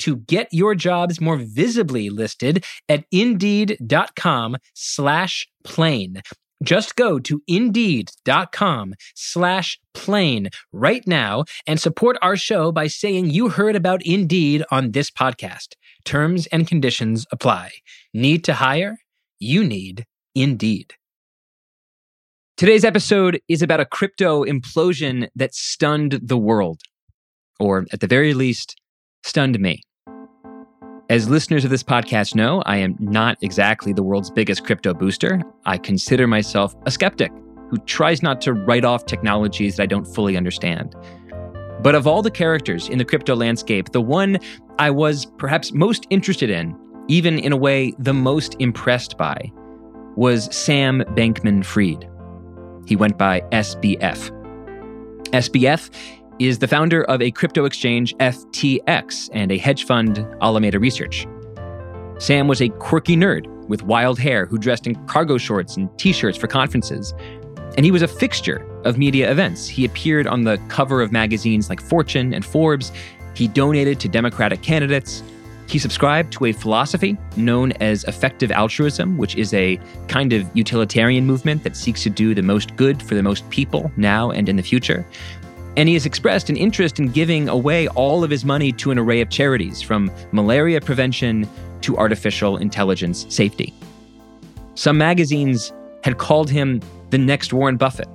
to 0.00 0.16
get 0.16 0.48
your 0.52 0.74
jobs 0.74 1.20
more 1.20 1.36
visibly 1.36 2.10
listed 2.10 2.64
at 2.88 3.04
indeed.com 3.10 4.56
slash 4.74 5.48
plain. 5.64 6.22
Just 6.62 6.96
go 6.96 7.18
to 7.18 7.42
indeed.com 7.46 8.94
slash 9.14 9.78
plain 9.92 10.48
right 10.72 11.06
now 11.06 11.44
and 11.66 11.78
support 11.78 12.16
our 12.22 12.36
show 12.36 12.72
by 12.72 12.86
saying 12.86 13.30
you 13.30 13.50
heard 13.50 13.76
about 13.76 14.04
Indeed 14.06 14.64
on 14.70 14.92
this 14.92 15.10
podcast. 15.10 15.74
Terms 16.04 16.46
and 16.46 16.66
conditions 16.66 17.26
apply. 17.30 17.72
Need 18.14 18.44
to 18.44 18.54
hire? 18.54 18.98
You 19.38 19.64
need 19.64 20.06
Indeed. 20.34 20.94
Today's 22.56 22.86
episode 22.86 23.38
is 23.48 23.60
about 23.60 23.80
a 23.80 23.84
crypto 23.84 24.42
implosion 24.42 25.28
that 25.36 25.54
stunned 25.54 26.18
the 26.22 26.38
world, 26.38 26.80
or 27.60 27.84
at 27.92 28.00
the 28.00 28.06
very 28.06 28.32
least, 28.32 28.76
stunned 29.24 29.60
me. 29.60 29.82
As 31.08 31.28
listeners 31.28 31.64
of 31.64 31.70
this 31.70 31.84
podcast 31.84 32.34
know, 32.34 32.64
I 32.66 32.78
am 32.78 32.96
not 32.98 33.38
exactly 33.40 33.92
the 33.92 34.02
world's 34.02 34.28
biggest 34.28 34.64
crypto 34.64 34.92
booster. 34.92 35.40
I 35.64 35.78
consider 35.78 36.26
myself 36.26 36.74
a 36.84 36.90
skeptic 36.90 37.30
who 37.70 37.78
tries 37.86 38.24
not 38.24 38.40
to 38.40 38.52
write 38.52 38.84
off 38.84 39.06
technologies 39.06 39.76
that 39.76 39.84
I 39.84 39.86
don't 39.86 40.04
fully 40.04 40.36
understand. 40.36 40.96
But 41.80 41.94
of 41.94 42.08
all 42.08 42.22
the 42.22 42.30
characters 42.30 42.88
in 42.88 42.98
the 42.98 43.04
crypto 43.04 43.36
landscape, 43.36 43.92
the 43.92 44.00
one 44.00 44.38
I 44.80 44.90
was 44.90 45.26
perhaps 45.38 45.72
most 45.72 46.08
interested 46.10 46.50
in, 46.50 46.76
even 47.06 47.38
in 47.38 47.52
a 47.52 47.56
way 47.56 47.94
the 48.00 48.14
most 48.14 48.56
impressed 48.58 49.16
by, 49.16 49.52
was 50.16 50.52
Sam 50.52 51.04
Bankman 51.10 51.64
Fried. 51.64 52.10
He 52.88 52.96
went 52.96 53.16
by 53.16 53.42
SBF. 53.52 54.32
SBF 55.30 55.88
is 56.38 56.58
the 56.58 56.68
founder 56.68 57.04
of 57.04 57.22
a 57.22 57.30
crypto 57.30 57.64
exchange, 57.64 58.14
FTX, 58.16 59.30
and 59.32 59.50
a 59.50 59.58
hedge 59.58 59.84
fund, 59.84 60.26
Alameda 60.42 60.78
Research. 60.78 61.26
Sam 62.18 62.48
was 62.48 62.60
a 62.62 62.68
quirky 62.68 63.16
nerd 63.16 63.46
with 63.68 63.82
wild 63.82 64.18
hair 64.18 64.46
who 64.46 64.58
dressed 64.58 64.86
in 64.86 64.94
cargo 65.06 65.38
shorts 65.38 65.76
and 65.76 65.88
t 65.98 66.12
shirts 66.12 66.38
for 66.38 66.46
conferences. 66.46 67.14
And 67.76 67.84
he 67.84 67.90
was 67.90 68.02
a 68.02 68.08
fixture 68.08 68.64
of 68.84 68.96
media 68.96 69.30
events. 69.30 69.66
He 69.66 69.84
appeared 69.84 70.26
on 70.26 70.44
the 70.44 70.58
cover 70.68 71.02
of 71.02 71.12
magazines 71.12 71.68
like 71.68 71.80
Fortune 71.80 72.32
and 72.32 72.44
Forbes. 72.44 72.92
He 73.34 73.48
donated 73.48 74.00
to 74.00 74.08
Democratic 74.08 74.62
candidates. 74.62 75.22
He 75.68 75.78
subscribed 75.78 76.32
to 76.34 76.46
a 76.46 76.52
philosophy 76.52 77.16
known 77.36 77.72
as 77.72 78.04
effective 78.04 78.52
altruism, 78.52 79.18
which 79.18 79.34
is 79.34 79.52
a 79.52 79.78
kind 80.06 80.32
of 80.32 80.48
utilitarian 80.54 81.26
movement 81.26 81.64
that 81.64 81.76
seeks 81.76 82.02
to 82.04 82.10
do 82.10 82.34
the 82.34 82.42
most 82.42 82.76
good 82.76 83.02
for 83.02 83.14
the 83.14 83.22
most 83.22 83.48
people 83.50 83.90
now 83.96 84.30
and 84.30 84.48
in 84.48 84.56
the 84.56 84.62
future. 84.62 85.04
And 85.76 85.88
he 85.88 85.94
has 85.94 86.06
expressed 86.06 86.48
an 86.48 86.56
interest 86.56 86.98
in 86.98 87.08
giving 87.08 87.48
away 87.48 87.86
all 87.88 88.24
of 88.24 88.30
his 88.30 88.44
money 88.44 88.72
to 88.72 88.90
an 88.90 88.98
array 88.98 89.20
of 89.20 89.28
charities, 89.28 89.82
from 89.82 90.10
malaria 90.32 90.80
prevention 90.80 91.48
to 91.82 91.96
artificial 91.98 92.56
intelligence 92.56 93.26
safety. 93.28 93.74
Some 94.74 94.98
magazines 94.98 95.72
had 96.02 96.18
called 96.18 96.50
him 96.50 96.80
the 97.10 97.18
next 97.18 97.52
Warren 97.52 97.76
Buffett. 97.76 98.08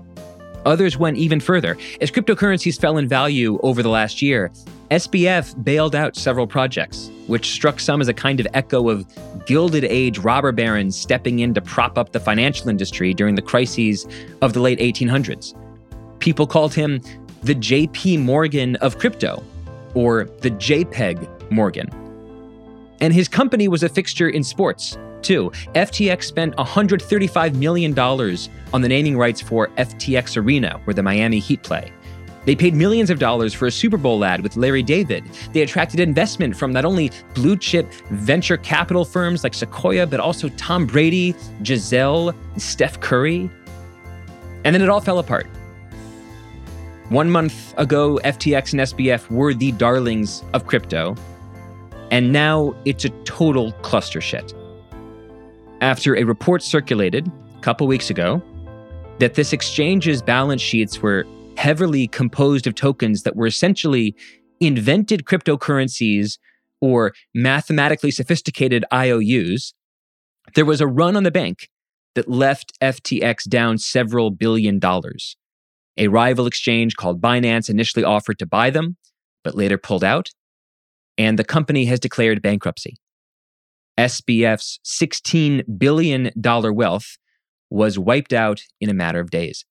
Others 0.66 0.98
went 0.98 1.18
even 1.18 1.40
further. 1.40 1.78
As 2.02 2.12
cryptocurrencies 2.12 2.80
fell 2.80 2.98
in 2.98 3.08
value 3.08 3.60
over 3.64 3.82
the 3.82 3.90
last 3.90 4.22
year, 4.22 4.52
SBF 4.92 5.64
bailed 5.64 5.96
out 5.96 6.16
several 6.16 6.46
projects, 6.46 7.10
which 7.28 7.52
struck 7.52 7.80
some 7.80 8.02
as 8.02 8.08
a 8.08 8.14
kind 8.14 8.40
of 8.40 8.48
echo 8.54 8.90
of 8.90 9.06
Gilded 9.46 9.86
Age 9.86 10.20
robber 10.20 10.52
barons 10.52 11.00
stepping 11.00 11.40
in 11.40 11.54
to 11.54 11.62
prop 11.62 11.98
up 11.98 12.12
the 12.12 12.20
financial 12.20 12.70
industry 12.70 13.14
during 13.14 13.36
the 13.36 13.42
crises 13.42 14.06
of 14.42 14.54
the 14.54 14.60
late 14.60 14.80
1800s. 14.80 15.56
People 16.20 16.46
called 16.46 16.74
him 16.74 17.02
the 17.41 17.56
JP 17.56 18.19
Morgan 18.19 18.75
of 18.78 18.97
crypto, 18.97 19.44
or 19.94 20.25
the 20.41 20.52
JPEG 20.52 21.52
Morgan. 21.52 21.90
And 23.02 23.13
his 23.13 23.28
company 23.28 23.68
was 23.68 23.84
a 23.84 23.90
fixture 23.90 24.29
in 24.29 24.44
sports, 24.44 24.97
too. 25.22 25.52
FTX 25.74 26.24
spent 26.24 26.56
$135 26.56 27.56
million 27.56 27.97
on 27.97 28.81
the 28.81 28.88
naming 28.88 29.18
rights 29.18 29.41
for 29.41 29.68
FTX 29.69 30.38
Arena, 30.38 30.79
where 30.84 30.94
the 30.94 31.03
Miami 31.03 31.40
Heat 31.40 31.63
play. 31.63 31.91
They 32.46 32.56
paid 32.56 32.74
millions 32.74 33.09
of 33.09 33.19
dollars 33.19 33.53
for 33.53 33.68
a 33.68 33.72
Super 33.72 33.97
Bowl 33.97 34.25
ad 34.25 34.41
with 34.41 34.58
Larry 34.58 34.81
David. 34.81 35.23
They 35.53 35.62
attracted 35.62 36.00
investment 36.00 36.56
from 36.56 36.73
not 36.73 36.85
only 36.85 37.12
blue 37.35 37.56
chip 37.56 37.91
venture 38.09 38.58
capital 38.58 39.06
firms 39.06 39.44
like 39.44 39.53
Sequoia, 39.53 40.08
but 40.08 40.19
also 40.19 40.50
Tom 40.50 40.88
Brady, 40.88 41.35
Gisele, 41.62 42.34
Steph 42.58 43.00
Curry. 43.00 43.50
And 44.63 44.73
then 44.73 44.81
it 44.81 44.90
all 44.90 45.02
fell 45.02 45.19
apart. 45.19 45.47
One 47.12 47.30
month 47.30 47.74
ago, 47.78 48.22
FTX 48.24 48.72
and 48.72 48.82
SBF 48.84 49.30
were 49.30 49.54
the 49.54 49.74
darlings 49.74 50.46
of 50.54 50.66
crypto, 50.66 51.14
and 52.10 52.32
now 52.32 52.74
it's 52.86 53.04
a 53.04 53.10
total 53.26 53.74
cluster 53.82 54.22
shit. 54.22 54.54
After 55.82 56.16
a 56.16 56.24
report 56.24 56.64
circulated 56.64 57.30
a 57.58 57.60
couple 57.60 57.86
weeks 57.86 58.10
ago 58.10 58.42
that 59.20 59.34
this 59.34 59.52
exchange's 59.52 60.22
balance 60.22 60.62
sheets 60.62 61.02
were 61.02 61.26
heavily 61.58 62.08
composed 62.08 62.66
of 62.66 62.76
tokens 62.76 63.24
that 63.24 63.36
were 63.36 63.48
essentially 63.48 64.16
invented 64.62 65.26
cryptocurrencies 65.26 66.38
or 66.80 67.14
mathematically 67.34 68.12
sophisticated 68.12 68.85
IOUs, 68.90 69.74
there 70.56 70.64
was 70.64 70.80
a 70.80 70.88
run 70.88 71.18
on 71.18 71.24
the 71.24 71.30
bank 71.30 71.68
that 72.16 72.30
left 72.30 72.72
FTX 72.80 73.50
down 73.50 73.78
several 73.78 74.32
billion 74.32 74.80
dollars. 74.80 75.35
A 75.97 76.08
rival 76.08 76.47
exchange 76.47 76.96
called 76.96 77.22
Binance 77.22 77.70
initially 77.70 78.03
offered 78.03 78.40
to 78.40 78.46
buy 78.46 78.70
them, 78.70 78.97
but 79.43 79.55
later 79.55 79.78
pulled 79.78 80.03
out, 80.03 80.29
and 81.17 81.38
the 81.38 81.43
company 81.43 81.85
has 81.85 81.99
declared 81.99 82.41
bankruptcy. 82.41 82.96
SBF's 83.97 84.79
$16 84.85 85.78
billion 85.78 86.32
wealth 86.43 87.17
was 87.70 87.99
wiped 87.99 88.34
out 88.34 88.64
in 88.79 88.90
a 88.90 88.93
matter 88.93 89.20
of 89.20 89.29
days. 89.29 89.66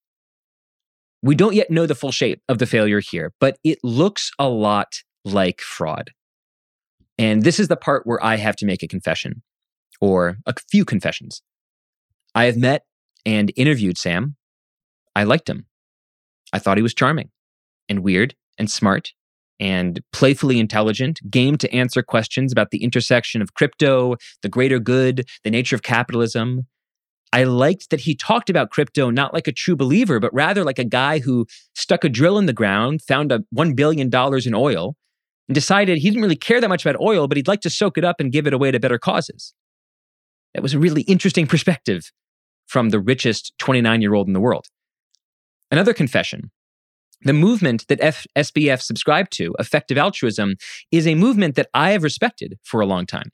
We 1.23 1.35
don't 1.35 1.53
yet 1.53 1.69
know 1.69 1.85
the 1.85 1.95
full 1.95 2.11
shape 2.11 2.41
of 2.49 2.57
the 2.57 2.65
failure 2.65 2.99
here, 2.99 3.33
but 3.39 3.57
it 3.63 3.79
looks 3.83 4.31
a 4.39 4.49
lot 4.49 5.01
like 5.23 5.61
fraud. 5.61 6.11
And 7.17 7.43
this 7.43 7.59
is 7.59 7.67
the 7.67 7.75
part 7.75 8.07
where 8.07 8.23
I 8.23 8.37
have 8.37 8.55
to 8.57 8.65
make 8.65 8.81
a 8.81 8.87
confession, 8.87 9.43
or 9.99 10.37
a 10.45 10.55
few 10.71 10.85
confessions. 10.85 11.41
I 12.33 12.45
have 12.45 12.57
met 12.57 12.85
and 13.25 13.51
interviewed 13.55 13.97
Sam. 13.97 14.35
I 15.15 15.23
liked 15.23 15.49
him. 15.49 15.67
I 16.53 16.59
thought 16.59 16.77
he 16.77 16.83
was 16.83 16.93
charming 16.93 17.29
and 17.89 18.03
weird 18.03 18.35
and 18.57 18.69
smart 18.69 19.11
and 19.59 20.01
playfully 20.11 20.59
intelligent, 20.59 21.19
game 21.29 21.55
to 21.57 21.71
answer 21.71 22.01
questions 22.01 22.51
about 22.51 22.71
the 22.71 22.83
intersection 22.83 23.43
of 23.43 23.53
crypto, 23.53 24.15
the 24.41 24.49
greater 24.49 24.79
good, 24.79 25.27
the 25.43 25.51
nature 25.51 25.75
of 25.75 25.83
capitalism. 25.83 26.65
I 27.31 27.43
liked 27.43 27.91
that 27.91 28.01
he 28.01 28.15
talked 28.15 28.49
about 28.49 28.71
crypto 28.71 29.11
not 29.11 29.35
like 29.35 29.47
a 29.47 29.51
true 29.51 29.75
believer, 29.75 30.19
but 30.19 30.33
rather 30.33 30.63
like 30.63 30.79
a 30.79 30.83
guy 30.83 31.19
who 31.19 31.45
stuck 31.75 32.03
a 32.03 32.09
drill 32.09 32.39
in 32.39 32.47
the 32.47 32.53
ground, 32.53 33.01
found 33.03 33.31
a 33.31 33.43
$1 33.55 33.75
billion 33.75 34.09
in 34.09 34.55
oil, 34.55 34.95
and 35.47 35.53
decided 35.53 35.99
he 35.99 36.09
didn't 36.09 36.23
really 36.23 36.35
care 36.35 36.59
that 36.59 36.67
much 36.67 36.83
about 36.83 36.99
oil, 36.99 37.27
but 37.27 37.37
he'd 37.37 37.47
like 37.47 37.61
to 37.61 37.69
soak 37.69 37.97
it 37.99 38.03
up 38.03 38.15
and 38.19 38.31
give 38.31 38.47
it 38.47 38.53
away 38.53 38.71
to 38.71 38.79
better 38.79 38.97
causes. 38.97 39.53
That 40.55 40.63
was 40.63 40.73
a 40.73 40.79
really 40.79 41.03
interesting 41.03 41.45
perspective 41.45 42.11
from 42.67 42.89
the 42.89 42.99
richest 42.99 43.53
29 43.59 44.01
year 44.01 44.15
old 44.15 44.27
in 44.27 44.33
the 44.33 44.39
world. 44.39 44.65
Another 45.71 45.93
confession 45.93 46.51
the 47.23 47.33
movement 47.33 47.87
that 47.87 48.01
F- 48.01 48.25
SBF 48.35 48.81
subscribed 48.81 49.31
to, 49.33 49.55
effective 49.59 49.97
altruism, 49.97 50.55
is 50.91 51.05
a 51.05 51.15
movement 51.15 51.55
that 51.55 51.69
I 51.73 51.91
have 51.91 52.03
respected 52.03 52.57
for 52.63 52.81
a 52.81 52.85
long 52.85 53.05
time. 53.05 53.29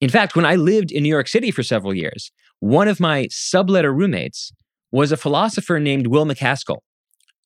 In 0.00 0.10
fact, 0.10 0.34
when 0.34 0.44
I 0.44 0.56
lived 0.56 0.90
in 0.90 1.04
New 1.04 1.08
York 1.08 1.28
City 1.28 1.52
for 1.52 1.62
several 1.62 1.94
years, 1.94 2.32
one 2.58 2.88
of 2.88 2.98
my 2.98 3.26
subletter 3.26 3.96
roommates 3.96 4.52
was 4.90 5.12
a 5.12 5.16
philosopher 5.16 5.78
named 5.78 6.08
Will 6.08 6.26
MacAskill, 6.26 6.78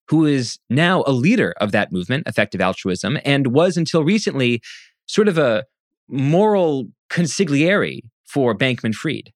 who 0.08 0.24
is 0.24 0.58
now 0.70 1.04
a 1.06 1.12
leader 1.12 1.52
of 1.60 1.72
that 1.72 1.92
movement, 1.92 2.26
effective 2.26 2.62
altruism, 2.62 3.18
and 3.24 3.48
was 3.48 3.76
until 3.76 4.02
recently 4.02 4.62
sort 5.04 5.28
of 5.28 5.36
a 5.36 5.64
moral 6.08 6.86
consigliere 7.10 8.00
for 8.24 8.56
Bankman 8.56 8.94
Fried. 8.94 9.32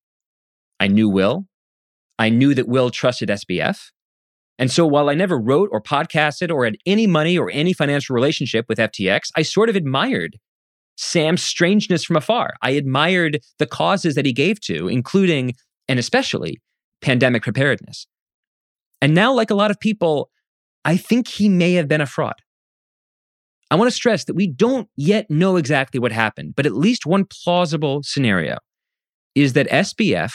I 0.79 0.89
knew 0.89 1.09
Will. 1.09 1.45
I 2.19 2.31
knew 2.31 2.55
that 2.55 2.69
Will 2.69 2.91
trusted 2.91 3.29
SBF. 3.29 3.91
And 4.61 4.71
so 4.71 4.87
while 4.87 5.09
I 5.09 5.15
never 5.15 5.39
wrote 5.39 5.71
or 5.73 5.81
podcasted 5.81 6.53
or 6.53 6.67
had 6.67 6.77
any 6.85 7.07
money 7.07 7.39
or 7.39 7.51
any 7.51 7.73
financial 7.73 8.15
relationship 8.15 8.67
with 8.69 8.79
FTX, 8.79 9.31
I 9.35 9.41
sort 9.41 9.71
of 9.71 9.75
admired 9.75 10.39
Sam's 10.99 11.43
strangeness 11.43 12.05
from 12.05 12.17
afar. 12.17 12.53
I 12.61 12.73
admired 12.73 13.41
the 13.59 13.67
causes 13.67 14.17
that 14.17 14.27
he 14.27 14.35
gave 14.35 14.61
to, 14.61 14.87
including 14.87 15.55
and 15.89 15.99
especially 15.99 16.61
pandemic 17.01 17.43
preparedness. 17.43 18.07
And 19.01 19.15
now, 19.15 19.33
like 19.33 19.51
a 19.51 19.55
lot 19.55 19.71
of 19.71 19.81
people, 19.81 20.31
I 20.85 20.99
think 20.99 21.27
he 21.27 21.49
may 21.49 21.73
have 21.73 21.89
been 21.89 22.03
a 22.03 22.07
fraud. 22.07 22.35
I 23.71 23.77
want 23.77 23.89
to 23.89 23.97
stress 23.97 24.25
that 24.25 24.35
we 24.35 24.47
don't 24.47 24.89
yet 24.95 25.31
know 25.31 25.57
exactly 25.57 25.99
what 25.99 26.13
happened, 26.13 26.55
but 26.55 26.67
at 26.67 26.75
least 26.75 27.07
one 27.07 27.25
plausible 27.25 28.03
scenario 28.03 28.59
is 29.35 29.55
that 29.55 29.71
SBF 29.71 30.35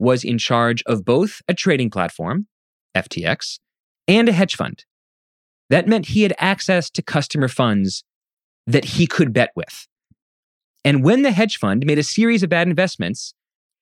was 0.00 0.24
in 0.24 0.38
charge 0.38 0.82
of 0.86 1.04
both 1.04 1.40
a 1.46 1.54
trading 1.54 1.90
platform 1.90 2.48
FTX, 2.94 3.58
and 4.08 4.28
a 4.28 4.32
hedge 4.32 4.56
fund. 4.56 4.84
That 5.68 5.86
meant 5.86 6.06
he 6.06 6.22
had 6.22 6.34
access 6.38 6.90
to 6.90 7.02
customer 7.02 7.48
funds 7.48 8.04
that 8.66 8.84
he 8.84 9.06
could 9.06 9.32
bet 9.32 9.50
with. 9.54 9.86
And 10.84 11.04
when 11.04 11.22
the 11.22 11.32
hedge 11.32 11.58
fund 11.58 11.84
made 11.86 11.98
a 11.98 12.02
series 12.02 12.42
of 12.42 12.50
bad 12.50 12.68
investments, 12.68 13.34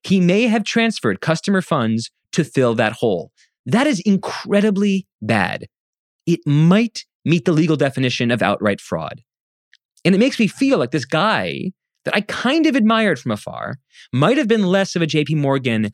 he 0.03 0.21
may 0.21 0.43
have 0.43 0.65
transferred 0.65 1.21
customer 1.21 1.63
funds 1.63 2.11
to 2.33 2.45
fill 2.45 2.75
that 2.75 2.95
hole. 2.95 3.33
That 3.67 3.87
is 3.87 4.01
incredibly 4.01 5.07
bad. 5.21 5.67
It 6.27 6.41
might 6.47 7.05
meet 7.25 7.45
the 7.45 7.53
legal 7.53 7.77
definition 7.77 8.31
of 8.31 8.43
outright 8.43 8.81
fraud. 8.81 9.23
And 10.05 10.15
it 10.15 10.19
makes 10.19 10.39
me 10.39 10.47
feel 10.47 10.79
like 10.79 10.91
this 10.91 11.05
guy 11.05 11.73
that 12.05 12.15
I 12.15 12.21
kind 12.23 12.67
of 12.67 12.77
admired 12.77 13.19
from 13.19 13.33
afar 13.33 13.79
might 14.13 14.39
have 14.39 14.49
been 14.49 14.65
less 14.65 14.97
of 14.97 15.03
a 15.03 15.07
JP 15.07 15.37
Morgan 15.37 15.91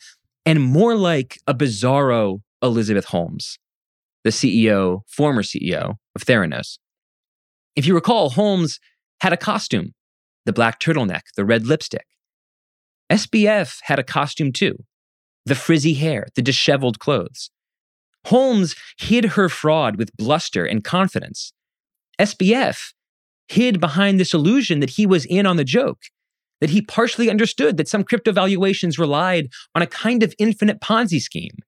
and 0.47 0.63
more 0.63 0.95
like 0.95 1.39
a 1.47 1.55
bizarro 1.55 2.41
Elizabeth 2.65 3.07
Holmes, 3.07 3.59
the 4.25 4.31
CEO, 4.31 5.03
former 5.07 5.43
CEO 5.43 5.97
of 6.17 6.25
Theranos. 6.25 6.79
If 7.77 7.87
you 7.87 7.95
recall, 7.95 8.31
Holmes 8.31 8.81
had 9.21 9.33
a 9.33 9.37
costume 9.37 9.93
the 10.47 10.53
black 10.53 10.79
turtleneck, 10.79 11.23
the 11.37 11.45
red 11.45 11.67
lipstick. 11.67 12.07
SBF 13.11 13.79
had 13.85 13.99
a 13.99 14.03
costume 14.03 14.53
too 14.53 14.77
the 15.47 15.55
frizzy 15.55 15.93
hair, 15.93 16.27
the 16.37 16.43
disheveled 16.43 16.99
clothes. 16.99 17.51
Holmes 18.27 18.75
hid 18.99 19.25
her 19.37 19.51
fraud 19.51 19.97
with 19.97 20.17
bluster 20.17 20.65
and 20.65 20.83
confidence. 20.83 21.53
SBF 22.19 22.95
hid 23.49 23.79
behind 23.79 24.19
this 24.19 24.33
illusion 24.33 24.81
that 24.81 24.91
he 24.91 25.05
was 25.05 25.27
in 25.27 25.45
on 25.45 25.59
the 25.59 25.65
joke, 25.65 26.05
that 26.63 26.71
he 26.71 26.81
partially 26.81 27.29
understood 27.29 27.77
that 27.77 27.89
some 27.89 28.05
crypto 28.05 28.33
valuations 28.33 28.99
relied 28.99 29.49
on 29.75 29.83
a 29.83 29.87
kind 29.87 30.23
of 30.23 30.35
infinite 30.39 30.81
Ponzi 30.81 31.21
scheme, 31.21 31.59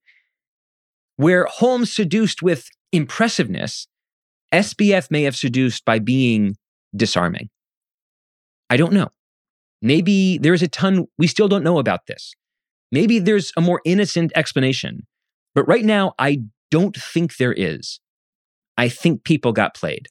where 1.16 1.46
Holmes 1.46 1.92
seduced 1.92 2.42
with 2.42 2.68
impressiveness, 2.92 3.86
SBF 4.52 5.10
may 5.10 5.22
have 5.22 5.36
seduced 5.36 5.84
by 5.84 5.98
being 5.98 6.56
disarming. 6.94 7.48
I 8.70 8.76
don't 8.76 8.92
know. 8.92 9.08
Maybe 9.82 10.38
there's 10.38 10.62
a 10.62 10.68
ton 10.68 11.06
we 11.18 11.26
still 11.26 11.48
don't 11.48 11.64
know 11.64 11.78
about 11.78 12.06
this. 12.06 12.34
Maybe 12.90 13.18
there's 13.18 13.52
a 13.56 13.60
more 13.60 13.80
innocent 13.84 14.32
explanation. 14.34 15.06
But 15.54 15.68
right 15.68 15.84
now, 15.84 16.14
I 16.18 16.42
don't 16.70 16.96
think 16.96 17.36
there 17.36 17.52
is. 17.52 18.00
I 18.76 18.88
think 18.88 19.24
people 19.24 19.52
got 19.52 19.74
played. 19.74 20.08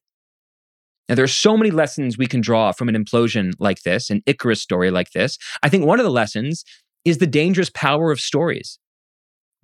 Now, 1.08 1.16
there 1.16 1.26
are 1.26 1.28
so 1.28 1.56
many 1.56 1.70
lessons 1.70 2.18
we 2.18 2.26
can 2.26 2.42
draw 2.42 2.72
from 2.72 2.90
an 2.90 2.96
implosion 2.96 3.54
like 3.60 3.84
this, 3.84 4.10
an 4.10 4.24
Icarus 4.26 4.62
story 4.62 4.90
like 4.90 5.12
this. 5.12 5.38
I 5.62 5.70
think 5.70 5.86
one 5.86 6.00
of 6.00 6.04
the 6.04 6.12
lessons 6.12 6.64
is 7.04 7.20
the 7.20 7.28
dangerous 7.28 7.70
power 7.70 8.12
of 8.12 8.20
stories. 8.20 8.80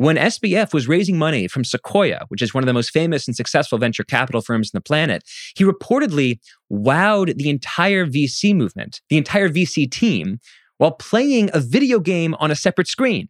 When 0.01 0.15
SBF 0.15 0.73
was 0.73 0.87
raising 0.87 1.19
money 1.19 1.47
from 1.47 1.63
Sequoia, 1.63 2.25
which 2.29 2.41
is 2.41 2.55
one 2.55 2.63
of 2.63 2.65
the 2.65 2.73
most 2.73 2.89
famous 2.89 3.27
and 3.27 3.35
successful 3.35 3.77
venture 3.77 4.03
capital 4.03 4.41
firms 4.41 4.69
on 4.69 4.79
the 4.79 4.81
planet, 4.81 5.21
he 5.55 5.63
reportedly 5.63 6.39
wowed 6.73 7.37
the 7.37 7.51
entire 7.51 8.07
VC 8.07 8.55
movement, 8.55 8.99
the 9.11 9.17
entire 9.17 9.47
VC 9.47 9.87
team, 9.91 10.39
while 10.79 10.93
playing 10.93 11.51
a 11.53 11.59
video 11.59 11.99
game 11.99 12.33
on 12.39 12.49
a 12.49 12.55
separate 12.55 12.87
screen. 12.87 13.29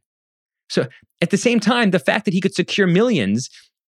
So 0.70 0.88
at 1.22 1.30
the 1.30 1.36
same 1.36 1.60
time, 1.60 1.92
the 1.92 2.00
fact 2.00 2.24
that 2.24 2.34
he 2.34 2.40
could 2.40 2.56
secure 2.56 2.88
millions 2.88 3.50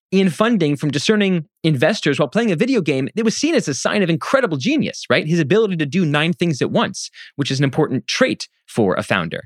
in 0.09 0.29
funding 0.29 0.77
from 0.77 0.89
discerning 0.89 1.49
investors 1.65 2.17
while 2.17 2.29
playing 2.29 2.53
a 2.53 2.55
video 2.55 2.79
game, 2.79 3.09
it 3.13 3.25
was 3.25 3.35
seen 3.35 3.55
as 3.55 3.67
a 3.67 3.73
sign 3.73 4.03
of 4.03 4.09
incredible 4.09 4.55
genius, 4.55 5.03
right? 5.09 5.27
His 5.27 5.41
ability 5.41 5.75
to 5.75 5.85
do 5.85 6.05
nine 6.05 6.31
things 6.31 6.61
at 6.61 6.71
once, 6.71 7.11
which 7.35 7.51
is 7.51 7.59
an 7.59 7.65
important 7.65 8.07
trait 8.07 8.47
for 8.67 8.95
a 8.95 9.03
founder. 9.03 9.41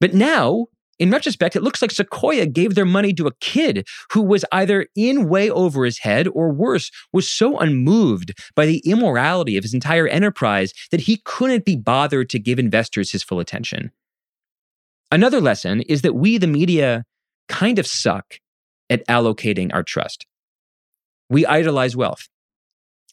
But 0.00 0.14
now 0.14 0.68
in 0.98 1.10
retrospect, 1.10 1.56
it 1.56 1.62
looks 1.62 1.82
like 1.82 1.90
Sequoia 1.90 2.46
gave 2.46 2.74
their 2.74 2.84
money 2.84 3.12
to 3.14 3.26
a 3.26 3.34
kid 3.40 3.86
who 4.12 4.22
was 4.22 4.44
either 4.52 4.86
in 4.94 5.28
way 5.28 5.50
over 5.50 5.84
his 5.84 5.98
head 5.98 6.28
or 6.28 6.52
worse, 6.52 6.90
was 7.12 7.30
so 7.30 7.58
unmoved 7.58 8.38
by 8.54 8.66
the 8.66 8.78
immorality 8.84 9.56
of 9.56 9.64
his 9.64 9.74
entire 9.74 10.06
enterprise 10.06 10.72
that 10.90 11.02
he 11.02 11.20
couldn't 11.24 11.64
be 11.64 11.76
bothered 11.76 12.30
to 12.30 12.38
give 12.38 12.58
investors 12.58 13.10
his 13.10 13.22
full 13.22 13.40
attention. 13.40 13.90
Another 15.10 15.40
lesson 15.40 15.82
is 15.82 16.02
that 16.02 16.14
we, 16.14 16.38
the 16.38 16.46
media, 16.46 17.04
kind 17.48 17.78
of 17.78 17.86
suck 17.86 18.40
at 18.88 19.06
allocating 19.06 19.72
our 19.74 19.82
trust. 19.82 20.26
We 21.28 21.46
idolize 21.46 21.96
wealth. 21.96 22.28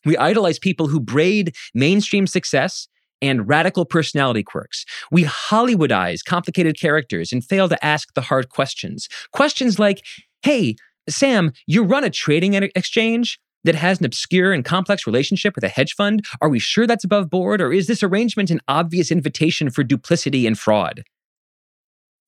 We 0.06 0.18
idolize 0.18 0.60
people 0.60 0.88
who 0.88 1.00
braid 1.00 1.56
mainstream 1.74 2.28
success 2.28 2.88
and 3.22 3.48
radical 3.48 3.86
personality 3.86 4.44
quirks. 4.44 4.86
We 5.12 5.24
Hollywoodize 5.24 6.24
complicated 6.26 6.80
characters 6.80 7.32
and 7.32 7.44
fail 7.44 7.70
to 7.70 7.86
ask 7.86 8.14
the 8.14 8.22
hard 8.22 8.50
questions. 8.50 9.08
Questions 9.32 9.80
like, 9.80 10.04
hey, 10.42 10.76
Sam, 11.10 11.52
you 11.68 11.84
run 11.84 12.04
a 12.04 12.10
trading 12.10 12.54
exchange 12.54 13.40
that 13.64 13.76
has 13.76 14.00
an 14.00 14.06
obscure 14.06 14.54
and 14.54 14.66
complex 14.66 15.06
relationship 15.06 15.56
with 15.56 15.64
a 15.64 15.70
hedge 15.70 15.94
fund? 15.94 16.26
Are 16.42 16.50
we 16.50 16.60
sure 16.60 16.88
that's 16.88 17.04
above 17.04 17.30
board, 17.30 17.62
or 17.62 17.72
is 17.72 17.88
this 17.88 18.04
arrangement 18.04 18.50
an 18.50 18.60
obvious 18.68 19.12
invitation 19.12 19.70
for 19.70 19.84
duplicity 19.84 20.48
and 20.48 20.58
fraud? 20.58 21.04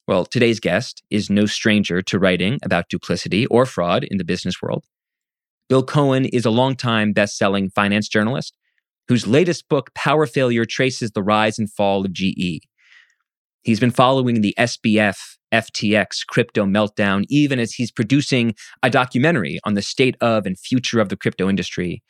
Well, 0.07 0.25
today's 0.25 0.59
guest 0.59 1.01
is 1.09 1.29
no 1.29 1.45
stranger 1.45 2.01
to 2.01 2.19
writing 2.19 2.59
about 2.63 2.89
duplicity 2.89 3.45
or 3.47 3.65
fraud 3.65 4.03
in 4.03 4.17
the 4.17 4.25
business 4.25 4.61
world. 4.61 4.83
Bill 5.69 5.83
Cohan 5.83 6.25
is 6.25 6.45
a 6.45 6.51
longtime 6.51 7.13
best 7.13 7.37
selling 7.37 7.69
finance 7.69 8.09
journalist 8.09 8.55
whose 9.07 9.27
latest 9.27 9.67
book, 9.69 9.93
Power 9.93 10.25
Failure, 10.25 10.65
traces 10.65 11.11
the 11.11 11.23
rise 11.23 11.59
and 11.59 11.71
fall 11.71 12.05
of 12.05 12.13
GE. 12.13 12.61
He's 13.63 13.79
been 13.79 13.91
following 13.91 14.41
the 14.41 14.53
SBF 14.57 15.17
FTX 15.53 16.25
crypto 16.27 16.65
meltdown, 16.65 17.25
even 17.29 17.59
as 17.59 17.73
he's 17.73 17.91
producing 17.91 18.55
a 18.81 18.89
documentary 18.89 19.59
on 19.63 19.75
the 19.75 19.81
state 19.81 20.17
of 20.19 20.45
and 20.45 20.59
future 20.59 20.99
of 20.99 21.09
the 21.09 21.15
crypto 21.15 21.47
industry. 21.47 22.01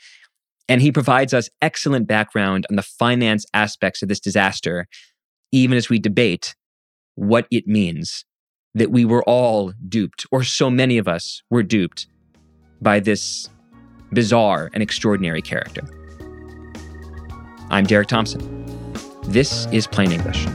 And 0.70 0.82
he 0.82 0.92
provides 0.92 1.34
us 1.34 1.50
excellent 1.62 2.08
background 2.08 2.66
on 2.70 2.78
the 2.78 2.82
finance 2.82 3.46
aspects 3.54 4.02
of 4.02 4.08
this 4.08 4.22
disaster, 4.22 4.88
even 5.52 5.78
as 5.78 5.90
we 5.90 6.00
debate 6.00 6.56
what 7.16 7.48
it 7.52 7.68
means 7.68 8.24
that 8.74 8.92
we 8.92 9.06
were 9.06 9.24
all 9.26 9.74
duped, 9.88 10.26
or 10.32 10.44
so 10.44 10.70
many 10.70 10.98
of 10.98 11.08
us 11.08 11.44
were 11.50 11.62
duped 11.62 12.08
by 12.82 13.00
this 13.00 13.50
bizarre 14.12 14.72
and 14.74 14.82
extraordinary 14.82 15.42
character. 15.42 16.03
I'm 17.70 17.86
Derek 17.86 18.08
Thompson. 18.08 18.50
This 19.24 19.68
is 19.72 19.88
Plain 19.88 20.12
English. 20.12 20.46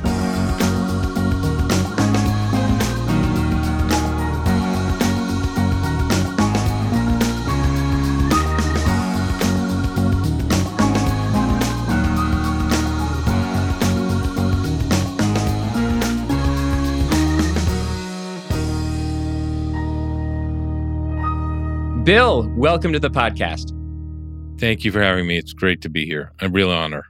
Bill, 22.04 22.50
welcome 22.56 22.92
to 22.94 22.98
the 22.98 23.10
podcast. 23.10 23.77
Thank 24.58 24.84
you 24.84 24.90
for 24.90 25.00
having 25.00 25.28
me. 25.28 25.38
It's 25.38 25.52
great 25.52 25.82
to 25.82 25.88
be 25.88 26.04
here. 26.04 26.32
A 26.40 26.48
real 26.48 26.70
honor. 26.70 27.04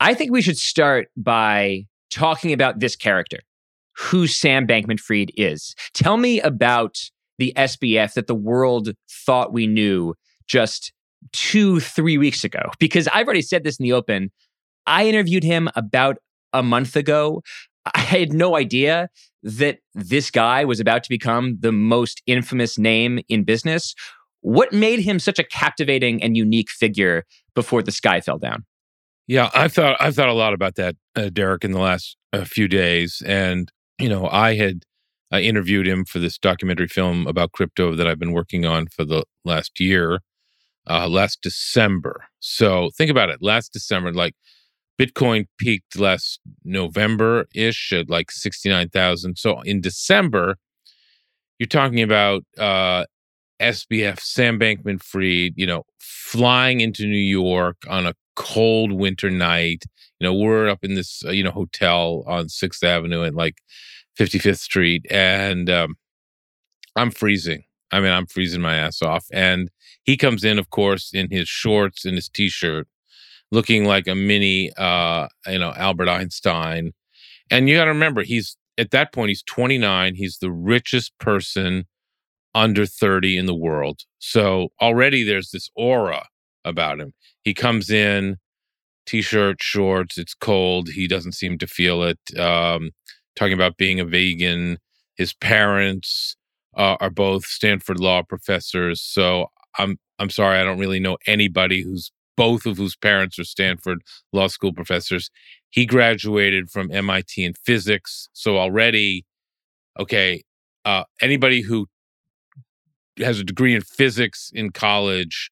I 0.00 0.14
think 0.14 0.32
we 0.32 0.40
should 0.40 0.56
start 0.56 1.08
by 1.14 1.84
talking 2.10 2.54
about 2.54 2.80
this 2.80 2.96
character, 2.96 3.40
who 3.96 4.26
Sam 4.26 4.66
Bankman 4.66 4.98
Fried 4.98 5.30
is. 5.36 5.74
Tell 5.92 6.16
me 6.16 6.40
about 6.40 6.96
the 7.38 7.52
SBF 7.54 8.14
that 8.14 8.28
the 8.28 8.34
world 8.34 8.92
thought 9.10 9.52
we 9.52 9.66
knew 9.66 10.14
just 10.48 10.92
two, 11.32 11.80
three 11.80 12.16
weeks 12.16 12.44
ago. 12.44 12.70
Because 12.78 13.08
I've 13.08 13.26
already 13.26 13.42
said 13.42 13.62
this 13.62 13.78
in 13.78 13.84
the 13.84 13.92
open. 13.92 14.30
I 14.86 15.06
interviewed 15.06 15.44
him 15.44 15.68
about 15.76 16.16
a 16.54 16.62
month 16.62 16.96
ago. 16.96 17.42
I 17.94 18.00
had 18.00 18.32
no 18.32 18.56
idea 18.56 19.10
that 19.42 19.80
this 19.94 20.30
guy 20.30 20.64
was 20.64 20.80
about 20.80 21.04
to 21.04 21.10
become 21.10 21.58
the 21.60 21.72
most 21.72 22.22
infamous 22.26 22.78
name 22.78 23.20
in 23.28 23.44
business. 23.44 23.94
What 24.46 24.72
made 24.72 25.00
him 25.00 25.18
such 25.18 25.40
a 25.40 25.42
captivating 25.42 26.22
and 26.22 26.36
unique 26.36 26.70
figure 26.70 27.24
before 27.56 27.82
the 27.82 27.90
sky 27.90 28.20
fell 28.20 28.38
down? 28.38 28.64
Yeah, 29.26 29.50
I 29.52 29.66
thought 29.66 29.96
I've 29.98 30.14
thought 30.14 30.28
a 30.28 30.34
lot 30.34 30.54
about 30.54 30.76
that, 30.76 30.94
uh, 31.16 31.30
Derek, 31.30 31.64
in 31.64 31.72
the 31.72 31.80
last 31.80 32.16
uh, 32.32 32.44
few 32.44 32.68
days, 32.68 33.20
and 33.26 33.72
you 33.98 34.08
know, 34.08 34.28
I 34.28 34.54
had 34.54 34.84
I 35.32 35.40
interviewed 35.40 35.88
him 35.88 36.04
for 36.04 36.20
this 36.20 36.38
documentary 36.38 36.86
film 36.86 37.26
about 37.26 37.50
crypto 37.50 37.96
that 37.96 38.06
I've 38.06 38.20
been 38.20 38.30
working 38.30 38.64
on 38.64 38.86
for 38.86 39.04
the 39.04 39.24
last 39.44 39.80
year, 39.80 40.20
uh, 40.88 41.08
last 41.08 41.42
December. 41.42 42.26
So 42.38 42.90
think 42.96 43.10
about 43.10 43.30
it, 43.30 43.42
last 43.42 43.72
December, 43.72 44.12
like 44.12 44.36
Bitcoin 44.96 45.46
peaked 45.58 45.98
last 45.98 46.38
November 46.64 47.46
ish 47.52 47.92
at 47.92 48.08
like 48.08 48.30
sixty 48.30 48.68
nine 48.68 48.90
thousand. 48.90 49.38
So 49.38 49.60
in 49.62 49.80
December, 49.80 50.54
you're 51.58 51.66
talking 51.66 52.00
about 52.00 52.44
uh, 52.56 53.06
SBF, 53.60 54.20
Sam 54.20 54.58
Bankman 54.58 55.02
Fried, 55.02 55.54
you 55.56 55.66
know, 55.66 55.84
flying 55.98 56.80
into 56.80 57.06
New 57.06 57.16
York 57.16 57.76
on 57.88 58.06
a 58.06 58.14
cold 58.34 58.92
winter 58.92 59.30
night. 59.30 59.84
You 60.20 60.26
know, 60.26 60.34
we're 60.34 60.68
up 60.68 60.84
in 60.84 60.94
this, 60.94 61.22
uh, 61.24 61.30
you 61.30 61.42
know, 61.42 61.50
hotel 61.50 62.24
on 62.26 62.46
6th 62.46 62.82
Avenue 62.82 63.24
at 63.24 63.34
like 63.34 63.56
55th 64.18 64.58
Street. 64.58 65.06
And 65.10 65.68
um, 65.70 65.96
I'm 66.96 67.10
freezing. 67.10 67.64
I 67.92 68.00
mean, 68.00 68.12
I'm 68.12 68.26
freezing 68.26 68.60
my 68.60 68.76
ass 68.76 69.02
off. 69.02 69.26
And 69.32 69.70
he 70.04 70.16
comes 70.16 70.44
in, 70.44 70.58
of 70.58 70.70
course, 70.70 71.10
in 71.12 71.30
his 71.30 71.48
shorts 71.48 72.04
and 72.04 72.14
his 72.14 72.28
t 72.28 72.48
shirt, 72.48 72.88
looking 73.50 73.84
like 73.84 74.06
a 74.06 74.14
mini, 74.14 74.72
uh, 74.76 75.28
you 75.46 75.58
know, 75.58 75.72
Albert 75.76 76.08
Einstein. 76.08 76.92
And 77.50 77.68
you 77.68 77.76
got 77.76 77.84
to 77.84 77.90
remember, 77.90 78.22
he's 78.22 78.56
at 78.78 78.90
that 78.90 79.12
point, 79.12 79.28
he's 79.28 79.42
29. 79.42 80.14
He's 80.14 80.38
the 80.38 80.50
richest 80.50 81.16
person 81.18 81.86
under 82.56 82.86
30 82.86 83.36
in 83.36 83.46
the 83.46 83.54
world. 83.54 84.00
So 84.18 84.70
already 84.80 85.22
there's 85.22 85.50
this 85.50 85.68
aura 85.76 86.26
about 86.64 86.98
him. 86.98 87.12
He 87.42 87.54
comes 87.54 87.90
in, 87.90 88.38
t-shirt, 89.04 89.62
shorts. 89.62 90.16
It's 90.18 90.34
cold. 90.34 90.88
He 90.88 91.06
doesn't 91.06 91.32
seem 91.32 91.58
to 91.58 91.66
feel 91.66 92.02
it. 92.02 92.18
Um, 92.38 92.90
talking 93.36 93.52
about 93.52 93.76
being 93.76 94.00
a 94.00 94.06
vegan. 94.06 94.78
His 95.16 95.34
parents 95.34 96.34
uh, 96.76 96.96
are 96.98 97.10
both 97.10 97.44
Stanford 97.44 98.00
law 98.00 98.22
professors. 98.22 99.02
So 99.02 99.46
I'm 99.78 99.98
I'm 100.18 100.30
sorry, 100.30 100.58
I 100.58 100.64
don't 100.64 100.78
really 100.78 100.98
know 101.00 101.18
anybody 101.26 101.82
who's 101.82 102.10
both 102.38 102.64
of 102.64 102.78
whose 102.78 102.96
parents 102.96 103.38
are 103.38 103.44
Stanford 103.44 104.00
law 104.32 104.46
school 104.46 104.72
professors. 104.72 105.30
He 105.70 105.84
graduated 105.84 106.70
from 106.70 106.90
MIT 106.90 107.44
in 107.44 107.52
physics. 107.64 108.30
So 108.32 108.56
already, 108.56 109.26
okay, 110.00 110.42
uh, 110.86 111.04
anybody 111.20 111.60
who 111.60 111.86
has 113.18 113.38
a 113.38 113.44
degree 113.44 113.74
in 113.74 113.82
physics 113.82 114.50
in 114.54 114.70
college, 114.70 115.50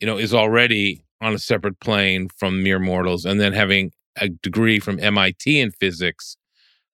you 0.00 0.06
know, 0.06 0.18
is 0.18 0.34
already 0.34 1.04
on 1.20 1.34
a 1.34 1.38
separate 1.38 1.80
plane 1.80 2.28
from 2.36 2.62
mere 2.62 2.78
mortals. 2.78 3.24
And 3.24 3.40
then 3.40 3.52
having 3.52 3.92
a 4.16 4.28
degree 4.28 4.78
from 4.78 5.00
MIT 5.00 5.58
in 5.58 5.70
physics 5.72 6.36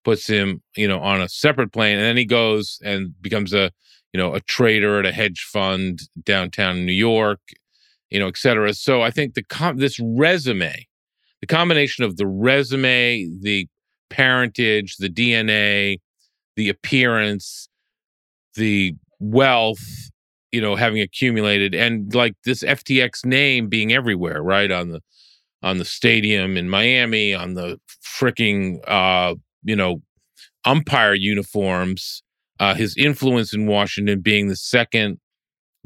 puts 0.04 0.26
him, 0.26 0.62
you 0.76 0.88
know, 0.88 1.00
on 1.00 1.20
a 1.20 1.28
separate 1.28 1.72
plane. 1.72 1.98
And 1.98 2.04
then 2.04 2.16
he 2.16 2.24
goes 2.24 2.78
and 2.84 3.20
becomes 3.20 3.52
a, 3.52 3.70
you 4.12 4.18
know, 4.18 4.34
a 4.34 4.40
trader 4.40 4.98
at 4.98 5.06
a 5.06 5.12
hedge 5.12 5.40
fund 5.40 6.00
downtown 6.24 6.86
New 6.86 6.92
York, 6.92 7.40
you 8.10 8.18
know, 8.18 8.28
et 8.28 8.36
cetera. 8.36 8.72
So 8.74 9.02
I 9.02 9.10
think 9.10 9.34
the 9.34 9.44
com- 9.44 9.78
this 9.78 9.98
resume, 10.00 10.86
the 11.40 11.46
combination 11.46 12.04
of 12.04 12.16
the 12.16 12.26
resume, 12.26 13.28
the 13.40 13.68
parentage, 14.08 14.96
the 14.96 15.08
DNA, 15.08 15.98
the 16.56 16.68
appearance, 16.68 17.68
the 18.54 18.94
wealth, 19.20 20.10
you 20.50 20.60
know, 20.60 20.74
having 20.74 21.00
accumulated, 21.00 21.74
and 21.74 22.12
like 22.14 22.34
this 22.44 22.62
FTX 22.62 23.24
name 23.24 23.68
being 23.68 23.92
everywhere, 23.92 24.42
right 24.42 24.70
on 24.70 24.90
the 24.90 25.00
on 25.62 25.78
the 25.78 25.84
stadium 25.84 26.56
in 26.56 26.68
Miami, 26.68 27.34
on 27.34 27.54
the 27.54 27.78
freaking 28.02 28.80
uh, 28.88 29.34
you 29.62 29.76
know 29.76 30.02
umpire 30.64 31.14
uniforms, 31.14 32.22
uh, 32.58 32.74
his 32.74 32.96
influence 32.96 33.54
in 33.54 33.66
Washington 33.66 34.20
being 34.20 34.48
the 34.48 34.56
second 34.56 35.18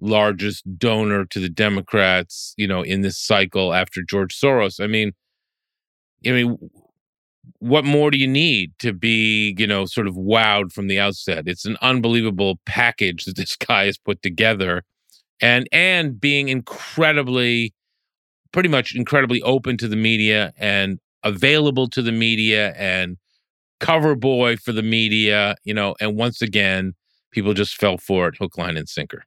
largest 0.00 0.64
donor 0.78 1.24
to 1.26 1.40
the 1.40 1.48
Democrats, 1.48 2.54
you 2.56 2.66
know, 2.66 2.82
in 2.82 3.02
this 3.02 3.18
cycle 3.18 3.72
after 3.72 4.02
George 4.02 4.38
Soros. 4.38 4.82
I 4.82 4.86
mean, 4.86 5.12
I 6.26 6.32
mean, 6.32 6.58
what 7.58 7.84
more 7.84 8.10
do 8.10 8.18
you 8.18 8.26
need 8.26 8.72
to 8.78 8.92
be, 8.92 9.54
you 9.58 9.66
know, 9.66 9.86
sort 9.86 10.06
of 10.06 10.14
wowed 10.14 10.72
from 10.72 10.86
the 10.86 10.98
outset? 10.98 11.44
It's 11.46 11.64
an 11.64 11.76
unbelievable 11.82 12.58
package 12.66 13.24
that 13.24 13.36
this 13.36 13.56
guy 13.68 13.86
has 13.86 13.98
put 13.98 14.22
together 14.22 14.84
and 15.40 15.68
and 15.72 16.20
being 16.20 16.48
incredibly 16.48 17.74
pretty 18.52 18.68
much 18.68 18.94
incredibly 18.94 19.42
open 19.42 19.76
to 19.76 19.88
the 19.88 19.96
media 19.96 20.52
and 20.56 20.98
available 21.24 21.88
to 21.88 22.02
the 22.02 22.12
media 22.12 22.72
and 22.76 23.16
cover 23.80 24.14
boy 24.14 24.56
for 24.56 24.72
the 24.72 24.82
media, 24.82 25.56
you 25.64 25.74
know, 25.74 25.94
and 26.00 26.16
once 26.16 26.40
again, 26.40 26.94
people 27.32 27.52
just 27.52 27.74
fell 27.74 27.98
for 27.98 28.28
it 28.28 28.36
hook 28.38 28.56
line 28.56 28.76
and 28.76 28.88
sinker. 28.88 29.24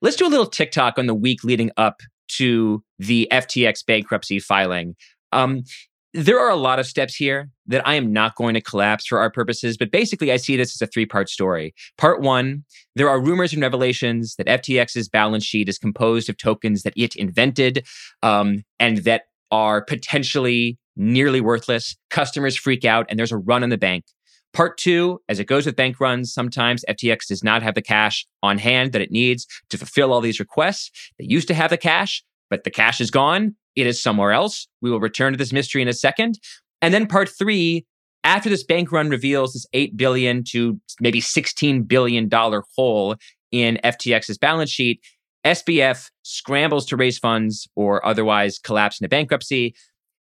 Let's 0.00 0.16
do 0.16 0.26
a 0.26 0.28
little 0.28 0.46
TikTok 0.46 0.98
on 0.98 1.06
the 1.06 1.14
week 1.14 1.42
leading 1.42 1.70
up 1.76 2.00
to 2.36 2.82
the 2.98 3.28
FTX 3.32 3.84
bankruptcy 3.84 4.38
filing. 4.38 4.94
Um, 5.32 5.64
there 6.12 6.40
are 6.40 6.50
a 6.50 6.56
lot 6.56 6.78
of 6.78 6.86
steps 6.86 7.14
here 7.14 7.50
that 7.66 7.86
I 7.86 7.94
am 7.94 8.12
not 8.12 8.34
going 8.34 8.54
to 8.54 8.60
collapse 8.60 9.06
for 9.06 9.18
our 9.18 9.30
purposes, 9.30 9.76
but 9.76 9.90
basically, 9.90 10.32
I 10.32 10.36
see 10.36 10.56
this 10.56 10.74
as 10.74 10.82
a 10.82 10.90
three 10.90 11.06
part 11.06 11.28
story. 11.28 11.74
Part 11.98 12.20
one, 12.20 12.64
there 12.96 13.08
are 13.08 13.20
rumors 13.20 13.52
and 13.52 13.62
revelations 13.62 14.34
that 14.36 14.46
FTX's 14.46 15.08
balance 15.08 15.44
sheet 15.44 15.68
is 15.68 15.78
composed 15.78 16.28
of 16.28 16.36
tokens 16.36 16.82
that 16.82 16.94
it 16.96 17.14
invented 17.14 17.86
um, 18.22 18.64
and 18.80 18.98
that 18.98 19.24
are 19.52 19.82
potentially 19.82 20.78
nearly 20.96 21.40
worthless. 21.40 21.96
Customers 22.10 22.56
freak 22.56 22.84
out, 22.84 23.06
and 23.08 23.18
there's 23.18 23.32
a 23.32 23.38
run 23.38 23.62
on 23.62 23.70
the 23.70 23.78
bank. 23.78 24.04
Part 24.52 24.78
two, 24.78 25.20
as 25.28 25.38
it 25.38 25.44
goes 25.44 25.64
with 25.64 25.76
bank 25.76 26.00
runs, 26.00 26.32
sometimes 26.32 26.84
FTX 26.88 27.28
does 27.28 27.44
not 27.44 27.62
have 27.62 27.76
the 27.76 27.82
cash 27.82 28.26
on 28.42 28.58
hand 28.58 28.92
that 28.92 29.00
it 29.00 29.12
needs 29.12 29.46
to 29.70 29.78
fulfill 29.78 30.12
all 30.12 30.20
these 30.20 30.40
requests. 30.40 30.90
They 31.20 31.26
used 31.26 31.46
to 31.48 31.54
have 31.54 31.70
the 31.70 31.76
cash, 31.76 32.24
but 32.48 32.64
the 32.64 32.70
cash 32.70 33.00
is 33.00 33.12
gone. 33.12 33.54
It 33.76 33.86
is 33.86 34.02
somewhere 34.02 34.32
else. 34.32 34.68
We 34.80 34.90
will 34.90 35.00
return 35.00 35.32
to 35.32 35.38
this 35.38 35.52
mystery 35.52 35.82
in 35.82 35.88
a 35.88 35.92
second. 35.92 36.38
And 36.82 36.92
then 36.92 37.06
part 37.06 37.28
three, 37.28 37.86
after 38.24 38.48
this 38.48 38.64
bank 38.64 38.92
run 38.92 39.08
reveals 39.08 39.52
this 39.52 39.66
8 39.72 39.96
billion 39.96 40.44
to 40.50 40.80
maybe 41.00 41.20
16 41.20 41.84
billion 41.84 42.28
dollar 42.28 42.64
hole 42.76 43.16
in 43.50 43.78
FTX's 43.84 44.38
balance 44.38 44.70
sheet, 44.70 45.00
SBF 45.44 46.10
scrambles 46.22 46.86
to 46.86 46.96
raise 46.96 47.18
funds 47.18 47.68
or 47.76 48.04
otherwise 48.04 48.58
collapse 48.58 49.00
into 49.00 49.08
bankruptcy. 49.08 49.74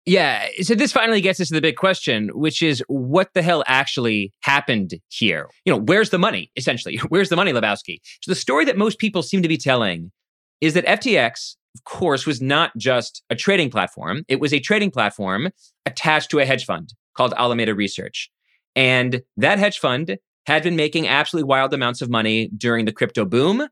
Yeah, 0.06 0.48
so 0.62 0.76
this 0.76 0.92
finally 0.92 1.22
gets 1.22 1.40
us 1.40 1.50
to 1.50 1.54
the 1.54 1.62
big 1.62 1.76
question, 1.76 2.30
which 2.34 2.62
is 2.62 2.84
what 2.88 3.30
the 3.34 3.42
hell 3.42 3.64
actually 3.68 4.34
happened 4.42 4.96
here? 5.10 5.48
You 5.66 5.74
know, 5.74 5.80
where's 5.80 6.10
the 6.10 6.18
money, 6.18 6.52
essentially? 6.56 6.98
Where's 7.10 7.30
the 7.30 7.36
money, 7.36 7.52
Lebowski? 7.52 8.00
So 8.22 8.32
the 8.32 8.36
story 8.36 8.66
that 8.66 8.78
most 8.78 8.98
people 8.98 9.22
seem 9.22 9.44
to 9.44 9.48
be 9.48 9.58
telling 9.58 10.12
is 10.62 10.74
that 10.74 10.86
FTX 10.86 11.56
of 11.80 11.86
course, 11.86 12.26
was 12.26 12.42
not 12.42 12.76
just 12.78 13.24
a 13.30 13.36
trading 13.36 13.70
platform. 13.70 14.24
It 14.28 14.42
was 14.42 14.54
a 14.54 14.60
trading 14.60 14.92
platform 14.92 15.50
attached 15.86 16.30
to 16.32 16.40
a 16.40 16.46
hedge 16.46 16.66
fund 16.66 16.94
called 17.16 17.34
Alameda 17.38 17.74
Research. 17.74 18.30
And 18.76 19.22
that 19.38 19.60
hedge 19.60 19.80
fund 19.80 20.18
had 20.46 20.64
been 20.64 20.76
making 20.76 21.08
absolutely 21.08 21.48
wild 21.48 21.74
amounts 21.74 22.02
of 22.02 22.10
money 22.10 22.50
during 22.58 22.84
the 22.84 22.92
crypto 22.92 23.24
boom. 23.24 23.68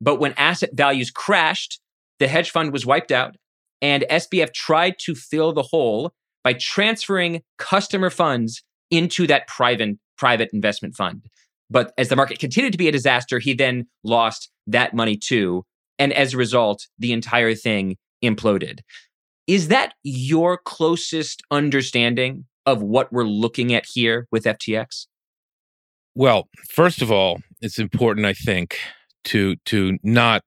But 0.00 0.16
when 0.16 0.34
asset 0.36 0.70
values 0.74 1.12
crashed, 1.12 1.80
the 2.18 2.26
hedge 2.26 2.50
fund 2.50 2.72
was 2.72 2.84
wiped 2.84 3.12
out. 3.12 3.36
And 3.80 4.04
SBF 4.10 4.52
tried 4.52 4.96
to 5.00 5.14
fill 5.14 5.52
the 5.52 5.62
hole 5.62 6.12
by 6.42 6.54
transferring 6.54 7.42
customer 7.58 8.10
funds 8.10 8.64
into 8.90 9.28
that 9.28 9.46
private, 9.46 9.96
private 10.18 10.50
investment 10.52 10.96
fund. 10.96 11.24
But 11.70 11.92
as 11.96 12.08
the 12.08 12.16
market 12.16 12.40
continued 12.40 12.72
to 12.72 12.78
be 12.78 12.88
a 12.88 12.92
disaster, 12.92 13.38
he 13.38 13.54
then 13.54 13.86
lost 14.02 14.50
that 14.66 14.92
money 14.94 15.16
too. 15.16 15.64
And 15.98 16.12
as 16.12 16.34
a 16.34 16.36
result, 16.36 16.86
the 16.98 17.12
entire 17.12 17.54
thing 17.54 17.96
imploded. 18.22 18.80
Is 19.46 19.68
that 19.68 19.94
your 20.02 20.58
closest 20.58 21.42
understanding 21.50 22.46
of 22.66 22.82
what 22.82 23.12
we're 23.12 23.24
looking 23.24 23.74
at 23.74 23.84
here 23.86 24.26
with 24.30 24.44
FTX? 24.44 25.06
Well, 26.14 26.48
first 26.68 27.02
of 27.02 27.10
all, 27.10 27.40
it's 27.60 27.78
important, 27.78 28.26
I 28.26 28.32
think, 28.32 28.78
to 29.24 29.56
to 29.66 29.98
not 30.02 30.42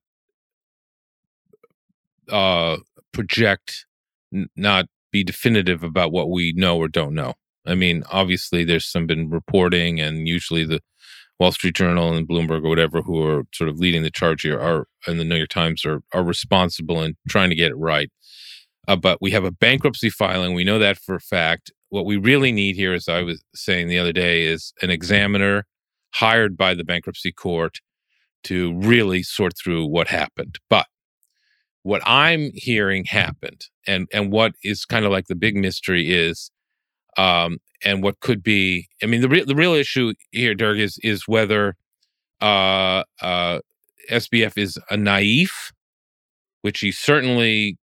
uh, 2.30 2.78
project, 3.12 3.86
n- 4.34 4.48
not 4.56 4.86
be 5.12 5.24
definitive 5.24 5.82
about 5.82 6.12
what 6.12 6.30
we 6.30 6.52
know 6.56 6.78
or 6.78 6.88
don't 6.88 7.14
know. 7.14 7.34
I 7.66 7.74
mean, 7.74 8.02
obviously, 8.10 8.64
there's 8.64 8.86
some 8.86 9.06
been 9.06 9.30
reporting, 9.30 10.00
and 10.00 10.26
usually 10.26 10.64
the 10.64 10.80
Wall 11.38 11.52
Street 11.52 11.76
Journal 11.76 12.14
and 12.14 12.28
Bloomberg 12.28 12.64
or 12.64 12.68
whatever, 12.68 13.02
who 13.02 13.24
are 13.24 13.44
sort 13.54 13.70
of 13.70 13.78
leading 13.78 14.02
the 14.02 14.10
charge 14.10 14.42
here, 14.42 14.58
are 14.60 14.86
and 15.06 15.20
the 15.20 15.24
New 15.24 15.36
York 15.36 15.50
Times 15.50 15.84
are 15.84 16.02
are 16.12 16.22
responsible 16.22 17.02
in 17.02 17.16
trying 17.28 17.50
to 17.50 17.56
get 17.56 17.70
it 17.70 17.76
right. 17.76 18.10
Uh, 18.88 18.96
but 18.96 19.20
we 19.20 19.30
have 19.30 19.44
a 19.44 19.50
bankruptcy 19.50 20.10
filing. 20.10 20.54
We 20.54 20.64
know 20.64 20.78
that 20.78 20.98
for 20.98 21.14
a 21.14 21.20
fact. 21.20 21.70
What 21.90 22.06
we 22.06 22.16
really 22.16 22.52
need 22.52 22.76
here, 22.76 22.92
as 22.92 23.08
I 23.08 23.22
was 23.22 23.42
saying 23.54 23.88
the 23.88 23.98
other 23.98 24.12
day, 24.12 24.44
is 24.44 24.72
an 24.82 24.90
examiner 24.90 25.64
hired 26.14 26.56
by 26.56 26.74
the 26.74 26.84
bankruptcy 26.84 27.32
court 27.32 27.78
to 28.44 28.74
really 28.78 29.22
sort 29.22 29.54
through 29.56 29.86
what 29.86 30.08
happened. 30.08 30.58
But 30.70 30.86
what 31.82 32.02
I'm 32.04 32.50
hearing 32.54 33.04
happened, 33.04 33.66
and 33.86 34.08
and 34.12 34.32
what 34.32 34.52
is 34.64 34.84
kind 34.84 35.04
of 35.04 35.12
like 35.12 35.26
the 35.26 35.34
big 35.34 35.54
mystery 35.54 36.10
is, 36.10 36.50
um, 37.16 37.58
and 37.84 38.02
what 38.02 38.20
could 38.20 38.42
be. 38.42 38.88
I 39.02 39.06
mean, 39.06 39.20
the 39.20 39.28
real 39.28 39.46
the 39.46 39.54
real 39.54 39.74
issue 39.74 40.14
here, 40.30 40.54
Dirk, 40.54 40.78
is 40.78 40.98
is 41.02 41.26
whether 41.26 41.76
uh, 42.40 43.04
uh, 43.20 43.60
SBF 44.10 44.56
is 44.56 44.78
a 44.90 44.96
naive, 44.96 45.72
which 46.62 46.80
he 46.80 46.92
certainly 46.92 47.76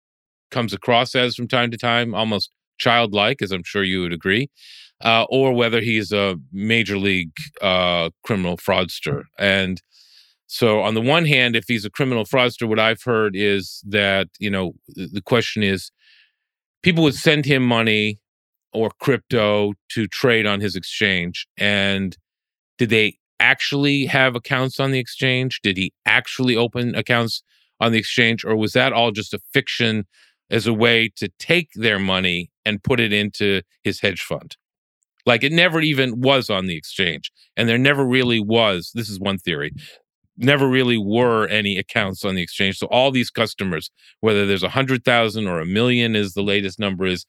comes 0.50 0.72
across 0.72 1.14
as 1.14 1.34
from 1.34 1.48
time 1.48 1.70
to 1.70 1.76
time, 1.76 2.14
almost 2.14 2.50
childlike, 2.78 3.42
as 3.42 3.52
I'm 3.52 3.64
sure 3.64 3.82
you 3.82 4.02
would 4.02 4.12
agree, 4.12 4.50
uh, 5.02 5.24
or 5.28 5.52
whether 5.52 5.80
he's 5.80 6.12
a 6.12 6.36
major 6.52 6.98
league 6.98 7.32
uh, 7.60 8.10
criminal 8.24 8.56
fraudster. 8.56 9.24
And 9.38 9.80
so, 10.46 10.80
on 10.80 10.94
the 10.94 11.00
one 11.00 11.24
hand, 11.24 11.56
if 11.56 11.64
he's 11.66 11.84
a 11.84 11.90
criminal 11.90 12.24
fraudster, 12.24 12.68
what 12.68 12.78
I've 12.78 13.02
heard 13.02 13.34
is 13.34 13.82
that, 13.88 14.28
you 14.38 14.50
know, 14.50 14.74
the 14.88 15.22
question 15.24 15.62
is 15.62 15.90
people 16.82 17.02
would 17.04 17.14
send 17.14 17.46
him 17.46 17.62
money 17.62 18.20
or 18.72 18.90
crypto 19.00 19.74
to 19.90 20.06
trade 20.06 20.46
on 20.46 20.60
his 20.60 20.76
exchange. 20.76 21.46
And 21.56 22.16
did 22.78 22.90
they 22.90 23.18
actually 23.40 24.06
have 24.06 24.34
accounts 24.34 24.80
on 24.80 24.92
the 24.92 24.98
exchange? 24.98 25.60
Did 25.62 25.76
he 25.76 25.92
actually 26.06 26.56
open 26.56 26.94
accounts 26.94 27.42
on 27.80 27.92
the 27.92 27.98
exchange? 27.98 28.44
Or 28.44 28.56
was 28.56 28.72
that 28.72 28.92
all 28.92 29.10
just 29.10 29.34
a 29.34 29.40
fiction 29.52 30.06
as 30.50 30.66
a 30.66 30.72
way 30.72 31.10
to 31.16 31.28
take 31.38 31.70
their 31.74 31.98
money 31.98 32.50
and 32.64 32.82
put 32.82 33.00
it 33.00 33.12
into 33.12 33.62
his 33.82 34.00
hedge 34.00 34.22
fund? 34.22 34.56
Like 35.24 35.44
it 35.44 35.52
never 35.52 35.80
even 35.80 36.20
was 36.20 36.50
on 36.50 36.66
the 36.66 36.76
exchange. 36.76 37.30
And 37.56 37.68
there 37.68 37.78
never 37.78 38.04
really 38.04 38.40
was. 38.40 38.90
This 38.94 39.08
is 39.08 39.20
one 39.20 39.38
theory 39.38 39.72
never 40.36 40.68
really 40.68 40.98
were 40.98 41.46
any 41.48 41.78
accounts 41.78 42.24
on 42.24 42.34
the 42.34 42.42
exchange. 42.42 42.78
So 42.78 42.86
all 42.86 43.10
these 43.10 43.30
customers, 43.30 43.90
whether 44.20 44.46
there's 44.46 44.62
a 44.62 44.70
hundred 44.70 45.04
thousand 45.04 45.46
or 45.46 45.60
a 45.60 45.66
million, 45.66 46.16
is 46.16 46.34
the 46.34 46.42
latest 46.42 46.78
number 46.78 47.06
is, 47.06 47.26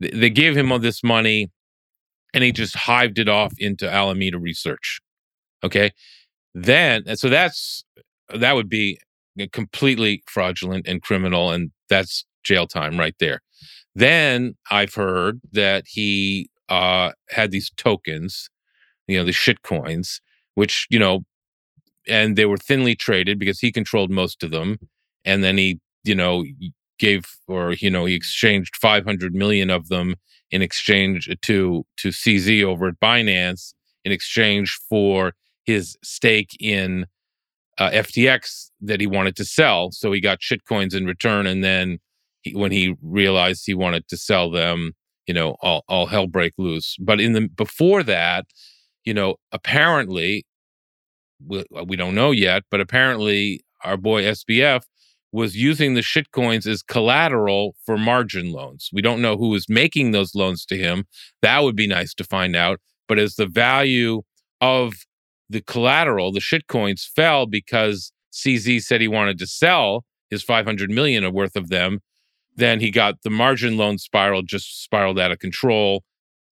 they 0.00 0.30
gave 0.30 0.56
him 0.56 0.72
all 0.72 0.78
this 0.78 1.02
money, 1.02 1.50
and 2.34 2.44
he 2.44 2.52
just 2.52 2.74
hived 2.74 3.18
it 3.18 3.28
off 3.28 3.52
into 3.58 3.90
Alameda 3.90 4.38
Research. 4.38 5.00
Okay, 5.64 5.92
then 6.54 7.16
so 7.16 7.28
that's 7.28 7.84
that 8.34 8.54
would 8.54 8.68
be 8.68 8.98
completely 9.52 10.22
fraudulent 10.26 10.86
and 10.86 11.02
criminal, 11.02 11.50
and 11.50 11.70
that's 11.88 12.24
jail 12.44 12.66
time 12.66 12.98
right 12.98 13.16
there. 13.20 13.40
Then 13.94 14.54
I've 14.70 14.94
heard 14.94 15.40
that 15.52 15.84
he 15.86 16.50
uh, 16.68 17.12
had 17.30 17.50
these 17.50 17.70
tokens, 17.76 18.50
you 19.08 19.18
know, 19.18 19.24
the 19.24 19.32
shit 19.32 19.62
coins, 19.62 20.20
which 20.54 20.86
you 20.90 20.98
know 20.98 21.24
and 22.06 22.36
they 22.36 22.46
were 22.46 22.56
thinly 22.56 22.94
traded 22.94 23.38
because 23.38 23.60
he 23.60 23.72
controlled 23.72 24.10
most 24.10 24.42
of 24.42 24.50
them. 24.50 24.78
And 25.24 25.42
then 25.42 25.56
he, 25.58 25.80
you 26.04 26.14
know, 26.14 26.44
gave 26.98 27.24
or 27.46 27.72
you 27.72 27.90
know 27.90 28.04
he 28.04 28.14
exchanged 28.14 28.76
500 28.76 29.34
million 29.34 29.70
of 29.70 29.88
them 29.88 30.16
in 30.50 30.62
exchange 30.62 31.28
to 31.42 31.84
to 31.96 32.08
CZ 32.08 32.64
over 32.64 32.88
at 32.88 33.00
Binance 33.00 33.74
in 34.04 34.12
exchange 34.12 34.78
for 34.88 35.34
his 35.64 35.96
stake 36.02 36.56
in 36.60 37.06
uh, 37.78 37.90
FTX 37.90 38.70
that 38.80 39.00
he 39.00 39.06
wanted 39.06 39.36
to 39.36 39.44
sell. 39.44 39.90
So 39.90 40.12
he 40.12 40.20
got 40.20 40.40
shitcoins 40.40 40.94
in 40.94 41.04
return, 41.06 41.46
and 41.46 41.62
then 41.62 41.98
he, 42.42 42.54
when 42.54 42.72
he 42.72 42.94
realized 43.02 43.64
he 43.66 43.74
wanted 43.74 44.08
to 44.08 44.16
sell 44.16 44.50
them, 44.50 44.92
you 45.26 45.34
know, 45.34 45.56
all 45.60 45.84
all 45.88 46.06
hell 46.06 46.26
break 46.26 46.52
loose. 46.56 46.96
But 46.98 47.20
in 47.20 47.32
the 47.32 47.48
before 47.48 48.02
that, 48.04 48.46
you 49.04 49.12
know, 49.12 49.36
apparently 49.52 50.46
we, 51.44 51.64
we 51.86 51.96
don't 51.96 52.14
know 52.14 52.30
yet, 52.30 52.62
but 52.70 52.80
apparently 52.80 53.64
our 53.84 53.96
boy 53.96 54.22
SBF 54.22 54.82
was 55.32 55.56
using 55.56 55.94
the 55.94 56.00
shitcoins 56.00 56.66
as 56.66 56.82
collateral 56.82 57.74
for 57.84 57.98
margin 57.98 58.52
loans. 58.52 58.88
We 58.92 59.02
don't 59.02 59.20
know 59.20 59.36
who 59.36 59.48
was 59.48 59.68
making 59.68 60.12
those 60.12 60.34
loans 60.34 60.64
to 60.66 60.76
him. 60.76 61.04
That 61.42 61.62
would 61.62 61.76
be 61.76 61.86
nice 61.86 62.14
to 62.14 62.24
find 62.24 62.56
out. 62.56 62.80
But 63.08 63.18
as 63.18 63.34
the 63.34 63.46
value 63.46 64.22
of 64.60 64.94
the 65.48 65.60
collateral, 65.60 66.32
the 66.32 66.40
shitcoins 66.40 67.02
fell 67.04 67.46
because 67.46 68.12
CZ 68.32 68.82
said 68.82 69.00
he 69.00 69.08
wanted 69.08 69.38
to 69.38 69.46
sell 69.46 70.04
his 70.30 70.42
500 70.42 70.90
million 70.90 71.30
worth 71.32 71.56
of 71.56 71.68
them, 71.68 72.00
then 72.56 72.80
he 72.80 72.90
got 72.90 73.22
the 73.22 73.30
margin 73.30 73.76
loan 73.76 73.98
spiral 73.98 74.42
just 74.42 74.82
spiraled 74.82 75.18
out 75.18 75.32
of 75.32 75.38
control 75.38 76.02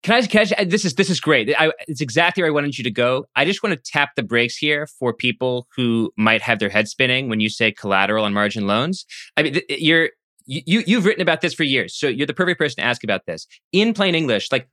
can 0.02 0.14
I, 0.14 0.26
can 0.26 0.46
I, 0.46 0.62
uh, 0.62 0.64
this 0.64 0.84
is 0.84 0.94
this 0.94 1.08
is 1.08 1.20
great. 1.20 1.54
I, 1.56 1.72
it's 1.86 2.00
exactly 2.00 2.42
where 2.42 2.50
I 2.50 2.54
wanted 2.54 2.76
you 2.76 2.84
to 2.84 2.90
go. 2.90 3.26
I 3.36 3.44
just 3.44 3.62
want 3.62 3.72
to 3.72 3.90
tap 3.90 4.10
the 4.16 4.22
brakes 4.22 4.56
here 4.56 4.86
for 4.86 5.14
people 5.14 5.68
who 5.76 6.12
might 6.16 6.42
have 6.42 6.58
their 6.58 6.68
head 6.68 6.88
spinning 6.88 7.28
when 7.28 7.40
you 7.40 7.48
say 7.48 7.70
collateral 7.70 8.24
and 8.24 8.34
margin 8.34 8.66
loans. 8.66 9.06
I 9.36 9.42
mean, 9.42 9.60
you're 9.68 10.10
you 10.46 10.82
you've 10.86 11.04
written 11.04 11.22
about 11.22 11.40
this 11.40 11.54
for 11.54 11.62
years, 11.62 11.94
so 11.94 12.08
you're 12.08 12.26
the 12.26 12.34
perfect 12.34 12.58
person 12.58 12.76
to 12.76 12.82
ask 12.82 13.04
about 13.04 13.26
this 13.26 13.46
in 13.70 13.94
plain 13.94 14.14
English. 14.14 14.50
Like, 14.50 14.68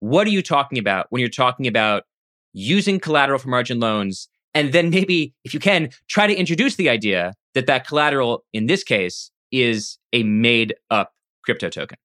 what 0.00 0.26
are 0.26 0.30
you 0.30 0.42
talking 0.42 0.78
about 0.78 1.06
when 1.10 1.20
you're 1.20 1.28
talking 1.30 1.66
about 1.66 2.04
using 2.52 2.98
collateral 2.98 3.38
for 3.38 3.48
margin 3.48 3.78
loans? 3.78 4.28
And 4.54 4.72
then 4.72 4.90
maybe, 4.90 5.32
if 5.44 5.54
you 5.54 5.60
can, 5.60 5.90
try 6.08 6.26
to 6.26 6.34
introduce 6.34 6.76
the 6.76 6.90
idea 6.90 7.34
that 7.54 7.66
that 7.66 7.86
collateral 7.86 8.44
in 8.52 8.66
this 8.66 8.84
case 8.84 9.30
is 9.50 9.98
a 10.12 10.24
made 10.24 10.74
up 10.90 11.12
crypto 11.44 11.68
token. 11.68 11.96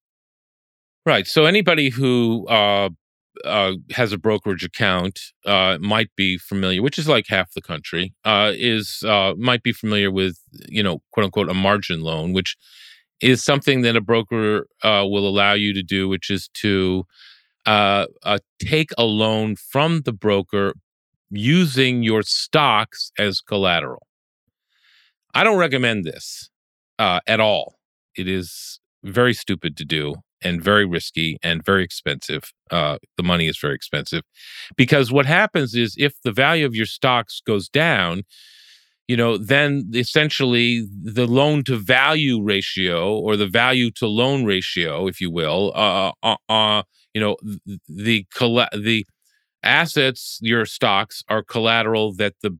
Right. 1.06 1.26
So 1.26 1.46
anybody 1.46 1.90
who 1.90 2.46
uh, 2.48 2.90
uh, 3.44 3.72
has 3.92 4.12
a 4.12 4.18
brokerage 4.18 4.64
account 4.64 5.20
uh, 5.46 5.78
might 5.80 6.10
be 6.16 6.38
familiar, 6.38 6.82
which 6.82 6.98
is 6.98 7.08
like 7.08 7.26
half 7.28 7.52
the 7.52 7.62
country, 7.62 8.14
uh, 8.24 8.52
is 8.54 9.02
uh, 9.06 9.34
might 9.38 9.62
be 9.62 9.72
familiar 9.72 10.10
with 10.10 10.38
you 10.68 10.82
know 10.82 11.00
quote 11.12 11.24
unquote 11.24 11.48
a 11.48 11.54
margin 11.54 12.02
loan, 12.02 12.32
which 12.32 12.56
is 13.20 13.42
something 13.42 13.82
that 13.82 13.96
a 13.96 14.00
broker 14.00 14.66
uh, 14.82 15.04
will 15.08 15.26
allow 15.26 15.52
you 15.52 15.72
to 15.74 15.82
do, 15.82 16.08
which 16.08 16.30
is 16.30 16.48
to 16.54 17.04
take 18.60 18.90
a 18.98 19.04
loan 19.04 19.56
from 19.56 20.02
the 20.02 20.12
broker 20.12 20.74
using 21.30 22.02
your 22.02 22.22
stocks 22.22 23.12
as 23.18 23.40
collateral. 23.40 24.06
I 25.34 25.44
don't 25.44 25.58
recommend 25.58 26.04
this 26.04 26.50
at 26.98 27.40
all. 27.40 27.78
It 28.16 28.28
is 28.28 28.80
very 29.04 29.32
stupid 29.32 29.76
to 29.76 29.84
do 29.84 30.16
and 30.42 30.62
very 30.62 30.86
risky 30.86 31.38
and 31.42 31.64
very 31.64 31.84
expensive. 31.84 32.52
Uh, 32.70 32.98
the 33.16 33.22
money 33.22 33.46
is 33.46 33.58
very 33.58 33.74
expensive 33.74 34.22
because 34.76 35.10
what 35.10 35.26
happens 35.26 35.74
is 35.74 35.94
if 35.98 36.14
the 36.22 36.32
value 36.32 36.66
of 36.66 36.74
your 36.74 36.86
stocks 36.86 37.40
goes 37.44 37.68
down, 37.68 38.22
you 39.06 39.16
know, 39.16 39.38
then 39.38 39.90
essentially 39.94 40.86
the 41.02 41.26
loan 41.26 41.64
to 41.64 41.76
value 41.76 42.42
ratio 42.42 43.16
or 43.16 43.36
the 43.36 43.46
value 43.46 43.90
to 43.92 44.06
loan 44.06 44.44
ratio, 44.44 45.06
if 45.06 45.20
you 45.20 45.30
will, 45.30 45.72
uh, 45.74 46.12
uh, 46.22 46.36
uh 46.48 46.82
you 47.14 47.20
know, 47.20 47.36
the 47.88 48.26
the 48.74 49.04
assets, 49.62 50.38
your 50.42 50.64
stocks 50.66 51.24
are 51.28 51.42
collateral 51.42 52.14
that 52.14 52.34
the 52.42 52.56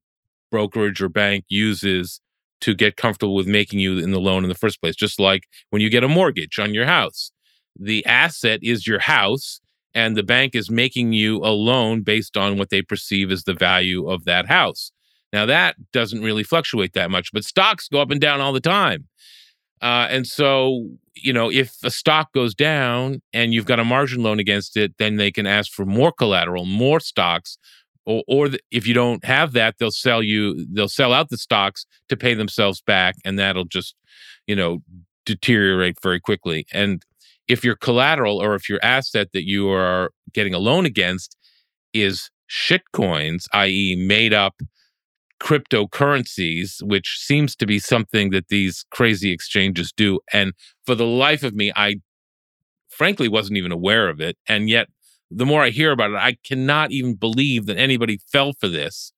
brokerage 0.50 1.00
or 1.02 1.08
bank 1.08 1.44
uses 1.48 2.20
to 2.60 2.74
get 2.74 2.96
comfortable 2.96 3.34
with 3.34 3.46
making 3.46 3.78
you 3.78 3.98
in 3.98 4.10
the 4.10 4.18
loan 4.18 4.42
in 4.42 4.48
the 4.48 4.54
first 4.54 4.80
place. 4.80 4.96
Just 4.96 5.20
like 5.20 5.44
when 5.70 5.82
you 5.82 5.90
get 5.90 6.02
a 6.02 6.08
mortgage 6.08 6.58
on 6.58 6.74
your 6.74 6.86
house, 6.86 7.30
the 7.78 8.04
asset 8.06 8.60
is 8.62 8.86
your 8.86 8.98
house 8.98 9.60
and 9.94 10.16
the 10.16 10.22
bank 10.22 10.54
is 10.54 10.70
making 10.70 11.12
you 11.12 11.38
a 11.38 11.52
loan 11.52 12.02
based 12.02 12.36
on 12.36 12.58
what 12.58 12.70
they 12.70 12.82
perceive 12.82 13.30
as 13.30 13.44
the 13.44 13.54
value 13.54 14.08
of 14.08 14.24
that 14.24 14.46
house. 14.46 14.92
Now, 15.32 15.46
that 15.46 15.76
doesn't 15.92 16.22
really 16.22 16.42
fluctuate 16.42 16.94
that 16.94 17.10
much, 17.10 17.32
but 17.32 17.44
stocks 17.44 17.88
go 17.88 18.00
up 18.00 18.10
and 18.10 18.20
down 18.20 18.40
all 18.40 18.52
the 18.52 18.60
time. 18.60 19.08
Uh, 19.80 20.06
and 20.10 20.26
so, 20.26 20.88
you 21.14 21.32
know, 21.32 21.50
if 21.50 21.76
a 21.84 21.90
stock 21.90 22.32
goes 22.32 22.54
down 22.54 23.22
and 23.32 23.54
you've 23.54 23.66
got 23.66 23.78
a 23.78 23.84
margin 23.84 24.22
loan 24.22 24.40
against 24.40 24.76
it, 24.76 24.94
then 24.98 25.16
they 25.16 25.30
can 25.30 25.46
ask 25.46 25.70
for 25.72 25.84
more 25.84 26.12
collateral, 26.12 26.64
more 26.64 27.00
stocks. 27.00 27.58
Or, 28.04 28.22
or 28.26 28.48
the, 28.48 28.58
if 28.70 28.86
you 28.86 28.94
don't 28.94 29.24
have 29.24 29.52
that, 29.52 29.76
they'll 29.78 29.90
sell 29.90 30.22
you, 30.22 30.66
they'll 30.72 30.88
sell 30.88 31.12
out 31.12 31.28
the 31.28 31.36
stocks 31.36 31.86
to 32.08 32.16
pay 32.16 32.34
themselves 32.34 32.80
back. 32.80 33.16
And 33.24 33.38
that'll 33.38 33.66
just, 33.66 33.94
you 34.46 34.56
know, 34.56 34.82
deteriorate 35.26 36.00
very 36.02 36.18
quickly. 36.18 36.66
And 36.72 37.04
if 37.48 37.64
your 37.64 37.76
collateral 37.76 38.38
or 38.38 38.54
if 38.54 38.68
your 38.68 38.78
asset 38.82 39.28
that 39.32 39.46
you 39.46 39.70
are 39.70 40.10
getting 40.32 40.54
a 40.54 40.58
loan 40.58 40.84
against 40.86 41.36
is 41.92 42.30
shitcoins, 42.50 43.46
i.e., 43.52 43.96
made 43.96 44.32
up 44.34 44.54
cryptocurrencies, 45.40 46.82
which 46.82 47.18
seems 47.18 47.54
to 47.56 47.66
be 47.66 47.78
something 47.78 48.30
that 48.30 48.48
these 48.48 48.84
crazy 48.90 49.30
exchanges 49.30 49.92
do. 49.92 50.20
And 50.32 50.52
for 50.84 50.94
the 50.94 51.06
life 51.06 51.42
of 51.42 51.54
me, 51.54 51.72
I 51.74 51.96
frankly 52.88 53.28
wasn't 53.28 53.56
even 53.56 53.72
aware 53.72 54.08
of 54.08 54.20
it. 54.20 54.36
And 54.48 54.68
yet, 54.68 54.88
the 55.30 55.46
more 55.46 55.62
I 55.62 55.70
hear 55.70 55.92
about 55.92 56.10
it, 56.10 56.16
I 56.16 56.36
cannot 56.44 56.90
even 56.90 57.14
believe 57.14 57.66
that 57.66 57.76
anybody 57.76 58.18
fell 58.32 58.52
for 58.58 58.68
this. 58.68 59.12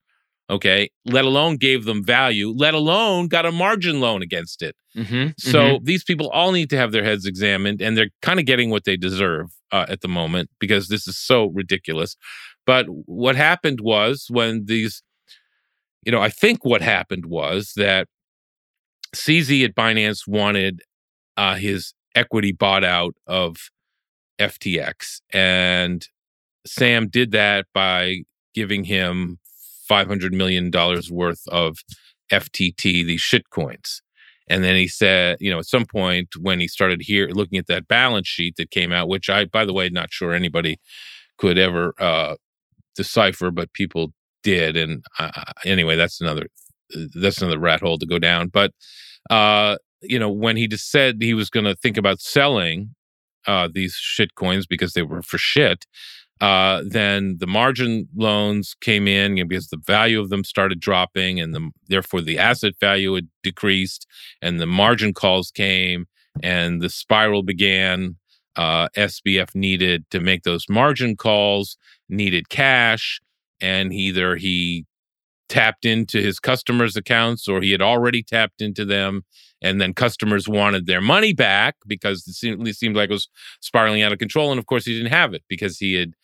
Okay. 0.51 0.91
Let 1.07 1.25
alone 1.25 1.57
gave 1.57 1.85
them 1.85 2.05
value, 2.05 2.53
let 2.55 2.75
alone 2.75 3.29
got 3.29 3.47
a 3.47 3.53
margin 3.53 4.01
loan 4.01 4.21
against 4.21 4.63
it. 4.63 4.75
Mm-hmm, 4.97 5.29
So 5.39 5.59
mm-hmm. 5.61 5.85
these 5.85 6.03
people 6.03 6.29
all 6.31 6.51
need 6.51 6.69
to 6.71 6.77
have 6.77 6.91
their 6.91 7.05
heads 7.05 7.25
examined, 7.25 7.81
and 7.81 7.97
they're 7.97 8.11
kind 8.21 8.41
of 8.41 8.47
getting 8.47 8.71
what 8.71 8.85
they 8.85 8.97
deserve 8.97 9.47
uh, 9.71 9.87
at 9.89 10.01
the 10.01 10.09
moment 10.09 10.51
because 10.59 10.89
this 10.89 11.07
is 11.07 11.17
so 11.17 11.47
ridiculous. 11.47 12.17
But 12.67 12.87
what 12.89 13.37
happened 13.37 13.81
was 13.81 14.27
when 14.29 14.67
these, 14.67 15.03
you 16.05 16.11
know, 16.11 16.21
I 16.21 16.29
think 16.29 16.65
what 16.65 16.83
happened 16.83 17.27
was 17.27 17.73
that 17.77 18.09
CZ 19.15 19.65
at 19.65 19.75
Binance 19.77 20.27
wanted 20.27 20.83
uh, 21.37 21.55
his 21.55 21.95
equity 22.17 22.53
bought 22.53 22.85
out 22.85 23.15
of 23.27 23.57
FTX, 24.41 25.21
and 25.33 26.07
Sam 26.67 27.09
did 27.09 27.31
that 27.31 27.67
by 27.73 28.23
giving 28.53 28.85
him 28.85 29.39
five 29.91 30.07
hundred 30.07 30.33
million 30.33 30.71
dollars 30.71 31.11
worth 31.11 31.43
of 31.49 31.79
FTT, 32.31 33.05
these 33.05 33.21
shit 33.21 33.51
coins. 33.51 34.03
And 34.47 34.63
then 34.63 34.77
he 34.77 34.87
said, 34.87 35.37
you 35.41 35.51
know, 35.51 35.59
at 35.59 35.67
some 35.67 35.85
point 35.85 36.29
when 36.39 36.61
he 36.61 36.69
started 36.69 37.03
here 37.03 37.29
looking 37.33 37.59
at 37.59 37.67
that 37.67 37.89
balance 37.89 38.29
sheet 38.29 38.55
that 38.57 38.71
came 38.71 38.93
out, 38.93 39.09
which 39.09 39.29
I, 39.29 39.47
by 39.47 39.65
the 39.65 39.73
way, 39.73 39.89
not 39.89 40.13
sure 40.13 40.33
anybody 40.33 40.79
could 41.39 41.59
ever 41.59 41.93
uh, 41.99 42.37
decipher, 42.95 43.51
but 43.51 43.73
people 43.73 44.13
did. 44.45 44.77
And 44.77 45.05
uh, 45.19 45.31
anyway, 45.65 45.97
that's 45.97 46.21
another 46.21 46.47
that's 47.17 47.43
another 47.43 47.59
rat 47.59 47.81
hole 47.81 47.99
to 47.99 48.07
go 48.07 48.21
down. 48.21 48.47
But 48.47 48.71
uh, 49.29 49.77
you 50.03 50.21
know, 50.21 50.31
when 50.31 50.57
he 50.57 50.69
just 50.69 50.89
said 50.89 51.17
he 51.21 51.35
was 51.35 51.51
going 51.51 51.67
to 51.67 51.75
think 51.75 51.97
about 51.97 52.21
selling 52.21 52.95
uh, 53.49 53.69
these 53.73 53.95
shit 53.95 54.37
coins 54.37 54.67
because 54.67 54.93
they 54.93 55.03
were 55.03 55.23
for 55.23 55.39
shit, 55.39 55.85
uh, 56.41 56.83
then 56.87 57.37
the 57.39 57.47
margin 57.47 58.09
loans 58.17 58.75
came 58.81 59.07
in 59.07 59.47
because 59.47 59.69
the 59.69 59.81
value 59.87 60.21
of 60.21 60.31
them 60.31 60.43
started 60.43 60.81
dropping 60.81 61.39
and 61.39 61.55
the, 61.55 61.71
therefore 61.89 62.23
the 62.23 62.39
asset 62.39 62.75
value 62.81 63.15
had 63.15 63.29
decreased 63.43 64.07
and 64.41 64.59
the 64.59 64.67
margin 64.67 65.13
calls 65.13 65.51
came 65.51 66.07
and 66.43 66.81
the 66.81 66.89
spiral 66.89 67.43
began. 67.43 68.17
Uh, 68.57 68.89
SBF 68.97 69.55
needed 69.55 70.05
to 70.11 70.19
make 70.19 70.43
those 70.43 70.65
margin 70.69 71.17
calls, 71.17 71.77
needed 72.09 72.49
cash, 72.49 73.21
and 73.61 73.93
either 73.93 74.37
he 74.37 74.87
tapped 75.49 75.85
into 75.85 76.21
his 76.21 76.41
customers' 76.41 76.97
accounts 76.97 77.47
or 77.49 77.61
he 77.61 77.71
had 77.71 77.83
already 77.83 78.23
tapped 78.23 78.61
into 78.61 78.85
them. 78.85 79.25
And 79.63 79.81
then 79.81 79.93
customers 79.93 80.49
wanted 80.49 80.87
their 80.87 81.01
money 81.01 81.33
back 81.33 81.77
because 81.87 82.27
it 82.27 82.33
seemed, 82.33 82.67
it 82.67 82.77
seemed 82.77 82.97
like 82.97 83.11
it 83.11 83.15
was 83.15 83.29
spiraling 83.61 84.03
out 84.03 84.13
of 84.13 84.19
control. 84.19 84.51
And 84.51 84.59
of 84.59 84.67
course, 84.67 84.87
he 84.87 84.97
didn't 84.97 85.13
have 85.13 85.35
it 85.35 85.43
because 85.49 85.79
he 85.79 85.95
had 85.95 86.15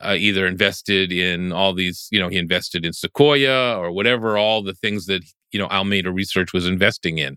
uh, 0.00 0.16
either 0.18 0.46
invested 0.46 1.10
in 1.10 1.52
all 1.52 1.72
these, 1.72 2.08
you 2.10 2.20
know, 2.20 2.28
he 2.28 2.36
invested 2.36 2.84
in 2.84 2.92
Sequoia 2.92 3.78
or 3.78 3.90
whatever, 3.90 4.36
all 4.36 4.62
the 4.62 4.74
things 4.74 5.06
that, 5.06 5.22
you 5.52 5.58
know, 5.58 5.68
Alameda 5.70 6.12
Research 6.12 6.52
was 6.52 6.66
investing 6.66 7.18
in. 7.18 7.36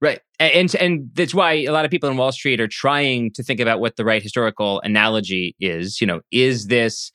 Right. 0.00 0.20
And 0.38 0.74
and 0.74 1.08
that's 1.14 1.32
why 1.32 1.52
a 1.52 1.70
lot 1.70 1.86
of 1.86 1.90
people 1.90 2.10
in 2.10 2.18
Wall 2.18 2.32
Street 2.32 2.60
are 2.60 2.68
trying 2.68 3.30
to 3.32 3.42
think 3.42 3.58
about 3.58 3.80
what 3.80 3.96
the 3.96 4.04
right 4.04 4.22
historical 4.22 4.82
analogy 4.82 5.56
is. 5.60 5.98
You 5.98 6.06
know, 6.06 6.20
is 6.30 6.66
this 6.66 7.10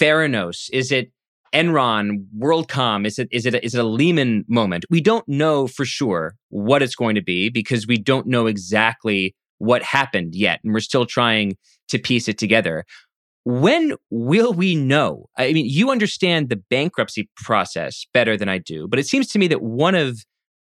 Theranos? 0.00 0.68
Is 0.72 0.90
it 0.90 1.12
Enron, 1.54 2.26
WorldCom? 2.36 3.06
Is 3.06 3.18
it 3.18 3.28
is 3.30 3.46
it 3.46 3.54
a, 3.54 3.64
is 3.64 3.74
it 3.74 3.80
a 3.80 3.88
Lehman 3.88 4.44
moment? 4.48 4.84
We 4.90 5.00
don't 5.00 5.26
know 5.28 5.66
for 5.66 5.84
sure 5.84 6.34
what 6.48 6.82
it's 6.82 6.96
going 6.96 7.14
to 7.14 7.22
be 7.22 7.48
because 7.48 7.86
we 7.86 7.96
don't 7.96 8.26
know 8.26 8.46
exactly 8.46 9.34
what 9.58 9.82
happened 9.82 10.34
yet, 10.34 10.60
and 10.64 10.74
we're 10.74 10.80
still 10.80 11.06
trying 11.06 11.56
to 11.88 11.98
piece 11.98 12.28
it 12.28 12.38
together. 12.38 12.84
When 13.44 13.94
will 14.10 14.52
we 14.52 14.74
know? 14.74 15.26
I 15.36 15.52
mean, 15.52 15.66
you 15.66 15.90
understand 15.90 16.48
the 16.48 16.62
bankruptcy 16.70 17.28
process 17.36 18.04
better 18.12 18.36
than 18.36 18.48
I 18.48 18.58
do, 18.58 18.88
but 18.88 18.98
it 18.98 19.06
seems 19.06 19.28
to 19.28 19.38
me 19.38 19.46
that 19.48 19.62
one 19.62 19.94
of 19.94 20.18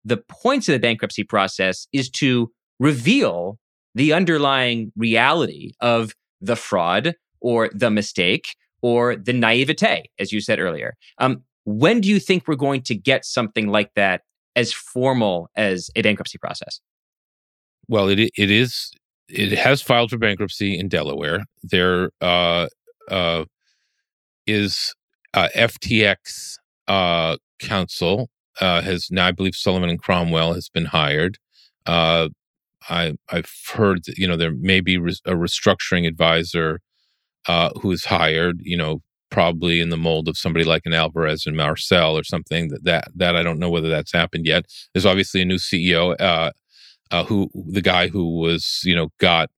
the 0.03 0.17
points 0.17 0.69
of 0.69 0.73
the 0.73 0.79
bankruptcy 0.79 1.23
process 1.23 1.87
is 1.93 2.09
to 2.11 2.51
reveal 2.79 3.57
the 3.95 4.13
underlying 4.13 4.91
reality 4.95 5.71
of 5.79 6.13
the 6.41 6.55
fraud 6.55 7.15
or 7.41 7.69
the 7.73 7.89
mistake 7.89 8.55
or 8.85 9.15
the 9.15 9.33
naivete, 9.33 10.03
as 10.19 10.31
you 10.31 10.39
said 10.39 10.59
earlier. 10.59 10.95
Um, 11.17 11.41
when 11.63 12.01
do 12.01 12.07
you 12.07 12.19
think 12.19 12.47
we're 12.47 12.53
going 12.53 12.83
to 12.83 12.93
get 12.93 13.25
something 13.25 13.67
like 13.69 13.91
that 13.95 14.21
as 14.55 14.71
formal 14.71 15.49
as 15.55 15.89
a 15.95 16.03
bankruptcy 16.03 16.37
process? 16.37 16.79
Well, 17.87 18.09
it 18.09 18.19
it 18.19 18.51
is 18.51 18.91
it 19.27 19.57
has 19.57 19.81
filed 19.81 20.11
for 20.11 20.19
bankruptcy 20.19 20.77
in 20.77 20.87
Delaware. 20.87 21.45
There 21.63 22.11
uh, 22.21 22.67
uh, 23.09 23.45
is 24.45 24.93
uh, 25.33 25.47
FTX 25.55 26.59
uh, 26.87 27.37
counsel 27.59 28.29
uh, 28.61 28.83
has 28.83 29.09
now, 29.09 29.25
I 29.25 29.31
believe, 29.31 29.55
Sullivan 29.55 29.89
and 29.89 29.99
Cromwell 29.99 30.53
has 30.53 30.69
been 30.69 30.85
hired. 30.85 31.39
Uh, 31.87 32.29
I 32.87 33.15
I've 33.31 33.51
heard 33.73 34.05
that 34.05 34.19
you 34.19 34.27
know 34.27 34.37
there 34.37 34.53
may 34.53 34.79
be 34.79 34.99
res- 34.99 35.23
a 35.25 35.31
restructuring 35.31 36.07
advisor 36.07 36.81
uh, 37.47 37.69
who 37.81 37.91
is 37.91 38.05
hired. 38.05 38.59
You 38.61 38.77
know, 38.77 39.01
probably 39.31 39.81
in 39.81 39.89
the 39.89 39.97
mold 39.97 40.27
of 40.27 40.37
somebody 40.37 40.65
like 40.65 40.83
an 40.85 40.93
Alvarez 40.93 41.45
and 41.45 41.57
Marsal 41.57 42.17
or 42.17 42.23
something. 42.23 42.69
That 42.69 42.83
that 42.83 43.07
that 43.15 43.35
I 43.35 43.43
don't 43.43 43.59
know 43.59 43.69
whether 43.69 43.89
that's 43.89 44.13
happened 44.13 44.45
yet. 44.45 44.65
There's 44.93 45.05
obviously 45.05 45.41
a 45.41 45.45
new 45.45 45.55
CEO. 45.57 46.19
Uh, 46.19 46.51
uh, 47.11 47.23
who 47.23 47.49
the 47.53 47.81
guy 47.81 48.07
who 48.07 48.39
was 48.39 48.81
you 48.83 48.95
know 48.95 49.09
got 49.19 49.49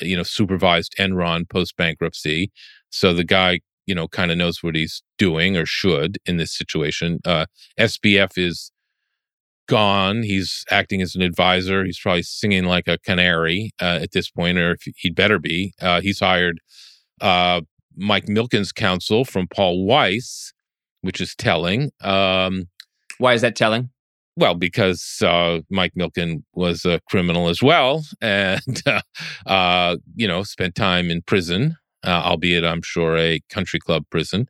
you 0.00 0.16
know 0.16 0.22
supervised 0.22 0.94
Enron 0.98 1.48
post 1.48 1.76
bankruptcy. 1.76 2.50
So 2.90 3.12
the 3.12 3.24
guy 3.24 3.60
you 3.86 3.94
know 3.94 4.08
kind 4.08 4.30
of 4.30 4.38
knows 4.38 4.62
what 4.62 4.74
he's 4.74 5.02
doing 5.18 5.56
or 5.56 5.66
should 5.66 6.18
in 6.26 6.36
this 6.36 6.56
situation. 6.56 7.20
Uh, 7.24 7.46
SBF 7.78 8.36
is 8.36 8.72
gone. 9.68 10.22
He's 10.22 10.64
acting 10.70 11.02
as 11.02 11.14
an 11.14 11.22
advisor. 11.22 11.84
He's 11.84 11.98
probably 11.98 12.22
singing 12.22 12.64
like 12.64 12.88
a 12.88 12.98
canary 12.98 13.72
uh, 13.80 13.98
at 14.02 14.12
this 14.12 14.30
point, 14.30 14.58
or 14.58 14.72
if 14.72 14.94
he'd 14.96 15.14
better 15.14 15.38
be. 15.38 15.74
Uh, 15.80 16.00
he's 16.00 16.20
hired 16.20 16.60
uh, 17.20 17.60
Mike 17.96 18.26
Milken's 18.26 18.72
counsel 18.72 19.24
from 19.24 19.46
Paul 19.48 19.84
Weiss, 19.86 20.52
which 21.00 21.20
is 21.20 21.34
telling. 21.34 21.90
Um, 22.00 22.64
Why 23.18 23.34
is 23.34 23.42
that 23.42 23.56
telling? 23.56 23.90
well, 24.36 24.54
because 24.54 25.22
uh, 25.22 25.60
Mike 25.70 25.94
Milken 25.98 26.42
was 26.52 26.84
a 26.84 27.00
criminal 27.08 27.48
as 27.48 27.62
well, 27.62 28.04
and 28.20 28.82
uh, 28.86 29.00
uh, 29.46 29.96
you 30.14 30.28
know 30.28 30.42
spent 30.42 30.74
time 30.74 31.10
in 31.10 31.22
prison, 31.22 31.76
uh, 32.04 32.22
albeit 32.24 32.64
I'm 32.64 32.82
sure 32.82 33.16
a 33.16 33.40
country 33.50 33.80
club 33.80 34.04
prison, 34.10 34.46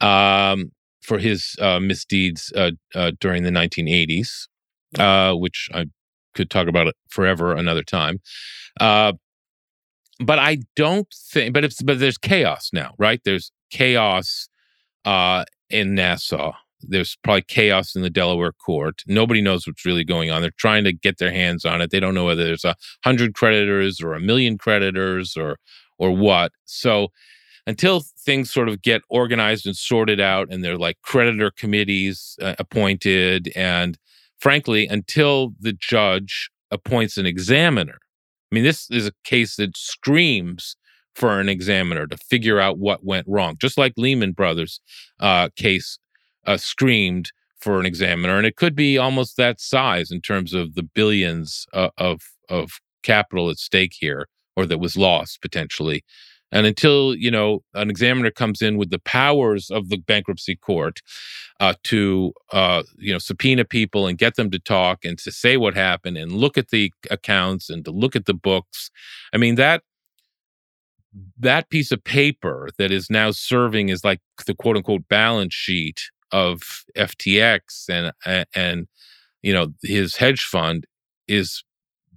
um, 0.00 0.72
for 1.02 1.18
his 1.18 1.54
uh, 1.60 1.80
misdeeds 1.80 2.52
uh, 2.56 2.72
uh, 2.94 3.12
during 3.20 3.42
the 3.42 3.50
1980s, 3.50 4.48
uh, 4.98 5.34
which 5.34 5.68
I 5.74 5.86
could 6.34 6.50
talk 6.50 6.68
about 6.68 6.86
it 6.86 6.94
forever 7.10 7.52
another 7.52 7.82
time. 7.82 8.20
Uh, 8.80 9.12
but 10.20 10.38
I 10.38 10.58
don't 10.76 11.08
think. 11.32 11.54
But 11.54 11.64
it's 11.64 11.82
but 11.82 11.98
there's 11.98 12.18
chaos 12.18 12.70
now, 12.72 12.94
right? 12.98 13.20
There's 13.24 13.52
chaos 13.70 14.48
uh, 15.04 15.44
in 15.68 15.94
Nassau 15.94 16.52
there's 16.82 17.16
probably 17.22 17.42
chaos 17.42 17.94
in 17.94 18.02
the 18.02 18.10
Delaware 18.10 18.52
court. 18.52 19.02
Nobody 19.06 19.40
knows 19.40 19.66
what's 19.66 19.84
really 19.84 20.04
going 20.04 20.30
on. 20.30 20.42
They're 20.42 20.50
trying 20.58 20.84
to 20.84 20.92
get 20.92 21.18
their 21.18 21.32
hands 21.32 21.64
on 21.64 21.80
it. 21.80 21.90
They 21.90 22.00
don't 22.00 22.14
know 22.14 22.24
whether 22.24 22.44
there's 22.44 22.64
a 22.64 22.76
hundred 23.04 23.34
creditors 23.34 24.00
or 24.00 24.14
a 24.14 24.20
million 24.20 24.58
creditors 24.58 25.36
or 25.36 25.58
or 25.98 26.10
what. 26.10 26.52
So 26.64 27.08
until 27.66 28.02
things 28.18 28.50
sort 28.50 28.68
of 28.68 28.82
get 28.82 29.02
organized 29.10 29.66
and 29.66 29.76
sorted 29.76 30.20
out, 30.20 30.48
and 30.50 30.64
they're 30.64 30.78
like 30.78 30.96
creditor 31.02 31.50
committees 31.50 32.36
uh, 32.40 32.54
appointed, 32.58 33.52
and 33.54 33.98
frankly, 34.38 34.86
until 34.86 35.52
the 35.60 35.72
judge 35.72 36.50
appoints 36.70 37.18
an 37.18 37.26
examiner. 37.26 37.98
I 38.50 38.54
mean, 38.54 38.64
this 38.64 38.90
is 38.90 39.06
a 39.06 39.12
case 39.24 39.56
that 39.56 39.76
screams 39.76 40.76
for 41.14 41.40
an 41.40 41.48
examiner 41.48 42.06
to 42.06 42.16
figure 42.16 42.60
out 42.60 42.78
what 42.78 43.04
went 43.04 43.26
wrong, 43.28 43.56
just 43.60 43.78
like 43.78 43.92
Lehman 43.96 44.32
Brothers 44.32 44.80
uh, 45.20 45.48
case 45.56 45.98
uh, 46.46 46.56
screamed 46.56 47.30
for 47.60 47.78
an 47.78 47.86
examiner, 47.86 48.38
and 48.38 48.46
it 48.46 48.56
could 48.56 48.74
be 48.74 48.96
almost 48.96 49.36
that 49.36 49.60
size 49.60 50.10
in 50.10 50.20
terms 50.20 50.54
of 50.54 50.74
the 50.74 50.82
billions 50.82 51.66
uh, 51.74 51.90
of 51.98 52.22
of 52.48 52.70
capital 53.02 53.50
at 53.50 53.58
stake 53.58 53.92
here, 53.98 54.28
or 54.56 54.66
that 54.66 54.78
was 54.78 54.96
lost 54.96 55.42
potentially. 55.42 56.02
And 56.52 56.66
until 56.66 57.14
you 57.14 57.30
know 57.30 57.62
an 57.74 57.90
examiner 57.90 58.30
comes 58.30 58.62
in 58.62 58.76
with 58.76 58.90
the 58.90 58.98
powers 58.98 59.70
of 59.70 59.88
the 59.88 59.98
bankruptcy 59.98 60.56
court 60.56 61.00
uh, 61.60 61.74
to 61.84 62.32
uh, 62.52 62.82
you 62.98 63.12
know 63.12 63.18
subpoena 63.18 63.64
people 63.64 64.06
and 64.06 64.18
get 64.18 64.36
them 64.36 64.50
to 64.50 64.58
talk 64.58 65.04
and 65.04 65.18
to 65.18 65.32
say 65.32 65.56
what 65.56 65.74
happened 65.74 66.16
and 66.16 66.32
look 66.32 66.58
at 66.58 66.70
the 66.70 66.92
accounts 67.10 67.70
and 67.70 67.84
to 67.84 67.90
look 67.90 68.16
at 68.16 68.26
the 68.26 68.34
books, 68.34 68.90
I 69.32 69.36
mean 69.36 69.54
that 69.56 69.82
that 71.38 71.70
piece 71.70 71.90
of 71.90 72.04
paper 72.04 72.68
that 72.78 72.92
is 72.92 73.10
now 73.10 73.30
serving 73.30 73.90
as 73.90 74.04
like 74.04 74.20
the 74.46 74.54
quote 74.54 74.76
unquote 74.76 75.08
balance 75.08 75.54
sheet 75.54 76.02
of 76.32 76.84
FTX 76.96 77.88
and 77.88 78.46
and 78.54 78.86
you 79.42 79.52
know 79.52 79.68
his 79.82 80.16
hedge 80.16 80.42
fund 80.42 80.86
is 81.26 81.64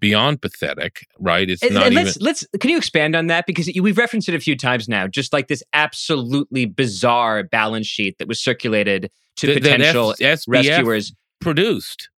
beyond 0.04 0.42
pathetic, 0.42 1.08
right? 1.18 1.50
It's 1.50 1.64
and, 1.64 1.76
not 1.76 1.86
and 1.86 1.96
let's, 1.96 2.18
even. 2.18 2.26
Let's 2.26 2.46
can 2.60 2.70
you 2.70 2.76
expand 2.76 3.16
on 3.16 3.28
that 3.28 3.46
because 3.46 3.72
we've 3.82 3.98
referenced 3.98 4.28
it 4.28 4.36
a 4.36 4.40
few 4.42 4.58
times 4.58 4.90
now. 4.90 5.08
Just 5.08 5.32
like 5.32 5.48
this 5.48 5.64
absolutely 5.72 6.66
bizarre 6.66 7.44
balance 7.44 7.88
sheet 7.88 8.18
that 8.18 8.28
was 8.28 8.44
circulated 8.44 9.10
to 9.38 9.48
the, 9.48 9.62
potential 9.62 10.14
F- 10.20 10.42
rescuers 10.46 11.14
produced. 11.40 12.10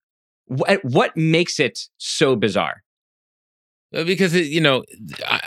What, 0.47 0.83
what 0.83 1.15
makes 1.15 1.59
it 1.59 1.79
so 1.99 2.35
bizarre? 2.35 2.81
Uh, 3.93 4.03
because 4.03 4.33
it, 4.33 4.47
you 4.47 4.61
know, 4.61 4.83
I, 5.27 5.41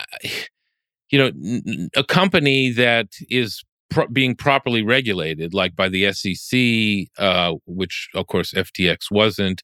you 1.09 1.19
know, 1.19 1.89
a 1.97 2.05
company 2.05 2.71
that 2.71 3.07
is 3.29 3.65
pro- 3.89 4.07
being 4.07 4.33
properly 4.33 4.81
regulated, 4.81 5.53
like 5.53 5.75
by 5.75 5.89
the 5.89 6.13
SEC, 6.13 7.21
uh, 7.21 7.55
which 7.65 8.07
of 8.15 8.27
course 8.27 8.53
FTX 8.53 9.11
wasn't. 9.11 9.61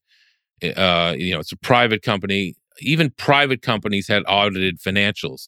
Uh, 0.61 1.13
you 1.17 1.33
know, 1.33 1.39
it's 1.39 1.51
a 1.51 1.57
private 1.57 2.01
company 2.01 2.55
even 2.79 3.11
private 3.11 3.61
companies 3.61 4.07
had 4.07 4.23
audited 4.27 4.79
financials. 4.79 5.47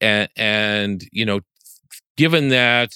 And, 0.00 0.28
and 0.36 1.04
you 1.12 1.24
know, 1.24 1.40
given 2.16 2.48
that 2.48 2.90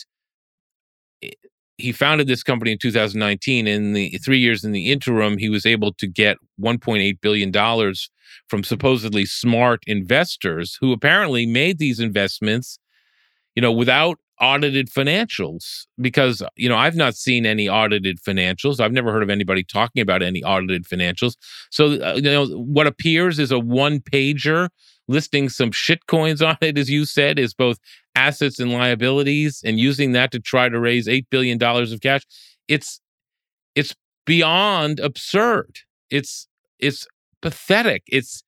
he 1.78 1.92
founded 1.92 2.26
this 2.26 2.42
company 2.42 2.72
in 2.72 2.78
2019, 2.78 3.66
in 3.66 3.92
the 3.92 4.18
three 4.18 4.38
years 4.38 4.64
in 4.64 4.72
the 4.72 4.90
interim, 4.90 5.38
he 5.38 5.48
was 5.48 5.64
able 5.64 5.92
to 5.94 6.06
get 6.08 6.36
1.8 6.60 7.20
billion 7.20 7.50
dollars 7.52 8.10
from 8.48 8.64
supposedly 8.64 9.24
smart 9.24 9.82
investors 9.86 10.76
who 10.80 10.92
apparently 10.92 11.46
made 11.46 11.78
these 11.78 12.00
investments, 12.00 12.78
you 13.54 13.62
know, 13.62 13.72
without 13.72 14.18
audited 14.40 14.88
financials 14.90 15.86
because 16.00 16.42
you 16.56 16.68
know 16.68 16.76
I've 16.76 16.96
not 16.96 17.14
seen 17.14 17.46
any 17.46 17.68
audited 17.68 18.18
financials. 18.20 18.80
I've 18.80 18.92
never 18.92 19.12
heard 19.12 19.22
of 19.22 19.30
anybody 19.30 19.64
talking 19.64 20.02
about 20.02 20.22
any 20.22 20.42
audited 20.42 20.84
financials. 20.84 21.34
So 21.70 22.00
uh, 22.00 22.14
you 22.16 22.22
know 22.22 22.46
what 22.46 22.86
appears 22.86 23.38
is 23.38 23.50
a 23.50 23.58
one 23.58 24.00
pager 24.00 24.68
listing 25.08 25.48
some 25.48 25.72
shit 25.72 26.06
coins 26.06 26.42
on 26.42 26.56
it, 26.60 26.78
as 26.78 26.90
you 26.90 27.04
said, 27.04 27.38
is 27.38 27.54
both 27.54 27.78
assets 28.14 28.60
and 28.60 28.72
liabilities, 28.72 29.62
and 29.64 29.78
using 29.78 30.12
that 30.12 30.30
to 30.32 30.40
try 30.40 30.68
to 30.68 30.78
raise 30.78 31.08
eight 31.08 31.26
billion 31.30 31.58
dollars 31.58 31.92
of 31.92 32.00
cash. 32.00 32.22
It's 32.68 33.00
it's 33.74 33.94
beyond 34.26 35.00
absurd. 35.00 35.78
It's 36.10 36.46
it's 36.78 37.06
pathetic. 37.42 38.02
It's 38.06 38.42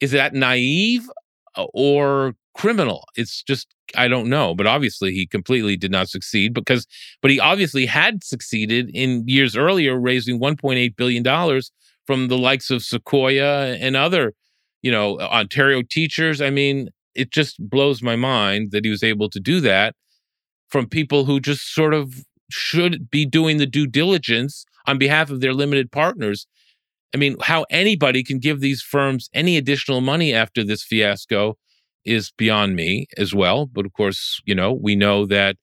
is 0.00 0.12
that 0.12 0.34
naive 0.34 1.08
Uh, 1.56 1.66
or 1.74 2.34
criminal? 2.54 3.04
It's 3.16 3.42
just 3.42 3.66
I 3.96 4.08
don't 4.08 4.28
know, 4.28 4.54
but 4.54 4.66
obviously 4.66 5.12
he 5.12 5.26
completely 5.26 5.76
did 5.76 5.90
not 5.90 6.08
succeed 6.08 6.54
because, 6.54 6.86
but 7.22 7.30
he 7.30 7.40
obviously 7.40 7.86
had 7.86 8.22
succeeded 8.22 8.90
in 8.94 9.24
years 9.26 9.56
earlier, 9.56 9.98
raising 9.98 10.40
1.8 10.40 10.96
billion 10.96 11.22
dollars 11.22 11.72
from 12.06 12.28
the 12.28 12.38
likes 12.38 12.70
of 12.70 12.82
Sequoia 12.82 13.74
and 13.76 13.96
other, 13.96 14.32
you 14.82 14.90
know, 14.90 15.18
uh, 15.18 15.28
Ontario 15.32 15.82
teachers. 15.82 16.40
I 16.40 16.50
mean, 16.50 16.88
it 17.14 17.30
just 17.30 17.56
blows 17.68 18.02
my 18.02 18.16
mind 18.16 18.70
that 18.72 18.84
he 18.84 18.90
was 18.90 19.02
able 19.02 19.28
to 19.30 19.40
do 19.40 19.60
that 19.60 19.94
from 20.68 20.88
people 20.88 21.24
who 21.24 21.40
just 21.40 21.74
sort 21.74 21.94
of 21.94 22.24
should 22.50 23.10
be 23.10 23.24
doing 23.24 23.58
the 23.58 23.66
due 23.66 23.86
diligence 23.86 24.64
on 24.86 24.98
behalf 24.98 25.30
of 25.30 25.40
their 25.40 25.54
limited 25.54 25.90
partners. 25.92 26.46
I 27.14 27.18
mean, 27.18 27.36
how 27.42 27.66
anybody 27.70 28.22
can 28.22 28.38
give 28.38 28.60
these 28.60 28.82
firms 28.82 29.28
any 29.34 29.56
additional 29.56 30.00
money 30.00 30.32
after 30.32 30.62
this 30.62 30.82
fiasco 30.82 31.56
is 32.04 32.32
beyond 32.36 32.76
me 32.76 33.06
as 33.16 33.34
well. 33.34 33.66
But 33.66 33.86
of 33.86 33.92
course, 33.92 34.40
you 34.46 34.54
know, 34.54 34.72
we 34.72 34.96
know 34.96 35.26
that 35.26 35.56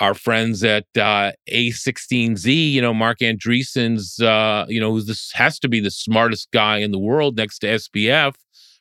our 0.00 0.14
friends 0.14 0.62
at 0.62 0.84
uh, 0.96 1.32
A16Z, 1.50 2.72
you 2.72 2.82
know, 2.82 2.92
Marc 2.92 3.20
Andreessen's, 3.20 4.20
uh, 4.20 4.66
you 4.68 4.78
know, 4.80 4.92
who's 4.92 5.06
this 5.06 5.32
has 5.32 5.58
to 5.60 5.68
be 5.68 5.80
the 5.80 5.90
smartest 5.90 6.50
guy 6.52 6.78
in 6.78 6.90
the 6.90 6.98
world 6.98 7.36
next 7.36 7.60
to 7.60 7.66
SBF, 7.66 8.34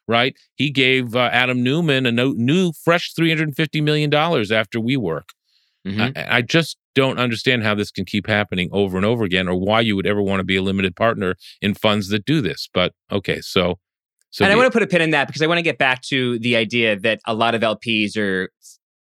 right? 0.07 0.35
He 0.55 0.71
gave 0.71 1.15
uh, 1.15 1.29
Adam 1.31 1.63
Neumann 1.63 2.05
a 2.05 2.11
no, 2.11 2.31
new, 2.31 2.73
fresh 2.73 3.13
$350 3.13 3.81
million 3.81 4.13
after 4.13 4.79
WeWork. 4.79 5.29
Mm-hmm. 5.87 6.17
I, 6.17 6.37
I 6.37 6.41
just 6.41 6.77
don't 6.95 7.19
understand 7.19 7.63
how 7.63 7.75
this 7.75 7.91
can 7.91 8.05
keep 8.05 8.25
happening 8.27 8.69
over 8.71 8.97
and 8.97 9.05
over 9.05 9.23
again 9.23 9.47
or 9.47 9.55
why 9.55 9.81
you 9.81 9.95
would 9.95 10.08
ever 10.08 10.21
want 10.21 10.39
to 10.39 10.43
be 10.43 10.55
a 10.55 10.62
limited 10.62 10.95
partner 10.95 11.36
in 11.62 11.75
funds 11.75 12.10
that 12.10 12.25
do 12.25 12.41
this. 12.41 12.67
But 12.73 12.93
okay, 13.12 13.41
so 13.41 13.75
so 14.31 14.43
and 14.43 14.51
I 14.51 14.58
want 14.58 14.67
to 14.67 14.71
put 14.71 14.84
a 14.84 14.88
pin 14.88 15.01
in 15.01 15.12
that 15.12 15.27
because 15.27 15.41
I 15.41 15.47
want 15.47 15.60
to 15.60 15.63
get 15.63 15.77
back 15.77 16.01
to 16.03 16.39
the 16.39 16.58
idea 16.58 16.99
that 16.99 17.19
a 17.25 17.34
lot 17.34 17.55
of 17.55 17.62
LPs 17.62 18.17
are 18.17 18.49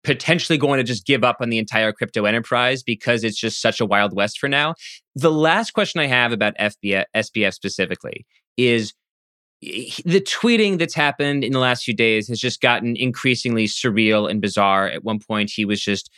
potentially 0.05 0.57
going 0.57 0.77
to 0.77 0.83
just 0.83 1.05
give 1.05 1.23
up 1.23 1.37
on 1.41 1.49
the 1.49 1.57
entire 1.57 1.91
crypto 1.91 2.25
enterprise 2.25 2.83
because 2.83 3.23
it's 3.23 3.37
just 3.37 3.59
such 3.59 3.81
a 3.81 3.85
wild 3.85 4.15
west 4.15 4.39
for 4.39 4.47
now. 4.47 4.75
The 5.15 5.31
last 5.31 5.71
question 5.71 5.99
I 5.99 6.05
have 6.05 6.31
about 6.31 6.55
FBF, 6.57 7.05
SBF 7.13 7.53
specifically 7.53 8.25
is 8.55 8.93
the 9.61 10.21
tweeting 10.21 10.77
that's 10.77 10.93
happened 10.93 11.43
in 11.43 11.51
the 11.51 11.59
last 11.59 11.83
few 11.83 11.93
days 11.93 12.27
has 12.27 12.39
just 12.39 12.61
gotten 12.61 12.95
increasingly 12.95 13.65
surreal 13.65 14.29
and 14.29 14.41
bizarre. 14.41 14.87
At 14.87 15.03
one 15.03 15.19
point, 15.19 15.51
he 15.53 15.65
was 15.65 15.81
just 15.81 16.09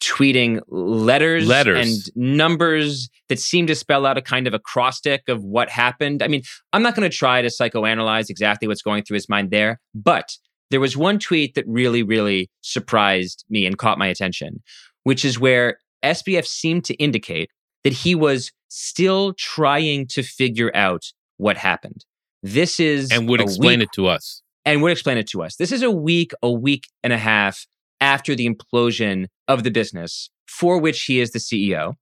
tweeting 0.00 0.60
letters, 0.68 1.46
letters 1.46 2.10
and 2.16 2.16
numbers 2.16 3.08
that 3.28 3.38
seem 3.38 3.66
to 3.66 3.74
spell 3.74 4.06
out 4.06 4.18
a 4.18 4.22
kind 4.22 4.46
of 4.46 4.54
acrostic 4.54 5.28
of 5.28 5.44
what 5.44 5.68
happened. 5.68 6.22
I 6.22 6.28
mean, 6.28 6.42
I'm 6.72 6.82
not 6.82 6.94
going 6.96 7.08
to 7.08 7.16
try 7.16 7.42
to 7.42 7.48
psychoanalyze 7.48 8.30
exactly 8.30 8.66
what's 8.66 8.82
going 8.82 9.04
through 9.04 9.14
his 9.14 9.28
mind 9.28 9.50
there, 9.50 9.80
but 9.94 10.36
there 10.70 10.80
was 10.80 10.96
one 10.96 11.18
tweet 11.18 11.54
that 11.54 11.64
really, 11.66 12.02
really 12.02 12.50
surprised 12.60 13.44
me 13.48 13.66
and 13.66 13.78
caught 13.78 13.98
my 13.98 14.06
attention, 14.06 14.62
which 15.04 15.24
is 15.24 15.38
where 15.38 15.78
SBF 16.04 16.46
seemed 16.46 16.84
to 16.84 16.94
indicate 16.94 17.50
that 17.84 17.92
he 17.92 18.14
was 18.14 18.52
still 18.68 19.32
trying 19.34 20.06
to 20.08 20.22
figure 20.22 20.70
out 20.74 21.04
what 21.36 21.56
happened. 21.56 22.04
This 22.42 22.78
is 22.80 23.10
and 23.10 23.28
would 23.28 23.40
explain 23.40 23.78
week, 23.78 23.88
it 23.88 23.94
to 23.94 24.08
us. 24.08 24.42
And 24.64 24.82
would 24.82 24.92
explain 24.92 25.18
it 25.18 25.28
to 25.28 25.42
us. 25.42 25.56
This 25.56 25.72
is 25.72 25.82
a 25.82 25.90
week, 25.90 26.32
a 26.42 26.50
week 26.50 26.84
and 27.02 27.12
a 27.12 27.18
half 27.18 27.66
after 28.00 28.34
the 28.34 28.48
implosion 28.48 29.26
of 29.46 29.64
the 29.64 29.70
business 29.70 30.30
for 30.46 30.78
which 30.78 31.04
he 31.04 31.20
is 31.20 31.32
the 31.32 31.38
CEO. 31.38 31.94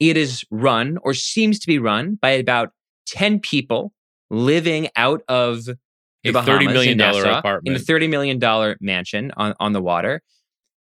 It 0.00 0.16
is 0.16 0.44
run 0.50 0.98
or 1.02 1.14
seems 1.14 1.58
to 1.60 1.66
be 1.66 1.78
run 1.78 2.18
by 2.20 2.30
about 2.30 2.70
10 3.06 3.40
people 3.40 3.92
living 4.30 4.88
out 4.96 5.22
of 5.28 5.64
the 5.64 6.30
a 6.30 6.32
Bahamas 6.32 6.66
$30 6.66 6.72
million 6.72 6.98
Nassau, 6.98 7.38
apartment. 7.38 7.76
in 7.76 7.80
a 7.80 7.84
$30 7.84 8.08
million 8.08 8.76
mansion 8.80 9.32
on, 9.36 9.54
on 9.60 9.72
the 9.72 9.82
water. 9.82 10.22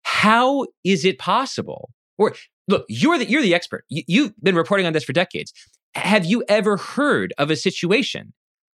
How 0.03 0.65
is 0.83 1.05
it 1.05 1.19
possible? 1.19 1.89
Or 2.17 2.35
look, 2.67 2.85
you're 2.87 3.17
the, 3.17 3.29
you're 3.29 3.41
the 3.41 3.53
expert. 3.53 3.85
You, 3.89 4.03
you've 4.07 4.33
been 4.41 4.55
reporting 4.55 4.85
on 4.85 4.93
this 4.93 5.03
for 5.03 5.13
decades. 5.13 5.53
Have 5.95 6.25
you 6.25 6.43
ever 6.47 6.77
heard 6.77 7.33
of 7.37 7.49
a 7.49 7.55
situation 7.55 8.33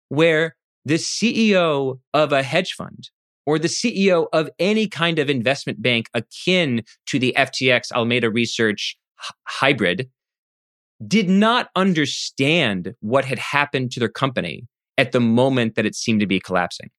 where 0.09 0.57
the 0.85 0.95
CEO 0.95 1.99
of 2.15 2.33
a 2.33 2.43
hedge 2.43 2.73
fund 2.73 3.11
or 3.47 3.59
the 3.59 3.69
CEO 3.69 4.27
of 4.33 4.51
any 4.59 4.87
kind 4.87 5.19
of 5.19 5.31
investment 5.31 5.83
bank 5.83 6.09
akin 6.15 6.83
to 7.07 7.19
the 7.19 7.35
FTX 7.37 7.93
Alameda 7.93 8.31
Research 8.31 8.97
h- 9.23 9.33
hybrid 9.45 10.09
did 11.07 11.29
not 11.29 11.71
understand 11.75 12.95
what 13.01 13.25
had 13.25 13.39
happened 13.39 13.91
to 13.93 14.01
their 14.01 14.09
company 14.09 14.67
at 14.99 15.13
the 15.13 15.21
moment 15.21 15.75
that 15.75 15.87
it 15.87 15.95
seemed 15.95 16.21
to 16.21 16.27
be 16.27 16.41
collapsing. 16.41 16.91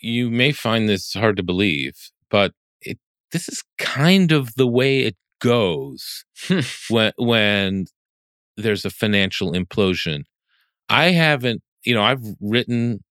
You 0.00 0.30
may 0.30 0.52
find 0.52 0.88
this 0.88 1.12
hard 1.12 1.36
to 1.36 1.42
believe, 1.42 1.94
but 2.30 2.52
it, 2.80 2.98
this 3.30 3.48
is 3.48 3.62
kind 3.78 4.32
of 4.32 4.54
the 4.54 4.66
way 4.66 5.00
it 5.00 5.16
goes 5.40 6.24
hmm. 6.46 6.60
when 6.88 7.12
when 7.16 7.86
there's 8.56 8.84
a 8.84 8.90
financial 8.90 9.52
implosion. 9.52 10.22
I 10.88 11.10
haven't, 11.10 11.62
you 11.84 11.94
know, 11.94 12.02
I've 12.02 12.24
written 12.40 13.02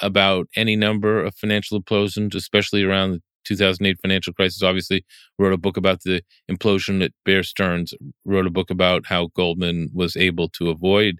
about 0.00 0.48
any 0.56 0.76
number 0.76 1.22
of 1.22 1.34
financial 1.34 1.80
implosions, 1.80 2.34
especially 2.34 2.82
around 2.82 3.12
the 3.12 3.22
2008 3.44 3.98
financial 4.00 4.32
crisis. 4.32 4.62
Obviously, 4.62 5.04
wrote 5.38 5.52
a 5.52 5.58
book 5.58 5.76
about 5.76 6.02
the 6.02 6.22
implosion 6.50 7.04
at 7.04 7.12
Bear 7.24 7.42
Stearns. 7.42 7.94
Wrote 8.24 8.46
a 8.46 8.50
book 8.50 8.70
about 8.70 9.06
how 9.06 9.28
Goldman 9.34 9.90
was 9.92 10.16
able 10.16 10.48
to 10.50 10.70
avoid 10.70 11.16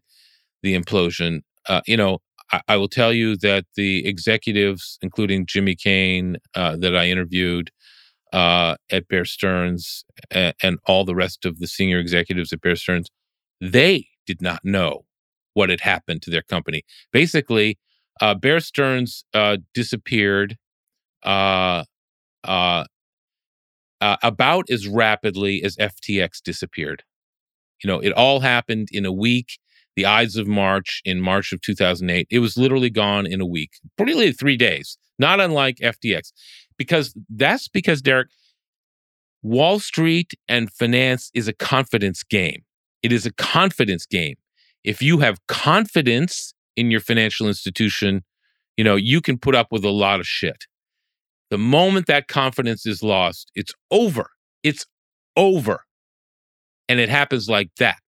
the 0.62 0.78
implosion. 0.78 1.40
Uh, 1.68 1.82
you 1.87 1.96
know, 1.96 2.18
I, 2.52 2.60
I, 2.68 2.76
will 2.76 2.88
tell 2.88 3.12
you 3.12 3.37
that 3.38 3.64
the 3.76 4.06
executives, 4.06 4.98
including 5.02 5.46
Jimmy 5.46 5.74
Cayne, 5.74 6.37
uh, 6.54 6.76
that 6.76 6.96
I 6.96 7.08
interviewed 7.08 7.70
uh, 8.32 8.76
at 8.90 9.08
Bear 9.08 9.24
Stearns, 9.24 10.04
and, 10.30 10.54
and 10.62 10.78
all 10.87 11.04
the 11.04 11.14
rest 11.14 11.44
of 11.44 11.58
the 11.58 11.66
senior 11.66 11.98
executives 11.98 12.52
at 12.52 12.60
Bear 12.60 12.76
Stearns, 12.76 13.08
they 13.60 14.08
did 14.26 14.42
not 14.42 14.60
know 14.64 15.04
what 15.52 15.70
had 15.70 15.80
happened 15.80 16.20
to 16.22 16.30
their 16.30 16.42
company. 16.42 16.82
Basically, 17.12 17.78
uh, 18.20 18.35
Bear 18.35 18.61
Stearns 18.61 19.24
uh, 19.35 19.59
disappeared 19.72 20.57
uh, 21.24 21.85
uh, 22.44 22.85
uh, 24.00 24.16
about 24.22 24.70
as 24.70 24.87
rapidly 24.87 25.62
as 25.62 25.77
FTX 25.77 26.42
disappeared. 26.42 27.03
You 27.83 27.88
know, 27.88 28.00
it 28.00 28.12
all 28.12 28.40
happened 28.40 28.88
in 28.92 29.05
a 29.05 29.12
week. 29.12 29.59
The 29.96 30.07
Ides 30.07 30.37
of 30.37 30.48
March 30.48 31.00
in 31.05 31.20
March 31.20 31.53
of 31.53 31.61
2008. 31.61 32.27
It 32.31 32.40
was 32.40 32.57
literally 32.57 32.90
gone 32.90 33.27
in 33.27 33.40
a 33.40 33.46
week, 33.46 33.70
probably 33.96 34.33
three 34.33 34.57
days, 34.57 34.98
not 35.18 35.40
unlike 35.40 35.77
FTX. 35.77 36.33
Because 36.77 37.14
that's 37.31 37.68
because, 37.68 38.03
Derek, 38.03 38.29
Wall 39.42 39.79
Street 39.79 40.33
and 40.48 40.72
finance 40.72 41.31
is 41.33 41.46
a 41.46 41.53
confidence 41.53 42.24
game. 42.24 42.64
It 43.03 43.12
is 43.12 43.24
a 43.24 43.33
confidence 43.33 44.05
game. 44.05 44.35
If 44.83 45.00
you 45.00 45.18
have 45.18 45.38
confidence 45.46 46.55
in 46.76 46.90
your 46.90 47.00
financial 47.00 47.48
institution, 47.48 48.24
you 48.76 48.84
know, 48.84 48.96
you 48.96 49.20
can 49.20 49.38
put 49.38 49.54
up 49.54 49.68
with 49.70 49.84
a 49.84 49.90
lot 49.90 50.20
of 50.20 50.26
shit. 50.26 50.64
The 51.50 51.58
moment 51.58 52.06
that 52.06 52.28
confidence 52.28 52.87
is 52.87 53.02
lost, 53.02 53.50
it's 53.54 53.72
over. 53.90 54.30
It's 54.62 54.87
over. 55.37 55.84
And 56.88 56.98
it 56.98 57.08
happens 57.08 57.48
like 57.48 57.70
that. 57.78 57.98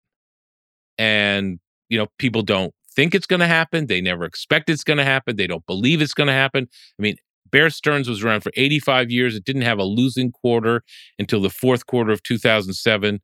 And, 0.98 1.60
you 1.88 1.98
know, 1.98 2.06
people 2.18 2.42
don't 2.42 2.74
think 2.94 3.14
it's 3.14 3.26
going 3.26 3.40
to 3.40 3.46
happen. 3.46 3.86
They 3.86 4.00
never 4.00 4.24
expect 4.24 4.70
it's 4.70 4.84
going 4.84 4.96
to 4.96 5.04
happen. 5.04 5.36
They 5.36 5.46
don't 5.46 5.66
believe 5.66 6.00
it's 6.00 6.14
going 6.14 6.28
to 6.28 6.32
happen. 6.32 6.68
I 6.98 7.02
mean, 7.02 7.16
Bear 7.50 7.70
Stearns 7.70 8.08
was 8.08 8.24
around 8.24 8.40
for 8.40 8.52
85 8.56 9.10
years. 9.10 9.36
It 9.36 9.44
didn't 9.44 9.62
have 9.62 9.78
a 9.78 9.84
losing 9.84 10.32
quarter 10.32 10.82
until 11.18 11.40
the 11.40 11.50
fourth 11.50 11.86
quarter 11.86 12.10
of 12.10 12.22
2007. 12.22 13.20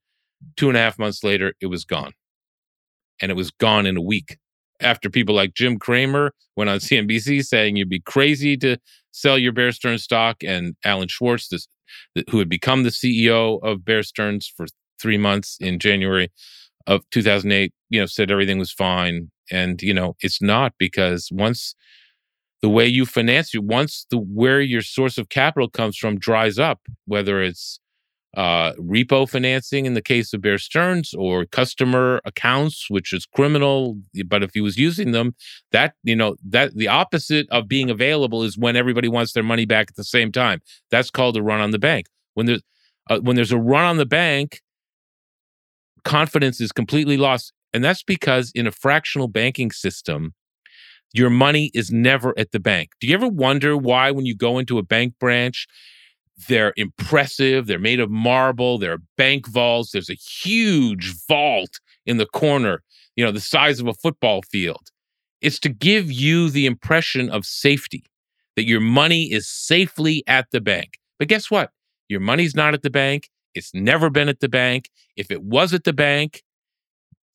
Two 0.56 0.68
and 0.68 0.76
a 0.76 0.80
half 0.80 0.98
months 0.98 1.24
later, 1.24 1.54
it 1.60 1.66
was 1.66 1.84
gone. 1.84 2.12
And 3.20 3.30
it 3.30 3.34
was 3.34 3.50
gone 3.50 3.86
in 3.86 3.96
a 3.96 4.02
week. 4.02 4.38
After 4.82 5.08
people 5.08 5.34
like 5.34 5.54
Jim 5.54 5.78
Cramer 5.78 6.32
went 6.56 6.70
on 6.70 6.78
CNBC 6.80 7.44
saying 7.44 7.76
you'd 7.76 7.88
be 7.88 8.00
crazy 8.00 8.56
to 8.58 8.78
sell 9.12 9.38
your 9.38 9.52
Bear 9.52 9.72
Stearns 9.72 10.02
stock, 10.02 10.42
and 10.42 10.74
Alan 10.84 11.08
Schwartz, 11.08 11.48
this, 11.48 11.68
who 12.30 12.38
had 12.38 12.48
become 12.48 12.82
the 12.82 12.90
CEO 12.90 13.60
of 13.62 13.84
Bear 13.84 14.02
Stearns 14.02 14.50
for 14.54 14.66
three 15.00 15.18
months 15.18 15.56
in 15.60 15.78
January 15.78 16.30
of 16.86 17.02
2008, 17.10 17.72
you 17.90 18.00
know, 18.00 18.06
said 18.06 18.30
everything 18.30 18.58
was 18.58 18.72
fine. 18.72 19.30
And, 19.50 19.82
you 19.82 19.92
know, 19.92 20.16
it's 20.20 20.40
not 20.40 20.72
because 20.78 21.28
once 21.30 21.74
the 22.62 22.68
way 22.68 22.86
you 22.86 23.04
finance 23.04 23.52
you, 23.52 23.60
once 23.60 24.06
the 24.10 24.18
where 24.18 24.60
your 24.60 24.82
source 24.82 25.18
of 25.18 25.28
capital 25.28 25.68
comes 25.68 25.96
from 25.96 26.18
dries 26.18 26.58
up, 26.58 26.80
whether 27.06 27.42
it's 27.42 27.80
uh, 28.36 28.72
repo 28.74 29.28
financing 29.28 29.84
in 29.84 29.94
the 29.94 30.02
case 30.02 30.32
of 30.32 30.40
Bear 30.40 30.58
Stearns 30.58 31.12
or 31.14 31.44
customer 31.44 32.20
accounts, 32.24 32.88
which 32.88 33.12
is 33.12 33.26
criminal. 33.26 33.98
But 34.26 34.42
if 34.42 34.52
he 34.54 34.60
was 34.60 34.78
using 34.78 35.12
them, 35.12 35.34
that, 35.70 35.94
you 36.02 36.16
know, 36.16 36.36
that 36.48 36.74
the 36.74 36.88
opposite 36.88 37.46
of 37.50 37.68
being 37.68 37.90
available 37.90 38.42
is 38.42 38.56
when 38.56 38.76
everybody 38.76 39.08
wants 39.08 39.32
their 39.32 39.42
money 39.42 39.66
back 39.66 39.88
at 39.90 39.96
the 39.96 40.04
same 40.04 40.32
time. 40.32 40.60
That's 40.90 41.10
called 41.10 41.36
a 41.36 41.42
run 41.42 41.60
on 41.60 41.72
the 41.72 41.78
bank. 41.78 42.06
When 42.34 42.46
there's, 42.46 42.62
uh, 43.10 43.20
when 43.20 43.36
there's 43.36 43.52
a 43.52 43.58
run 43.58 43.84
on 43.84 43.96
the 43.98 44.06
bank, 44.06 44.62
confidence 46.04 46.60
is 46.60 46.72
completely 46.72 47.16
lost. 47.16 47.52
And 47.74 47.84
that's 47.84 48.02
because 48.02 48.50
in 48.54 48.66
a 48.66 48.72
fractional 48.72 49.28
banking 49.28 49.70
system, 49.70 50.34
your 51.12 51.30
money 51.30 51.70
is 51.74 51.90
never 51.90 52.32
at 52.38 52.52
the 52.52 52.60
bank. 52.60 52.92
Do 53.00 53.06
you 53.06 53.14
ever 53.14 53.28
wonder 53.28 53.76
why, 53.76 54.10
when 54.10 54.24
you 54.24 54.34
go 54.34 54.58
into 54.58 54.78
a 54.78 54.82
bank 54.82 55.14
branch, 55.20 55.66
they're 56.46 56.72
impressive. 56.76 57.66
They're 57.66 57.78
made 57.78 58.00
of 58.00 58.10
marble. 58.10 58.78
They're 58.78 58.98
bank 59.16 59.48
vaults. 59.48 59.92
There's 59.92 60.10
a 60.10 60.14
huge 60.14 61.14
vault 61.28 61.80
in 62.06 62.16
the 62.16 62.26
corner, 62.26 62.82
you 63.16 63.24
know, 63.24 63.32
the 63.32 63.40
size 63.40 63.80
of 63.80 63.86
a 63.86 63.94
football 63.94 64.42
field. 64.42 64.90
It's 65.40 65.58
to 65.60 65.68
give 65.68 66.10
you 66.10 66.50
the 66.50 66.66
impression 66.66 67.28
of 67.30 67.44
safety, 67.44 68.04
that 68.56 68.66
your 68.66 68.80
money 68.80 69.32
is 69.32 69.48
safely 69.48 70.22
at 70.26 70.46
the 70.52 70.60
bank. 70.60 70.98
But 71.18 71.28
guess 71.28 71.50
what? 71.50 71.70
Your 72.08 72.20
money's 72.20 72.54
not 72.54 72.74
at 72.74 72.82
the 72.82 72.90
bank. 72.90 73.28
It's 73.54 73.74
never 73.74 74.10
been 74.10 74.28
at 74.28 74.40
the 74.40 74.48
bank. 74.48 74.88
If 75.16 75.30
it 75.30 75.42
was 75.42 75.74
at 75.74 75.84
the 75.84 75.92
bank, 75.92 76.42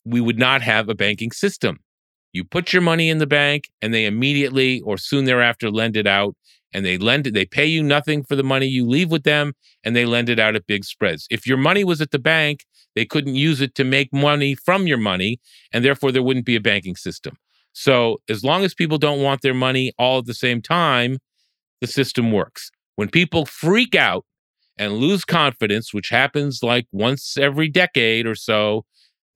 we 0.06 0.22
would 0.22 0.40
not 0.40 0.62
have 0.62 0.90
a 0.90 0.96
banking 0.96 1.32
system. 1.32 1.80
You 2.34 2.44
put 2.44 2.74
your 2.74 2.82
money 2.82 3.10
in 3.10 3.18
the 3.18 3.28
bank 3.28 3.70
and 3.82 3.94
they 3.94 4.06
immediately 4.06 4.82
or 4.82 4.98
soon 4.98 5.26
thereafter 5.26 5.70
lend 5.72 5.98
it 5.98 6.08
out 6.08 6.36
and 6.74 6.86
they 6.86 6.98
lend 6.98 7.28
it, 7.28 7.34
they 7.34 7.46
pay 7.46 7.66
you 7.66 7.82
nothing 7.82 8.24
for 8.24 8.36
the 8.36 8.44
money 8.44 8.68
you 8.68 8.86
leave 8.88 9.12
with 9.12 9.24
them 9.24 9.54
and 9.84 9.96
they 9.96 10.06
lend 10.06 10.30
it 10.30 10.40
out 10.40 10.56
at 10.56 10.68
big 10.68 10.84
spreads. 10.84 11.28
If 11.30 11.48
your 11.48 11.58
money 11.58 11.84
was 11.84 12.02
at 12.02 12.12
the 12.12 12.20
bank, 12.20 12.66
they 12.96 13.06
couldn't 13.06 13.36
use 13.36 13.62
it 13.62 13.76
to 13.76 13.84
make 13.84 14.12
money 14.14 14.56
from 14.56 14.88
your 14.88 14.98
money 14.98 15.40
and 15.72 15.84
therefore 15.84 16.12
there 16.12 16.24
wouldn't 16.24 16.46
be 16.46 16.56
a 16.56 16.62
banking 16.62 16.96
system. 16.96 17.38
So 17.74 18.18
as 18.28 18.44
long 18.44 18.64
as 18.64 18.74
people 18.74 18.98
don't 18.98 19.22
want 19.22 19.42
their 19.42 19.54
money 19.54 19.94
all 19.98 20.20
at 20.20 20.26
the 20.26 20.34
same 20.34 20.62
time, 20.62 21.20
the 21.80 21.88
system 21.88 22.32
works. 22.32 22.72
When 22.96 23.10
people 23.10 23.46
freak 23.46 23.94
out 23.94 24.26
and 24.78 24.94
lose 24.94 25.24
confidence, 25.24 25.94
which 25.94 26.10
happens 26.10 26.64
like 26.64 26.88
once 26.92 27.38
every 27.38 27.70
decade 27.70 28.26
or 28.26 28.36
so, 28.36 28.86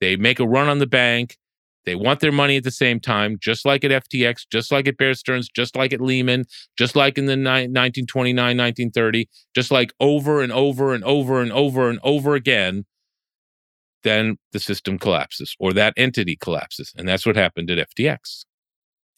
they 0.00 0.16
make 0.16 0.40
a 0.40 0.46
run 0.46 0.68
on 0.68 0.78
the 0.78 0.86
bank 0.86 1.36
they 1.84 1.94
want 1.94 2.20
their 2.20 2.32
money 2.32 2.56
at 2.56 2.64
the 2.64 2.70
same 2.70 3.00
time, 3.00 3.38
just 3.40 3.64
like 3.64 3.84
at 3.84 4.04
FTX, 4.04 4.46
just 4.50 4.70
like 4.70 4.86
at 4.86 4.96
Bear 4.96 5.14
Stearns, 5.14 5.48
just 5.48 5.76
like 5.76 5.92
at 5.92 6.00
Lehman, 6.00 6.44
just 6.76 6.94
like 6.94 7.18
in 7.18 7.26
the 7.26 7.36
ni- 7.36 7.68
1929, 7.68 8.36
1930, 8.36 9.28
just 9.54 9.70
like 9.70 9.92
over 9.98 10.42
and 10.42 10.52
over 10.52 10.94
and 10.94 11.02
over 11.04 11.40
and 11.40 11.52
over 11.52 11.90
and 11.90 11.98
over 12.02 12.34
again, 12.34 12.84
then 14.04 14.36
the 14.52 14.60
system 14.60 14.98
collapses 14.98 15.56
or 15.58 15.72
that 15.72 15.94
entity 15.96 16.36
collapses. 16.36 16.92
And 16.96 17.08
that's 17.08 17.26
what 17.26 17.36
happened 17.36 17.70
at 17.70 17.88
FTX. 17.90 18.44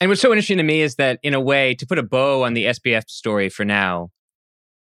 And 0.00 0.10
what's 0.10 0.20
so 0.20 0.32
interesting 0.32 0.58
to 0.58 0.64
me 0.64 0.82
is 0.82 0.96
that, 0.96 1.18
in 1.22 1.34
a 1.34 1.40
way, 1.40 1.74
to 1.76 1.86
put 1.86 1.98
a 1.98 2.02
bow 2.02 2.42
on 2.42 2.54
the 2.54 2.66
SBF 2.66 3.08
story 3.08 3.48
for 3.48 3.64
now, 3.64 4.10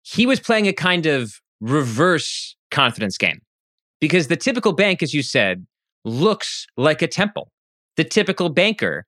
he 0.01 0.25
was 0.25 0.39
playing 0.39 0.67
a 0.67 0.73
kind 0.73 1.05
of 1.05 1.35
reverse 1.61 2.55
confidence 2.71 3.17
game 3.17 3.39
because 4.01 4.27
the 4.27 4.35
typical 4.35 4.73
bank, 4.73 5.01
as 5.01 5.13
you 5.13 5.23
said, 5.23 5.65
looks 6.03 6.65
like 6.75 7.01
a 7.01 7.07
temple. 7.07 7.51
The 7.97 8.03
typical 8.03 8.49
banker 8.49 9.05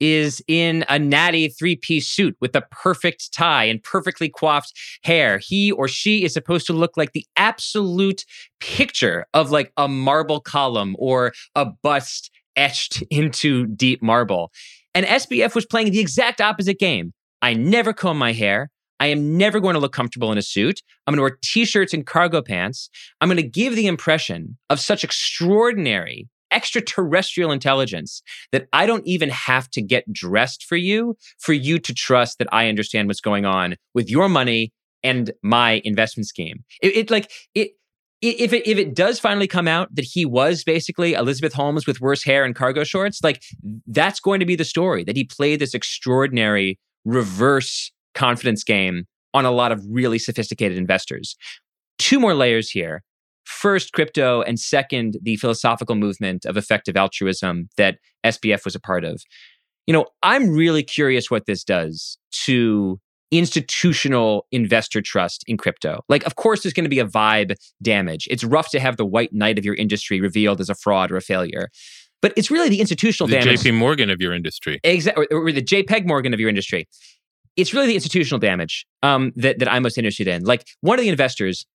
is 0.00 0.42
in 0.46 0.84
a 0.88 0.98
natty 0.98 1.48
three 1.48 1.76
piece 1.76 2.06
suit 2.06 2.36
with 2.40 2.54
a 2.54 2.62
perfect 2.70 3.32
tie 3.32 3.64
and 3.64 3.82
perfectly 3.82 4.28
coiffed 4.28 4.72
hair. 5.02 5.38
He 5.38 5.72
or 5.72 5.88
she 5.88 6.24
is 6.24 6.34
supposed 6.34 6.66
to 6.66 6.72
look 6.72 6.96
like 6.96 7.12
the 7.12 7.26
absolute 7.36 8.24
picture 8.60 9.26
of 9.32 9.50
like 9.50 9.72
a 9.76 9.88
marble 9.88 10.40
column 10.40 10.96
or 10.98 11.32
a 11.54 11.66
bust 11.82 12.30
etched 12.56 13.02
into 13.10 13.66
deep 13.68 14.02
marble. 14.02 14.52
And 14.94 15.06
SBF 15.06 15.54
was 15.54 15.66
playing 15.66 15.92
the 15.92 16.00
exact 16.00 16.40
opposite 16.40 16.78
game. 16.78 17.12
I 17.42 17.54
never 17.54 17.92
comb 17.92 18.18
my 18.18 18.32
hair. 18.32 18.70
I 18.98 19.08
am 19.08 19.36
never 19.36 19.60
going 19.60 19.74
to 19.74 19.80
look 19.80 19.92
comfortable 19.92 20.32
in 20.32 20.38
a 20.38 20.42
suit. 20.42 20.80
I'm 21.06 21.12
going 21.12 21.18
to 21.18 21.22
wear 21.22 21.38
t 21.42 21.66
shirts 21.66 21.92
and 21.92 22.06
cargo 22.06 22.40
pants. 22.40 22.88
I'm 23.20 23.28
going 23.28 23.36
to 23.36 23.42
give 23.46 23.76
the 23.76 23.86
impression 23.86 24.56
of 24.70 24.80
such 24.80 25.04
extraordinary 25.04 26.28
extraterrestrial 26.50 27.52
intelligence 27.52 28.22
that 28.52 28.68
I 28.72 28.86
don't 28.86 29.06
even 29.06 29.28
have 29.30 29.70
to 29.70 29.82
get 29.82 30.10
dressed 30.12 30.64
for 30.64 30.76
you 30.76 31.16
for 31.38 31.52
you 31.52 31.78
to 31.78 31.94
trust 31.94 32.38
that 32.38 32.48
I 32.52 32.68
understand 32.68 33.08
what's 33.08 33.20
going 33.20 33.44
on 33.44 33.76
with 33.94 34.10
your 34.10 34.28
money 34.28 34.72
and 35.02 35.30
my 35.42 35.80
investment 35.84 36.26
scheme. 36.26 36.64
It, 36.82 36.96
it 36.96 37.10
like 37.10 37.30
it 37.54 37.72
if 38.22 38.52
it 38.52 38.66
if 38.66 38.78
it 38.78 38.94
does 38.94 39.20
finally 39.20 39.46
come 39.46 39.68
out 39.68 39.94
that 39.94 40.04
he 40.04 40.24
was 40.24 40.64
basically 40.64 41.14
Elizabeth 41.14 41.52
Holmes 41.52 41.86
with 41.86 42.00
worse 42.00 42.24
hair 42.24 42.44
and 42.44 42.54
cargo 42.54 42.82
shorts, 42.82 43.22
like 43.22 43.42
that's 43.86 44.20
going 44.20 44.40
to 44.40 44.46
be 44.46 44.56
the 44.56 44.64
story 44.64 45.04
that 45.04 45.16
he 45.16 45.24
played 45.24 45.60
this 45.60 45.74
extraordinary 45.74 46.78
reverse 47.04 47.92
confidence 48.14 48.64
game 48.64 49.04
on 49.34 49.44
a 49.44 49.50
lot 49.50 49.70
of 49.70 49.84
really 49.88 50.18
sophisticated 50.18 50.78
investors. 50.78 51.36
Two 51.98 52.18
more 52.18 52.34
layers 52.34 52.70
here 52.70 53.02
first 53.46 53.92
crypto 53.92 54.42
and 54.42 54.58
second 54.58 55.16
the 55.22 55.36
philosophical 55.36 55.94
movement 55.94 56.44
of 56.44 56.56
effective 56.56 56.96
altruism 56.96 57.68
that 57.76 57.98
SBF 58.24 58.64
was 58.64 58.74
a 58.74 58.80
part 58.80 59.04
of. 59.04 59.22
You 59.86 59.92
know, 59.92 60.06
I'm 60.22 60.50
really 60.50 60.82
curious 60.82 61.30
what 61.30 61.46
this 61.46 61.62
does 61.62 62.18
to 62.44 63.00
institutional 63.30 64.46
investor 64.52 65.00
trust 65.00 65.44
in 65.46 65.56
crypto. 65.56 66.00
Like, 66.08 66.24
of 66.26 66.36
course, 66.36 66.62
there's 66.62 66.72
going 66.72 66.84
to 66.84 66.90
be 66.90 66.98
a 66.98 67.06
vibe 67.06 67.54
damage. 67.82 68.28
It's 68.30 68.44
rough 68.44 68.70
to 68.70 68.80
have 68.80 68.96
the 68.96 69.06
white 69.06 69.32
knight 69.32 69.58
of 69.58 69.64
your 69.64 69.74
industry 69.74 70.20
revealed 70.20 70.60
as 70.60 70.68
a 70.68 70.74
fraud 70.74 71.10
or 71.10 71.16
a 71.16 71.20
failure. 71.20 71.68
But 72.22 72.32
it's 72.36 72.50
really 72.50 72.68
the 72.68 72.80
institutional 72.80 73.28
the 73.28 73.38
damage. 73.38 73.60
JP 73.60 73.74
Morgan 73.74 74.10
of 74.10 74.20
your 74.20 74.32
industry. 74.32 74.80
Exactly. 74.82 75.26
Or, 75.30 75.46
or, 75.46 75.52
the 75.52 75.62
JPEG 75.62 76.06
Morgan 76.06 76.34
of 76.34 76.40
your 76.40 76.48
industry. 76.48 76.88
It's 77.56 77.72
really 77.72 77.86
the 77.86 77.94
institutional 77.94 78.38
damage 78.38 78.86
um, 79.02 79.32
that, 79.36 79.58
that 79.58 79.70
I'm 79.70 79.82
most 79.82 79.98
interested 79.98 80.28
in. 80.28 80.44
Like, 80.44 80.66
one 80.80 80.98
of 80.98 81.02
the 81.02 81.08
investors 81.08 81.66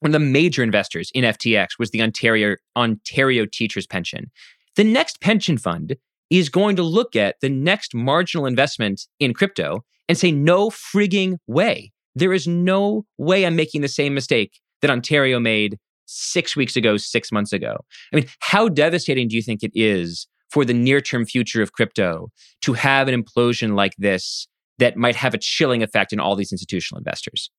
one 0.00 0.10
of 0.10 0.20
the 0.20 0.26
major 0.26 0.62
investors 0.62 1.10
in 1.14 1.24
FTX 1.24 1.68
was 1.78 1.90
the 1.90 2.02
Ontario, 2.02 2.56
Ontario 2.76 3.46
Teachers 3.46 3.86
Pension. 3.86 4.30
The 4.76 4.84
next 4.84 5.20
pension 5.20 5.58
fund 5.58 5.96
is 6.30 6.48
going 6.48 6.76
to 6.76 6.82
look 6.82 7.16
at 7.16 7.36
the 7.40 7.48
next 7.48 7.94
marginal 7.94 8.46
investment 8.46 9.02
in 9.18 9.34
crypto 9.34 9.84
and 10.08 10.16
say, 10.16 10.32
no 10.32 10.70
frigging 10.70 11.36
way. 11.46 11.92
There 12.14 12.32
is 12.32 12.46
no 12.46 13.04
way 13.18 13.46
I'm 13.46 13.56
making 13.56 13.82
the 13.82 13.88
same 13.88 14.14
mistake 14.14 14.58
that 14.80 14.90
Ontario 14.90 15.38
made 15.38 15.78
six 16.06 16.56
weeks 16.56 16.76
ago, 16.76 16.96
six 16.96 17.30
months 17.30 17.52
ago. 17.52 17.76
I 18.12 18.16
mean, 18.16 18.26
how 18.40 18.68
devastating 18.68 19.28
do 19.28 19.36
you 19.36 19.42
think 19.42 19.62
it 19.62 19.70
is 19.74 20.26
for 20.50 20.64
the 20.64 20.74
near 20.74 21.00
term 21.00 21.24
future 21.24 21.62
of 21.62 21.72
crypto 21.72 22.30
to 22.62 22.72
have 22.72 23.06
an 23.06 23.22
implosion 23.22 23.74
like 23.74 23.94
this 23.98 24.48
that 24.78 24.96
might 24.96 25.14
have 25.16 25.34
a 25.34 25.38
chilling 25.38 25.82
effect 25.82 26.12
on 26.12 26.18
all 26.20 26.34
these 26.34 26.52
institutional 26.52 26.98
investors? 26.98 27.50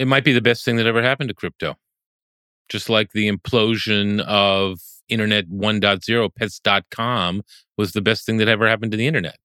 It 0.00 0.08
might 0.08 0.24
be 0.24 0.32
the 0.32 0.40
best 0.40 0.64
thing 0.64 0.76
that 0.76 0.86
ever 0.86 1.02
happened 1.02 1.28
to 1.28 1.34
crypto. 1.34 1.76
Just 2.70 2.88
like 2.88 3.12
the 3.12 3.30
implosion 3.30 4.20
of 4.22 4.78
Internet 5.10 5.50
1.0, 5.50 6.34
pets.com 6.34 7.42
was 7.76 7.92
the 7.92 8.00
best 8.00 8.24
thing 8.24 8.38
that 8.38 8.48
ever 8.48 8.66
happened 8.66 8.92
to 8.92 8.96
the 8.96 9.06
internet, 9.06 9.36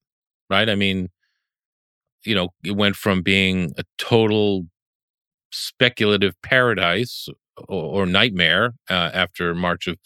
right? 0.50 0.70
I 0.70 0.76
mean, 0.76 1.10
you 2.24 2.36
know, 2.36 2.54
it 2.64 2.78
went 2.78 2.96
from 2.96 3.22
being 3.22 3.74
a 3.78 3.84
total 3.98 4.66
speculative 5.52 6.42
paradise 6.42 7.28
or, 7.68 8.04
or 8.04 8.06
nightmare 8.06 8.76
uh, 8.90 9.12
after 9.14 9.54
March 9.54 9.88
of 9.88 9.98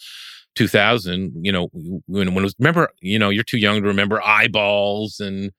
2000, 0.56 1.32
you 1.44 1.52
know, 1.52 1.68
when, 1.72 2.02
when 2.08 2.38
it 2.38 2.42
was, 2.42 2.56
remember, 2.58 2.90
you 3.00 3.20
know, 3.20 3.30
you're 3.30 3.44
too 3.44 3.58
young 3.58 3.82
to 3.82 3.86
remember 3.86 4.20
eyeballs 4.26 5.20
and, 5.20 5.52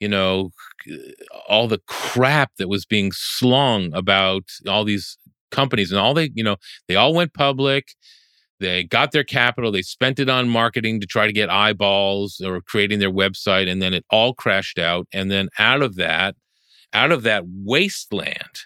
you 0.00 0.08
know, 0.08 0.50
all 1.48 1.68
the 1.68 1.80
crap 1.86 2.52
that 2.58 2.68
was 2.68 2.84
being 2.84 3.12
slung 3.12 3.92
about 3.94 4.44
all 4.68 4.84
these 4.84 5.18
companies 5.50 5.90
and 5.92 6.00
all 6.00 6.14
they, 6.14 6.30
you 6.34 6.44
know, 6.44 6.56
they 6.88 6.96
all 6.96 7.14
went 7.14 7.34
public. 7.34 7.88
They 8.58 8.84
got 8.84 9.12
their 9.12 9.24
capital, 9.24 9.70
they 9.70 9.82
spent 9.82 10.18
it 10.18 10.30
on 10.30 10.48
marketing 10.48 11.00
to 11.00 11.06
try 11.06 11.26
to 11.26 11.32
get 11.32 11.50
eyeballs 11.50 12.40
or 12.42 12.62
creating 12.62 13.00
their 13.00 13.12
website, 13.12 13.68
and 13.70 13.82
then 13.82 13.92
it 13.92 14.04
all 14.10 14.32
crashed 14.32 14.78
out. 14.78 15.06
And 15.12 15.30
then 15.30 15.50
out 15.58 15.82
of 15.82 15.96
that, 15.96 16.36
out 16.94 17.12
of 17.12 17.22
that 17.24 17.44
wasteland, 17.46 18.60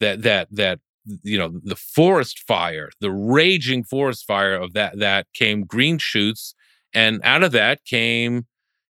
that 0.00 0.22
that 0.22 0.48
that 0.50 0.80
you 1.22 1.38
know 1.38 1.52
the 1.62 1.76
forest 1.76 2.40
fire 2.46 2.90
the 3.00 3.12
raging 3.12 3.84
forest 3.84 4.26
fire 4.26 4.54
of 4.54 4.72
that 4.72 4.98
that 4.98 5.26
came 5.34 5.64
green 5.64 5.98
shoots 5.98 6.54
and 6.94 7.20
out 7.22 7.44
of 7.44 7.52
that 7.52 7.84
came 7.84 8.46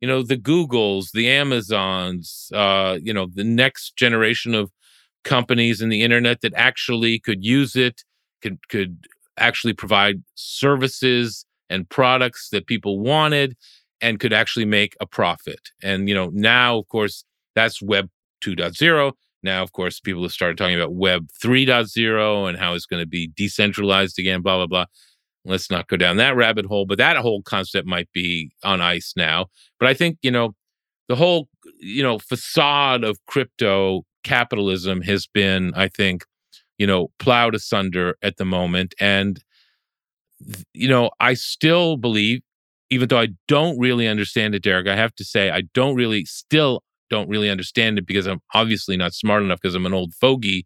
you 0.04 0.08
know 0.10 0.22
the 0.22 0.36
googles 0.36 1.12
the 1.12 1.30
amazons 1.30 2.50
uh 2.52 2.98
you 3.00 3.10
know 3.10 3.26
the 3.34 3.42
next 3.42 3.96
generation 3.96 4.54
of 4.54 4.70
companies 5.24 5.80
in 5.80 5.88
the 5.88 6.02
internet 6.02 6.42
that 6.42 6.52
actually 6.54 7.18
could 7.18 7.42
use 7.42 7.74
it 7.74 8.02
could 8.42 8.58
could 8.68 9.06
actually 9.38 9.72
provide 9.72 10.22
services 10.34 11.46
and 11.70 11.88
products 11.88 12.50
that 12.50 12.66
people 12.66 13.00
wanted 13.00 13.56
and 14.02 14.20
could 14.20 14.34
actually 14.34 14.66
make 14.66 14.94
a 15.00 15.06
profit 15.06 15.70
and 15.82 16.06
you 16.06 16.14
know 16.14 16.28
now 16.34 16.76
of 16.76 16.86
course 16.88 17.24
that's 17.54 17.80
web 17.80 18.10
2.0 18.44 19.12
now, 19.42 19.62
of 19.62 19.72
course, 19.72 20.00
people 20.00 20.22
have 20.22 20.32
started 20.32 20.56
talking 20.56 20.74
about 20.74 20.94
Web 20.94 21.28
3.0 21.44 22.48
and 22.48 22.58
how 22.58 22.72
it's 22.72 22.86
going 22.86 23.02
to 23.02 23.06
be 23.06 23.30
decentralized 23.36 24.18
again, 24.18 24.40
blah, 24.40 24.56
blah, 24.56 24.66
blah. 24.66 24.86
Let's 25.44 25.70
not 25.70 25.88
go 25.88 25.96
down 25.96 26.16
that 26.16 26.36
rabbit 26.36 26.66
hole, 26.66 26.86
but 26.86 26.98
that 26.98 27.16
whole 27.18 27.42
concept 27.42 27.86
might 27.86 28.10
be 28.12 28.50
on 28.62 28.80
ice 28.80 29.12
now. 29.16 29.46
But 29.78 29.88
I 29.88 29.94
think, 29.94 30.18
you 30.22 30.30
know, 30.30 30.54
the 31.08 31.16
whole, 31.16 31.48
you 31.80 32.02
know, 32.02 32.18
facade 32.18 33.04
of 33.04 33.18
crypto 33.26 34.04
capitalism 34.22 35.02
has 35.02 35.26
been, 35.26 35.72
I 35.74 35.88
think, 35.88 36.24
you 36.78 36.86
know, 36.86 37.08
plowed 37.18 37.54
asunder 37.54 38.16
at 38.22 38.38
the 38.38 38.44
moment. 38.44 38.94
And, 38.98 39.38
you 40.72 40.88
know, 40.88 41.10
I 41.20 41.34
still 41.34 41.96
believe, 41.96 42.40
even 42.90 43.08
though 43.08 43.20
I 43.20 43.28
don't 43.48 43.78
really 43.78 44.08
understand 44.08 44.54
it, 44.54 44.62
Derek, 44.62 44.88
I 44.88 44.96
have 44.96 45.14
to 45.16 45.24
say, 45.24 45.50
I 45.50 45.62
don't 45.74 45.94
really 45.94 46.24
still 46.24 46.82
don't 47.10 47.28
really 47.28 47.50
understand 47.50 47.98
it 47.98 48.06
because 48.06 48.26
I'm 48.26 48.40
obviously 48.54 48.96
not 48.96 49.12
smart 49.12 49.42
enough 49.42 49.60
because 49.60 49.74
I'm 49.74 49.86
an 49.86 49.94
old 49.94 50.14
fogey. 50.14 50.64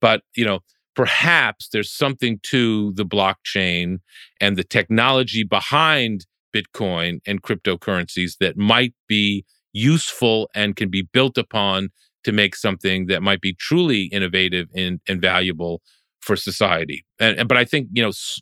But, 0.00 0.22
you 0.36 0.44
know, 0.44 0.60
perhaps 0.94 1.68
there's 1.72 1.92
something 1.92 2.38
to 2.42 2.92
the 2.94 3.04
blockchain 3.04 3.98
and 4.40 4.56
the 4.56 4.64
technology 4.64 5.44
behind 5.44 6.26
Bitcoin 6.54 7.20
and 7.26 7.42
cryptocurrencies 7.42 8.38
that 8.40 8.56
might 8.56 8.94
be 9.06 9.44
useful 9.72 10.50
and 10.54 10.76
can 10.76 10.90
be 10.90 11.02
built 11.02 11.38
upon 11.38 11.90
to 12.24 12.32
make 12.32 12.56
something 12.56 13.06
that 13.06 13.22
might 13.22 13.40
be 13.40 13.54
truly 13.54 14.04
innovative 14.06 14.68
and, 14.74 15.00
and 15.08 15.22
valuable 15.22 15.80
for 16.20 16.36
society. 16.36 17.04
And, 17.18 17.38
and 17.38 17.48
but 17.48 17.56
I 17.56 17.64
think, 17.64 17.88
you 17.92 18.02
know, 18.02 18.08
s- 18.08 18.40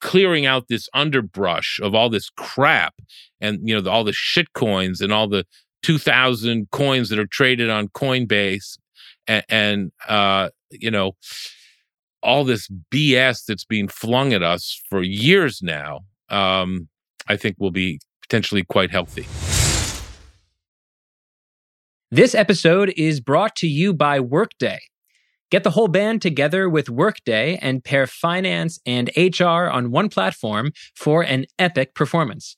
clearing 0.00 0.46
out 0.46 0.68
this 0.68 0.88
underbrush 0.94 1.80
of 1.82 1.94
all 1.94 2.08
this 2.10 2.30
crap 2.36 2.94
and 3.40 3.66
you 3.66 3.74
know 3.74 3.80
the, 3.80 3.90
all 3.90 4.04
the 4.04 4.12
shit 4.12 4.52
coins 4.52 5.00
and 5.00 5.12
all 5.12 5.26
the 5.26 5.46
2000 5.82 6.70
coins 6.70 7.08
that 7.08 7.18
are 7.18 7.26
traded 7.26 7.70
on 7.70 7.88
Coinbase 7.88 8.78
and, 9.26 9.44
and 9.48 9.92
uh, 10.08 10.50
you 10.80 10.90
know, 10.90 11.12
all 12.24 12.44
this 12.44 12.68
BS 12.90 13.44
that's 13.46 13.64
being 13.64 13.86
flung 13.86 14.32
at 14.32 14.42
us 14.42 14.82
for 14.88 15.02
years 15.02 15.60
now, 15.62 16.00
um, 16.30 16.88
I 17.28 17.36
think 17.36 17.56
will 17.58 17.70
be 17.70 18.00
potentially 18.22 18.64
quite 18.64 18.90
healthy. 18.90 19.26
This 22.10 22.34
episode 22.34 22.94
is 22.96 23.20
brought 23.20 23.56
to 23.56 23.66
you 23.66 23.92
by 23.92 24.20
Workday. 24.20 24.78
Get 25.50 25.62
the 25.62 25.70
whole 25.70 25.88
band 25.88 26.22
together 26.22 26.68
with 26.68 26.88
Workday 26.88 27.58
and 27.60 27.84
pair 27.84 28.06
finance 28.06 28.80
and 28.86 29.10
HR 29.16 29.68
on 29.68 29.90
one 29.90 30.08
platform 30.08 30.72
for 30.96 31.22
an 31.22 31.46
epic 31.58 31.94
performance. 31.94 32.56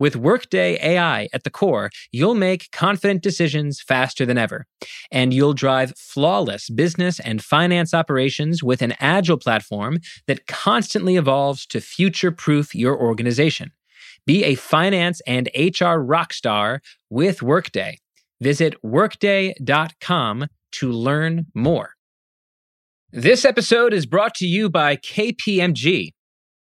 With 0.00 0.14
Workday 0.14 0.78
AI 0.80 1.28
at 1.32 1.42
the 1.42 1.50
core, 1.50 1.90
you'll 2.12 2.34
make 2.34 2.70
confident 2.70 3.22
decisions 3.22 3.80
faster 3.80 4.24
than 4.24 4.38
ever. 4.38 4.66
And 5.10 5.34
you'll 5.34 5.54
drive 5.54 5.92
flawless 5.96 6.70
business 6.70 7.18
and 7.18 7.42
finance 7.42 7.92
operations 7.92 8.62
with 8.62 8.80
an 8.80 8.94
agile 9.00 9.38
platform 9.38 9.98
that 10.26 10.46
constantly 10.46 11.16
evolves 11.16 11.66
to 11.66 11.80
future 11.80 12.30
proof 12.30 12.74
your 12.74 12.96
organization. 12.96 13.72
Be 14.24 14.44
a 14.44 14.54
finance 14.54 15.20
and 15.26 15.48
HR 15.56 15.98
rockstar 15.98 16.78
with 17.10 17.42
Workday. 17.42 17.98
Visit 18.40 18.74
workday.com 18.84 20.46
to 20.72 20.92
learn 20.92 21.46
more. 21.54 21.94
This 23.10 23.44
episode 23.44 23.94
is 23.94 24.06
brought 24.06 24.34
to 24.34 24.46
you 24.46 24.68
by 24.68 24.96
KPMG. 24.96 26.10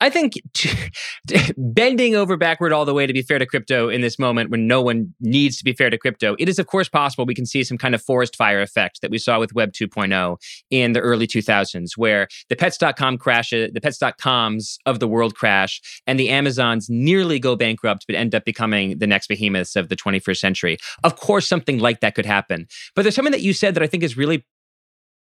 I 0.00 0.08
think 0.08 0.34
bending 1.56 2.14
over 2.14 2.36
backward 2.36 2.72
all 2.72 2.84
the 2.84 2.94
way 2.94 3.06
to 3.06 3.12
be 3.12 3.22
fair 3.22 3.38
to 3.38 3.46
crypto 3.46 3.88
in 3.88 4.00
this 4.00 4.18
moment 4.18 4.50
when 4.50 4.66
no 4.66 4.80
one 4.80 5.14
needs 5.20 5.58
to 5.58 5.64
be 5.64 5.72
fair 5.72 5.90
to 5.90 5.98
crypto, 5.98 6.36
it 6.38 6.48
is 6.48 6.58
of 6.58 6.66
course 6.66 6.88
possible 6.88 7.26
we 7.26 7.34
can 7.34 7.46
see 7.46 7.62
some 7.62 7.78
kind 7.78 7.94
of 7.94 8.02
forest 8.02 8.36
fire 8.36 8.62
effect 8.62 9.00
that 9.02 9.10
we 9.10 9.18
saw 9.18 9.38
with 9.38 9.54
Web 9.54 9.72
2.0 9.72 10.36
in 10.70 10.92
the 10.92 11.00
early 11.00 11.26
2000s, 11.26 11.96
where 11.96 12.28
the 12.48 12.56
pets.com 12.56 13.18
crashes, 13.18 13.68
uh, 13.68 13.70
the 13.74 13.80
pets.coms 13.80 14.78
of 14.86 15.00
the 15.00 15.08
world 15.08 15.34
crash, 15.34 15.80
and 16.06 16.18
the 16.18 16.30
Amazons 16.30 16.88
nearly 16.88 17.38
go 17.38 17.56
bankrupt 17.56 18.04
but 18.06 18.16
end 18.16 18.34
up 18.34 18.44
becoming 18.44 18.98
the 18.98 19.06
next 19.06 19.26
behemoths 19.26 19.76
of 19.76 19.88
the 19.88 19.96
21st 19.96 20.38
century. 20.38 20.78
Of 21.04 21.16
course, 21.16 21.46
something 21.46 21.78
like 21.78 22.00
that 22.00 22.14
could 22.14 22.26
happen. 22.26 22.66
But 22.94 23.02
there's 23.02 23.14
something 23.14 23.32
that 23.32 23.42
you 23.42 23.52
said 23.52 23.74
that 23.74 23.82
I 23.82 23.86
think 23.86 24.02
is 24.02 24.16
really 24.16 24.46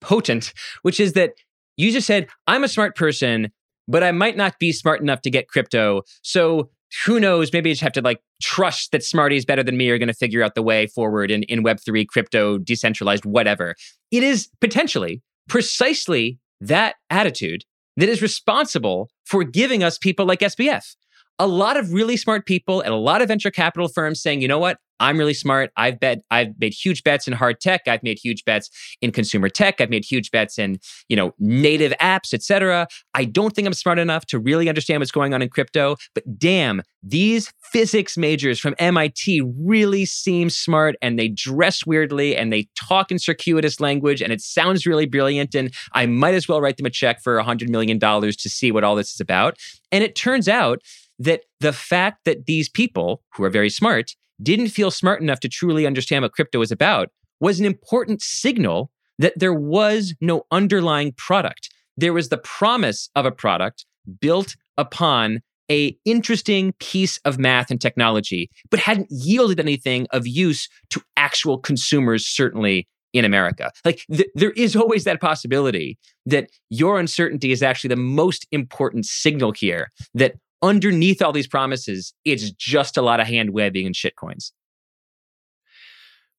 potent, 0.00 0.52
which 0.82 1.00
is 1.00 1.14
that 1.14 1.32
you 1.76 1.92
just 1.92 2.06
said, 2.06 2.28
I'm 2.46 2.64
a 2.64 2.68
smart 2.68 2.96
person 2.96 3.52
but 3.88 4.02
I 4.02 4.12
might 4.12 4.36
not 4.36 4.58
be 4.58 4.72
smart 4.72 5.00
enough 5.00 5.22
to 5.22 5.30
get 5.30 5.48
crypto. 5.48 6.02
So 6.22 6.70
who 7.04 7.20
knows? 7.20 7.52
Maybe 7.52 7.70
I 7.70 7.72
just 7.72 7.82
have 7.82 7.92
to 7.92 8.00
like 8.00 8.20
trust 8.40 8.92
that 8.92 9.02
smarties 9.02 9.44
better 9.44 9.62
than 9.62 9.76
me 9.76 9.90
are 9.90 9.98
going 9.98 10.08
to 10.08 10.14
figure 10.14 10.42
out 10.42 10.54
the 10.54 10.62
way 10.62 10.86
forward 10.86 11.30
in, 11.30 11.42
in 11.44 11.64
Web3, 11.64 12.06
crypto, 12.06 12.58
decentralized, 12.58 13.24
whatever. 13.24 13.74
It 14.10 14.22
is 14.22 14.48
potentially 14.60 15.22
precisely 15.48 16.38
that 16.60 16.96
attitude 17.10 17.64
that 17.96 18.08
is 18.08 18.22
responsible 18.22 19.10
for 19.24 19.44
giving 19.44 19.82
us 19.82 19.98
people 19.98 20.26
like 20.26 20.40
SBF. 20.40 20.94
A 21.38 21.46
lot 21.46 21.76
of 21.76 21.92
really 21.92 22.16
smart 22.16 22.46
people 22.46 22.82
at 22.82 22.92
a 22.92 22.96
lot 22.96 23.22
of 23.22 23.28
venture 23.28 23.50
capital 23.50 23.88
firms 23.88 24.20
saying, 24.20 24.40
you 24.40 24.48
know 24.48 24.58
what? 24.58 24.78
I'm 24.98 25.18
really 25.18 25.34
smart. 25.34 25.70
I've 25.76 26.00
bet 26.00 26.22
I've 26.30 26.58
made 26.58 26.72
huge 26.72 27.04
bets 27.04 27.26
in 27.26 27.34
hard 27.34 27.60
tech. 27.60 27.82
I've 27.86 28.02
made 28.02 28.18
huge 28.18 28.44
bets 28.44 28.70
in 29.02 29.12
consumer 29.12 29.48
tech. 29.48 29.80
I've 29.80 29.90
made 29.90 30.04
huge 30.04 30.30
bets 30.30 30.58
in, 30.58 30.78
you 31.08 31.16
know, 31.16 31.34
native 31.38 31.92
apps, 32.00 32.32
etc. 32.32 32.88
I 33.14 33.24
don't 33.24 33.54
think 33.54 33.66
I'm 33.66 33.74
smart 33.74 33.98
enough 33.98 34.24
to 34.26 34.38
really 34.38 34.68
understand 34.68 35.00
what's 35.00 35.10
going 35.10 35.34
on 35.34 35.42
in 35.42 35.48
crypto, 35.48 35.96
but 36.14 36.38
damn, 36.38 36.82
these 37.02 37.52
physics 37.62 38.16
majors 38.16 38.58
from 38.58 38.74
MIT 38.78 39.42
really 39.58 40.04
seem 40.06 40.48
smart 40.50 40.96
and 41.02 41.18
they 41.18 41.28
dress 41.28 41.84
weirdly 41.84 42.36
and 42.36 42.52
they 42.52 42.68
talk 42.74 43.10
in 43.10 43.18
circuitous 43.18 43.80
language 43.80 44.22
and 44.22 44.32
it 44.32 44.40
sounds 44.40 44.86
really 44.86 45.06
brilliant 45.06 45.54
and 45.54 45.72
I 45.92 46.06
might 46.06 46.34
as 46.34 46.48
well 46.48 46.60
write 46.60 46.78
them 46.78 46.86
a 46.86 46.90
check 46.90 47.22
for 47.22 47.36
100 47.36 47.68
million 47.68 47.98
dollars 47.98 48.36
to 48.36 48.48
see 48.48 48.72
what 48.72 48.82
all 48.82 48.96
this 48.96 49.12
is 49.12 49.20
about. 49.20 49.58
And 49.92 50.02
it 50.02 50.16
turns 50.16 50.48
out 50.48 50.80
that 51.18 51.42
the 51.60 51.72
fact 51.72 52.24
that 52.24 52.46
these 52.46 52.68
people 52.68 53.22
who 53.34 53.44
are 53.44 53.50
very 53.50 53.70
smart 53.70 54.14
didn't 54.42 54.68
feel 54.68 54.90
smart 54.90 55.22
enough 55.22 55.40
to 55.40 55.48
truly 55.48 55.86
understand 55.86 56.22
what 56.22 56.32
crypto 56.32 56.58
was 56.58 56.70
about 56.70 57.08
was 57.40 57.58
an 57.58 57.66
important 57.66 58.22
signal 58.22 58.90
that 59.18 59.38
there 59.38 59.54
was 59.54 60.14
no 60.20 60.42
underlying 60.50 61.12
product. 61.12 61.70
There 61.96 62.12
was 62.12 62.28
the 62.28 62.38
promise 62.38 63.08
of 63.16 63.24
a 63.24 63.30
product 63.30 63.86
built 64.20 64.56
upon 64.76 65.40
a 65.70 65.96
interesting 66.04 66.72
piece 66.78 67.18
of 67.24 67.38
math 67.38 67.70
and 67.70 67.80
technology, 67.80 68.50
but 68.70 68.78
hadn't 68.78 69.08
yielded 69.10 69.58
anything 69.58 70.06
of 70.12 70.26
use 70.26 70.68
to 70.90 71.00
actual 71.16 71.58
consumers, 71.58 72.26
certainly 72.26 72.86
in 73.12 73.24
America. 73.24 73.72
Like 73.84 74.02
th- 74.12 74.28
there 74.34 74.52
is 74.52 74.76
always 74.76 75.04
that 75.04 75.20
possibility 75.20 75.98
that 76.26 76.50
your 76.70 77.00
uncertainty 77.00 77.50
is 77.50 77.62
actually 77.62 77.88
the 77.88 77.96
most 77.96 78.46
important 78.52 79.06
signal 79.06 79.52
here 79.52 79.90
that 80.14 80.34
underneath 80.66 81.22
all 81.22 81.32
these 81.32 81.48
promises, 81.48 82.12
it's 82.24 82.50
just 82.50 82.96
a 82.96 83.02
lot 83.02 83.20
of 83.20 83.26
hand 83.26 83.50
waving 83.50 83.86
and 83.86 83.94
shitcoins. 83.94 84.52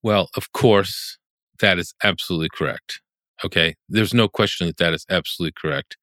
Well, 0.03 0.29
of 0.35 0.51
course, 0.51 1.17
that 1.59 1.79
is 1.79 1.93
absolutely 2.03 2.49
correct. 2.53 3.01
Okay, 3.43 3.75
there's 3.89 4.13
no 4.13 4.27
question 4.27 4.67
that 4.67 4.77
that 4.77 4.93
is 4.93 5.05
absolutely 5.09 5.53
correct. 5.59 5.97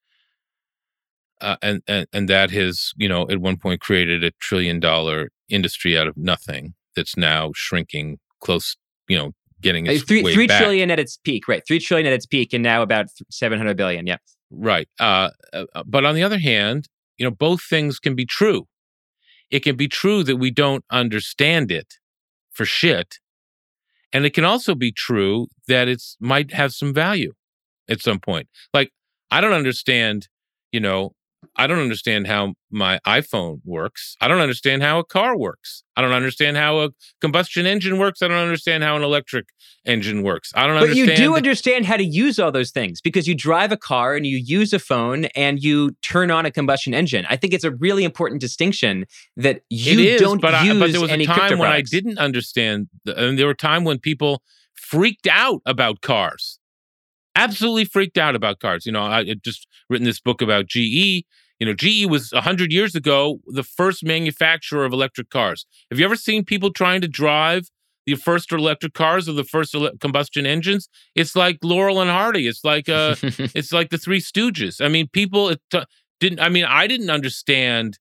Uh, 1.40 1.56
and, 1.62 1.82
and 1.88 2.06
and 2.12 2.28
that 2.28 2.50
has 2.50 2.92
you 2.96 3.08
know 3.08 3.28
at 3.28 3.38
one 3.38 3.56
point 3.56 3.80
created 3.80 4.22
a 4.22 4.30
trillion 4.40 4.78
dollar 4.78 5.30
industry 5.48 5.98
out 5.98 6.06
of 6.06 6.16
nothing 6.16 6.74
that's 6.94 7.16
now 7.16 7.50
shrinking 7.54 8.18
close 8.40 8.76
you 9.08 9.18
know 9.18 9.32
getting 9.60 9.86
its 9.86 10.04
three, 10.04 10.22
way 10.22 10.32
three 10.32 10.46
trillion 10.46 10.90
at 10.90 11.00
its 11.00 11.18
peak 11.24 11.48
right 11.48 11.62
three 11.66 11.80
trillion 11.80 12.06
at 12.06 12.12
its 12.12 12.24
peak 12.24 12.52
and 12.52 12.62
now 12.62 12.82
about 12.82 13.06
700 13.30 13.76
billion 13.76 14.06
yeah 14.06 14.16
right 14.50 14.88
uh, 15.00 15.30
uh, 15.52 15.64
but 15.84 16.04
on 16.04 16.14
the 16.14 16.22
other 16.22 16.38
hand 16.38 16.88
you 17.18 17.24
know, 17.24 17.30
both 17.30 17.62
things 17.62 17.98
can 17.98 18.14
be 18.14 18.26
true. 18.26 18.66
It 19.50 19.60
can 19.60 19.76
be 19.76 19.88
true 19.88 20.24
that 20.24 20.36
we 20.36 20.50
don't 20.50 20.84
understand 20.90 21.70
it 21.70 21.94
for 22.52 22.64
shit. 22.64 23.18
And 24.12 24.24
it 24.24 24.30
can 24.30 24.44
also 24.44 24.74
be 24.74 24.92
true 24.92 25.48
that 25.68 25.88
it's 25.88 26.16
might 26.20 26.52
have 26.52 26.72
some 26.72 26.94
value 26.94 27.32
at 27.88 28.00
some 28.00 28.20
point. 28.20 28.48
Like, 28.72 28.92
I 29.30 29.40
don't 29.40 29.52
understand, 29.52 30.28
you 30.72 30.80
know, 30.80 31.14
I 31.56 31.66
don't 31.66 31.78
understand 31.78 32.26
how 32.26 32.54
my 32.70 32.98
iPhone 33.06 33.60
works. 33.64 34.16
I 34.20 34.28
don't 34.28 34.40
understand 34.40 34.82
how 34.82 34.98
a 34.98 35.04
car 35.04 35.38
works. 35.38 35.84
I 35.96 36.02
don't 36.02 36.12
understand 36.12 36.56
how 36.56 36.80
a 36.80 36.90
combustion 37.20 37.64
engine 37.64 37.98
works. 37.98 38.22
I 38.22 38.28
don't 38.28 38.38
understand 38.38 38.82
how 38.82 38.96
an 38.96 39.02
electric 39.02 39.46
engine 39.84 40.22
works. 40.22 40.50
I 40.54 40.66
don't 40.66 40.76
but 40.76 40.82
understand. 40.82 41.08
But 41.08 41.18
you 41.18 41.24
do 41.24 41.36
understand 41.36 41.86
how 41.86 41.96
to 41.96 42.04
use 42.04 42.40
all 42.40 42.50
those 42.50 42.72
things 42.72 43.00
because 43.00 43.28
you 43.28 43.34
drive 43.36 43.70
a 43.70 43.76
car 43.76 44.16
and 44.16 44.26
you 44.26 44.36
use 44.36 44.72
a 44.72 44.80
phone 44.80 45.26
and 45.36 45.62
you 45.62 45.92
turn 46.02 46.30
on 46.30 46.44
a 46.44 46.50
combustion 46.50 46.92
engine. 46.92 47.24
I 47.30 47.36
think 47.36 47.52
it's 47.52 47.64
a 47.64 47.70
really 47.72 48.02
important 48.02 48.40
distinction 48.40 49.06
that 49.36 49.62
you 49.70 50.00
is, 50.00 50.20
don't 50.20 50.40
but 50.40 50.64
use 50.64 50.76
I, 50.76 50.80
but 50.80 50.92
there 50.92 51.00
was 51.00 51.10
a 51.10 51.24
time 51.24 51.58
when 51.58 51.70
I 51.70 51.82
didn't 51.82 52.18
understand, 52.18 52.88
and 53.06 53.38
there 53.38 53.46
were 53.46 53.54
times 53.54 53.86
when 53.86 54.00
people 54.00 54.42
freaked 54.74 55.28
out 55.28 55.62
about 55.64 56.00
cars 56.00 56.58
absolutely 57.36 57.84
freaked 57.84 58.18
out 58.18 58.34
about 58.34 58.60
cars. 58.60 58.86
You 58.86 58.92
know, 58.92 59.02
I 59.02 59.24
had 59.24 59.42
just 59.42 59.66
written 59.90 60.04
this 60.04 60.20
book 60.20 60.42
about 60.42 60.66
GE. 60.66 61.24
You 61.60 61.66
know, 61.66 61.74
GE 61.74 62.06
was 62.06 62.32
100 62.32 62.72
years 62.72 62.94
ago 62.94 63.40
the 63.46 63.62
first 63.62 64.04
manufacturer 64.04 64.84
of 64.84 64.92
electric 64.92 65.30
cars. 65.30 65.66
Have 65.90 65.98
you 65.98 66.04
ever 66.04 66.16
seen 66.16 66.44
people 66.44 66.72
trying 66.72 67.00
to 67.00 67.08
drive 67.08 67.70
the 68.06 68.16
first 68.16 68.52
electric 68.52 68.92
cars 68.92 69.28
or 69.28 69.32
the 69.32 69.44
first 69.44 69.74
ele- 69.74 69.96
combustion 70.00 70.46
engines? 70.46 70.88
It's 71.14 71.36
like 71.36 71.58
Laurel 71.62 72.00
and 72.00 72.10
Hardy. 72.10 72.46
It's 72.48 72.64
like 72.64 72.88
uh 72.88 73.14
it's 73.22 73.72
like 73.72 73.90
the 73.90 73.98
Three 73.98 74.20
Stooges. 74.20 74.84
I 74.84 74.88
mean, 74.88 75.08
people 75.08 75.50
it, 75.50 75.60
uh, 75.72 75.84
didn't 76.20 76.40
I 76.40 76.48
mean, 76.48 76.64
I 76.64 76.86
didn't 76.86 77.10
understand, 77.10 77.98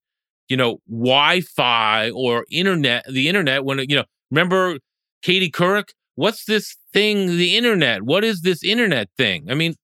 you 0.50 0.58
know, 0.58 0.80
Wi-Fi 0.90 2.10
or 2.12 2.46
internet, 2.52 3.06
the 3.10 3.28
internet 3.28 3.64
when 3.66 3.80
you 3.80 3.96
know, 3.96 4.06
remember 4.32 4.78
Katie 5.22 5.52
Couric? 5.52 5.90
What's 6.16 6.46
this 6.46 6.78
thing, 6.94 7.38
the 7.38 7.58
internet? 7.58 8.04
What 8.04 8.24
is 8.24 8.42
this 8.42 8.64
internet 8.64 9.10
thing? 9.18 9.48
I 9.50 9.56
mean, 9.56 9.76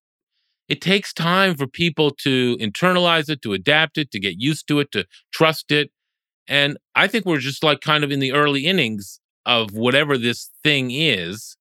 it 0.69 0.81
takes 0.81 1.11
time 1.11 1.55
for 1.55 1.67
people 1.67 2.11
to 2.11 2.55
internalize 2.57 3.29
it, 3.29 3.41
to 3.41 3.53
adapt 3.53 3.97
it, 3.97 4.11
to 4.11 4.19
get 4.19 4.35
used 4.39 4.67
to 4.67 4.79
it, 4.79 4.91
to 4.91 5.05
trust 5.33 5.71
it. 5.71 5.91
And 6.47 6.77
I 6.95 7.07
think 7.07 7.25
we're 7.25 7.39
just 7.39 7.63
like 7.63 7.81
kind 7.81 8.03
of 8.03 8.11
in 8.11 8.19
the 8.19 8.31
early 8.33 8.65
innings 8.65 9.19
of 9.45 9.71
whatever 9.71 10.17
this 10.17 10.49
thing 10.63 10.91
is. 10.91 11.57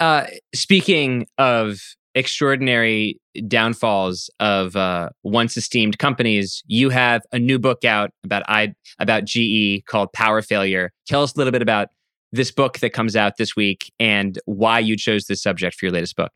Uh, 0.00 0.26
speaking 0.54 1.26
of 1.36 1.80
extraordinary 2.14 3.20
downfalls 3.48 4.30
of 4.38 4.76
uh, 4.76 5.10
once 5.24 5.56
esteemed 5.56 5.98
companies, 5.98 6.62
you 6.66 6.90
have 6.90 7.22
a 7.32 7.38
new 7.38 7.58
book 7.58 7.84
out 7.84 8.10
about 8.22 8.44
I 8.48 8.74
about 8.98 9.24
GE 9.24 9.84
called 9.86 10.12
Power 10.12 10.42
Failure. 10.42 10.92
Tell 11.06 11.22
us 11.22 11.34
a 11.34 11.38
little 11.38 11.52
bit 11.52 11.62
about 11.62 11.88
this 12.32 12.50
book 12.50 12.78
that 12.80 12.90
comes 12.90 13.14
out 13.14 13.36
this 13.36 13.54
week 13.56 13.92
and 13.98 14.38
why 14.46 14.78
you 14.80 14.96
chose 14.96 15.26
this 15.26 15.42
subject 15.42 15.76
for 15.76 15.86
your 15.86 15.92
latest 15.92 16.16
book. 16.16 16.32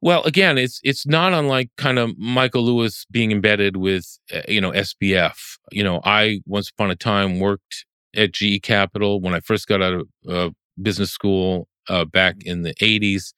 Well, 0.00 0.22
again, 0.24 0.58
it's 0.58 0.80
it's 0.84 1.06
not 1.06 1.32
unlike 1.32 1.70
kind 1.76 1.98
of 1.98 2.16
Michael 2.18 2.62
Lewis 2.62 3.04
being 3.10 3.32
embedded 3.32 3.76
with 3.76 4.18
uh, 4.32 4.42
you 4.48 4.60
know 4.60 4.70
SBF. 4.70 5.58
You 5.72 5.82
know, 5.82 6.00
I 6.04 6.40
once 6.46 6.70
upon 6.70 6.90
a 6.90 6.96
time 6.96 7.40
worked 7.40 7.84
at 8.14 8.32
GE 8.32 8.62
Capital 8.62 9.20
when 9.20 9.34
I 9.34 9.40
first 9.40 9.66
got 9.66 9.82
out 9.82 9.94
of 9.94 10.08
uh, 10.28 10.50
business 10.80 11.10
school 11.10 11.68
uh, 11.88 12.04
back 12.04 12.36
in 12.44 12.62
the 12.62 12.74
'80s, 12.74 13.32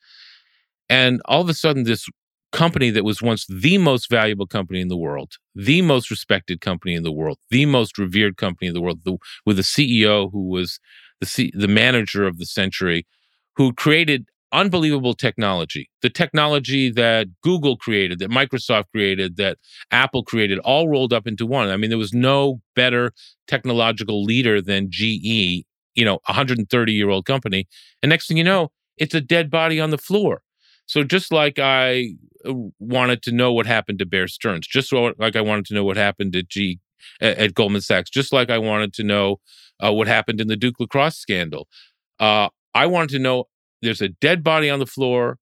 and 0.89 1.21
all 1.27 1.41
of 1.41 1.49
a 1.49 1.55
sudden, 1.55 1.85
this 1.85 2.07
company 2.53 2.91
that 2.91 3.05
was 3.05 3.23
once 3.23 3.47
the 3.49 3.79
most 3.79 4.11
valuable 4.11 4.47
company 4.47 4.81
in 4.81 4.89
the 4.89 4.97
world, 4.97 5.35
the 5.55 5.83
most 5.83 6.11
respected 6.11 6.61
company 6.61 6.95
in 6.95 7.05
the 7.05 7.13
world, 7.13 7.39
the 7.51 7.65
most 7.67 7.97
revered 7.97 8.37
company 8.37 8.69
in 8.69 8.75
the 8.75 8.81
world, 8.81 9.01
the, 9.05 9.17
with 9.47 9.59
a 9.59 9.63
CEO 9.63 10.31
who 10.33 10.49
was 10.49 10.81
the 11.21 11.27
C, 11.27 11.53
the 11.55 11.69
manager 11.69 12.27
of 12.27 12.39
the 12.39 12.47
century, 12.47 13.07
who 13.57 13.73
created 13.73 14.27
unbelievable 14.53 15.15
technology. 15.15 15.89
The 16.03 16.11
technology 16.11 16.91
that 16.91 17.29
Google 17.43 17.77
created, 17.77 18.19
that 18.19 18.31
Microsoft 18.31 18.85
created, 18.93 19.37
that 19.37 19.59
Apple 19.91 20.25
created, 20.25 20.59
all 20.61 20.89
rolled 20.89 21.13
up 21.13 21.27
into 21.27 21.47
one. 21.47 21.69
I 21.69 21.77
mean, 21.77 21.91
there 21.91 21.99
was 21.99 22.13
no 22.13 22.61
better 22.75 23.13
technological 23.47 24.25
leader 24.25 24.61
than 24.61 24.89
GE, 24.91 25.65
you 25.95 26.05
know, 26.05 26.15
a 26.29 26.33
130 26.33 26.93
year 26.93 27.11
old 27.11 27.27
company. 27.27 27.69
And 28.03 28.11
next 28.11 28.29
thing 28.29 28.37
you 28.37 28.45
know, 28.45 28.71
it's 28.97 29.15
a 29.15 29.21
dead 29.21 29.51
body 29.51 29.81
on 29.81 29.91
the 29.91 29.99
floor. 29.99 30.43
So 30.87 31.05
just 31.05 31.33
like 31.33 31.59
I 31.59 32.15
uh, 32.45 32.53
wanted 32.81 33.23
to 33.23 33.33
know 33.33 33.53
what 33.53 33.67
happened 33.67 34.01
to 34.01 34.07
Bear 34.07 34.27
Stearns, 34.27 34.67
just 34.67 34.93
like 34.93 35.37
I 35.37 35.41
wanted 35.41 35.67
to 35.67 35.75
know 35.75 35.85
what 35.85 35.97
happened 35.97 36.33
to 36.33 36.43
G 36.43 36.81
at 37.21 37.55
Goldman 37.55 37.81
Sachs, 37.81 38.11
just 38.11 38.33
like 38.33 38.51
I 38.51 38.59
wanted 38.59 38.93
to 38.95 39.05
know 39.05 39.41
uh, 39.83 39.93
what 39.93 40.09
happened 40.09 40.41
in 40.41 40.49
the 40.49 40.57
Duke 40.57 40.81
lacrosse 40.81 41.17
scandal. 41.17 41.69
Uh, 42.19 42.49
I 42.75 42.87
wanted 42.87 43.11
to 43.11 43.19
know 43.19 43.45
there's 43.83 44.01
a 44.01 44.09
dead 44.09 44.43
body 44.43 44.71
on 44.71 44.79
the 44.79 44.87
floor, 44.87 45.39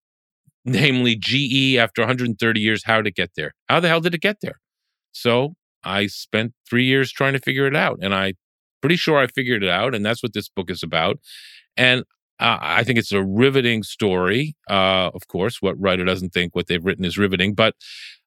namely 0.66 1.16
GE 1.16 1.78
after 1.78 2.02
130 2.02 2.60
years. 2.60 2.84
How 2.86 2.98
did 2.98 3.08
it 3.08 3.16
get 3.16 3.32
there? 3.36 3.54
How 3.70 3.80
the 3.80 3.88
hell 3.88 4.02
did 4.02 4.14
it 4.16 4.22
get 4.22 4.38
there? 4.42 4.60
So 5.12 5.56
I 5.84 6.08
spent 6.08 6.54
three 6.70 6.86
years 6.86 7.12
trying 7.12 7.34
to 7.34 7.40
figure 7.40 7.68
it 7.68 7.76
out. 7.76 8.00
And 8.02 8.14
I 8.14 8.34
pretty 8.82 8.98
sure 8.98 9.18
I 9.18 9.28
figured 9.28 9.64
it 9.64 9.70
out. 9.70 9.96
And 9.96 10.06
that's 10.06 10.22
what 10.22 10.34
this 10.34 10.50
book 10.50 10.70
is 10.70 10.84
about. 10.84 11.20
And 11.76 12.02
uh, 12.40 12.58
I 12.62 12.84
think 12.84 13.00
it's 13.00 13.12
a 13.12 13.24
riveting 13.24 13.84
story. 13.84 14.56
Uh, 14.70 15.10
of 15.14 15.28
course, 15.28 15.62
what 15.62 15.80
writer 15.80 16.06
doesn't 16.06 16.34
think 16.34 16.56
what 16.56 16.68
they've 16.68 16.84
written 16.84 17.06
is 17.06 17.18
riveting? 17.18 17.56
But, 17.56 17.76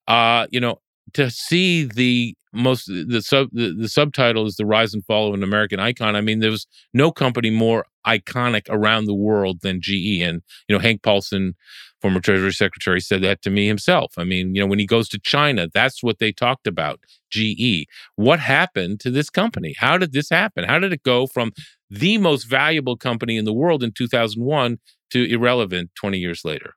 uh, 0.08 0.46
you 0.50 0.60
know, 0.60 0.80
to 1.14 1.30
see 1.30 1.84
the 1.84 2.34
most 2.52 2.86
the 2.86 3.22
sub 3.22 3.48
the, 3.52 3.72
the, 3.72 3.88
subtitle 3.88 4.46
is 4.46 4.56
the 4.56 4.66
rise 4.66 4.92
and 4.92 5.04
fall 5.04 5.28
of 5.28 5.34
an 5.34 5.42
American 5.42 5.80
icon. 5.80 6.16
I 6.16 6.20
mean, 6.20 6.40
there 6.40 6.50
was 6.50 6.66
no 6.92 7.12
company 7.12 7.50
more 7.50 7.86
iconic 8.06 8.66
around 8.68 9.04
the 9.04 9.14
world 9.14 9.60
than 9.62 9.80
GE. 9.80 10.20
And 10.20 10.42
you 10.68 10.76
know, 10.76 10.78
Hank 10.78 11.02
Paulson, 11.02 11.54
former 12.00 12.20
Treasury 12.20 12.52
Secretary, 12.52 13.00
said 13.00 13.22
that 13.22 13.42
to 13.42 13.50
me 13.50 13.66
himself. 13.66 14.14
I 14.16 14.24
mean, 14.24 14.54
you 14.54 14.60
know, 14.60 14.66
when 14.66 14.78
he 14.78 14.86
goes 14.86 15.08
to 15.10 15.18
China, 15.18 15.68
that's 15.72 16.02
what 16.02 16.18
they 16.18 16.32
talked 16.32 16.66
about. 16.66 17.00
GE. 17.30 17.86
What 18.16 18.40
happened 18.40 19.00
to 19.00 19.10
this 19.10 19.30
company? 19.30 19.74
How 19.78 19.96
did 19.98 20.12
this 20.12 20.30
happen? 20.30 20.64
How 20.64 20.78
did 20.78 20.92
it 20.92 21.02
go 21.02 21.26
from 21.26 21.52
the 21.88 22.18
most 22.18 22.44
valuable 22.44 22.96
company 22.96 23.36
in 23.36 23.44
the 23.44 23.52
world 23.52 23.82
in 23.82 23.92
2001 23.92 24.78
to 25.10 25.30
irrelevant 25.30 25.90
20 25.94 26.18
years 26.18 26.44
later? 26.44 26.74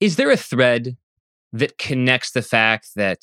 Is 0.00 0.16
there 0.16 0.30
a 0.30 0.36
thread 0.36 0.96
that 1.52 1.78
connects 1.78 2.32
the 2.32 2.42
fact 2.42 2.88
that 2.96 3.20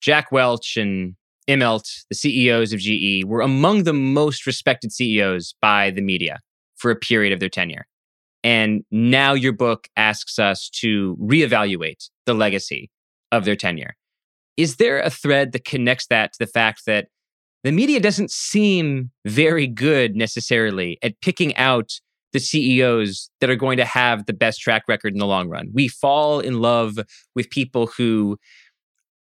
Jack 0.00 0.32
Welch 0.32 0.76
and 0.76 1.14
Immelt, 1.48 2.04
the 2.08 2.14
CEOs 2.14 2.72
of 2.72 2.80
GE, 2.80 3.24
were 3.24 3.40
among 3.40 3.84
the 3.84 3.92
most 3.92 4.46
respected 4.46 4.92
CEOs 4.92 5.54
by 5.60 5.90
the 5.90 6.02
media 6.02 6.38
for 6.76 6.90
a 6.90 6.96
period 6.96 7.32
of 7.32 7.40
their 7.40 7.48
tenure. 7.48 7.86
And 8.42 8.84
now 8.90 9.34
your 9.34 9.52
book 9.52 9.88
asks 9.96 10.38
us 10.38 10.70
to 10.80 11.16
reevaluate 11.20 12.08
the 12.24 12.34
legacy 12.34 12.90
of 13.32 13.44
their 13.44 13.56
tenure. 13.56 13.96
Is 14.56 14.76
there 14.76 15.00
a 15.00 15.10
thread 15.10 15.52
that 15.52 15.64
connects 15.64 16.06
that 16.08 16.32
to 16.32 16.38
the 16.38 16.46
fact 16.46 16.82
that 16.86 17.08
the 17.62 17.72
media 17.72 18.00
doesn't 18.00 18.30
seem 18.30 19.10
very 19.26 19.66
good 19.66 20.16
necessarily 20.16 20.98
at 21.02 21.20
picking 21.20 21.54
out 21.56 21.90
the 22.32 22.40
CEOs 22.40 23.30
that 23.40 23.50
are 23.50 23.56
going 23.56 23.76
to 23.76 23.84
have 23.84 24.24
the 24.24 24.32
best 24.32 24.60
track 24.60 24.84
record 24.88 25.12
in 25.12 25.18
the 25.18 25.26
long 25.26 25.48
run? 25.48 25.68
We 25.74 25.88
fall 25.88 26.40
in 26.40 26.60
love 26.60 26.98
with 27.34 27.50
people 27.50 27.88
who 27.88 28.38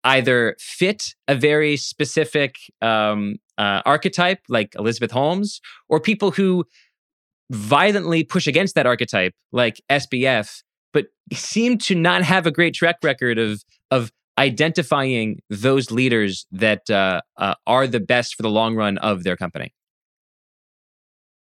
either 0.03 0.55
fit 0.59 1.15
a 1.27 1.35
very 1.35 1.77
specific 1.77 2.55
um, 2.81 3.35
uh, 3.57 3.81
archetype, 3.85 4.39
like 4.49 4.75
Elizabeth 4.75 5.11
Holmes, 5.11 5.61
or 5.89 5.99
people 5.99 6.31
who 6.31 6.65
violently 7.51 8.23
push 8.23 8.47
against 8.47 8.75
that 8.75 8.85
archetype, 8.85 9.33
like 9.51 9.81
SBF, 9.89 10.61
but 10.91 11.07
seem 11.31 11.77
to 11.79 11.95
not 11.95 12.23
have 12.23 12.45
a 12.45 12.51
great 12.51 12.73
track 12.73 12.97
record 13.03 13.37
of 13.37 13.63
of 13.91 14.11
identifying 14.37 15.39
those 15.49 15.91
leaders 15.91 16.47
that 16.51 16.89
uh, 16.89 17.21
uh, 17.37 17.53
are 17.67 17.85
the 17.87 17.99
best 17.99 18.35
for 18.35 18.41
the 18.41 18.49
long 18.49 18.75
run 18.75 18.97
of 18.97 19.23
their 19.23 19.37
company. 19.37 19.73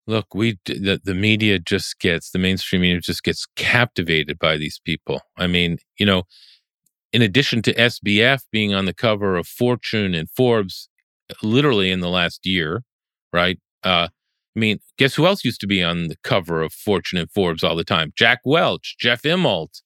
Look, 0.06 0.34
we 0.34 0.58
the, 0.64 0.98
the 1.04 1.14
media 1.14 1.58
just 1.58 2.00
gets 2.00 2.30
the 2.30 2.38
mainstream 2.38 2.82
media 2.82 3.00
just 3.00 3.22
gets 3.22 3.46
captivated 3.56 4.38
by 4.38 4.56
these 4.56 4.80
people. 4.82 5.20
I 5.36 5.46
mean, 5.46 5.78
you 5.98 6.06
know, 6.06 6.22
in 7.12 7.22
addition 7.22 7.62
to 7.62 7.74
SBF 7.74 8.42
being 8.52 8.74
on 8.74 8.84
the 8.84 8.94
cover 8.94 9.36
of 9.36 9.46
Fortune 9.46 10.14
and 10.14 10.30
Forbes, 10.30 10.88
literally 11.42 11.90
in 11.90 12.00
the 12.00 12.08
last 12.08 12.46
year, 12.46 12.82
right? 13.32 13.58
Uh, 13.82 14.08
I 14.56 14.60
mean, 14.60 14.78
guess 14.96 15.14
who 15.14 15.26
else 15.26 15.44
used 15.44 15.60
to 15.60 15.66
be 15.66 15.82
on 15.82 16.08
the 16.08 16.16
cover 16.24 16.62
of 16.62 16.72
Fortune 16.72 17.18
and 17.18 17.30
Forbes 17.30 17.62
all 17.62 17.76
the 17.76 17.84
time? 17.84 18.12
Jack 18.16 18.40
Welch, 18.44 18.96
Jeff 18.98 19.22
Immelt, 19.22 19.82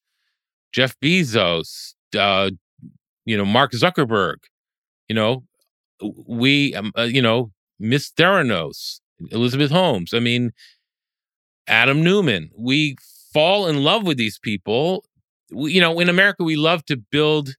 Jeff 0.73 0.99
Bezos, 1.01 1.95
uh, 2.19 2.51
you 3.25 3.37
know, 3.37 3.45
Mark 3.45 3.73
Zuckerberg. 3.73 4.37
You 5.09 5.15
know, 5.15 5.45
we, 6.27 6.75
um, 6.75 6.93
uh, 6.97 7.03
you 7.03 7.21
know, 7.21 7.53
Miss 7.79 8.11
Theranos, 8.11 9.01
Elizabeth 9.31 9.71
Holmes. 9.71 10.15
I 10.15 10.21
mean, 10.21 10.53
Adam 11.67 12.03
Neumann. 12.03 12.51
We 12.57 12.97
fall 13.33 13.67
in 13.67 13.83
love 13.83 14.07
with 14.07 14.17
these 14.17 14.39
people. 14.39 15.05
You 15.55 15.81
know, 15.81 15.99
in 16.01 16.09
America, 16.09 16.45
we 16.45 16.57
love 16.57 16.85
to 16.87 16.97
build 16.97 17.55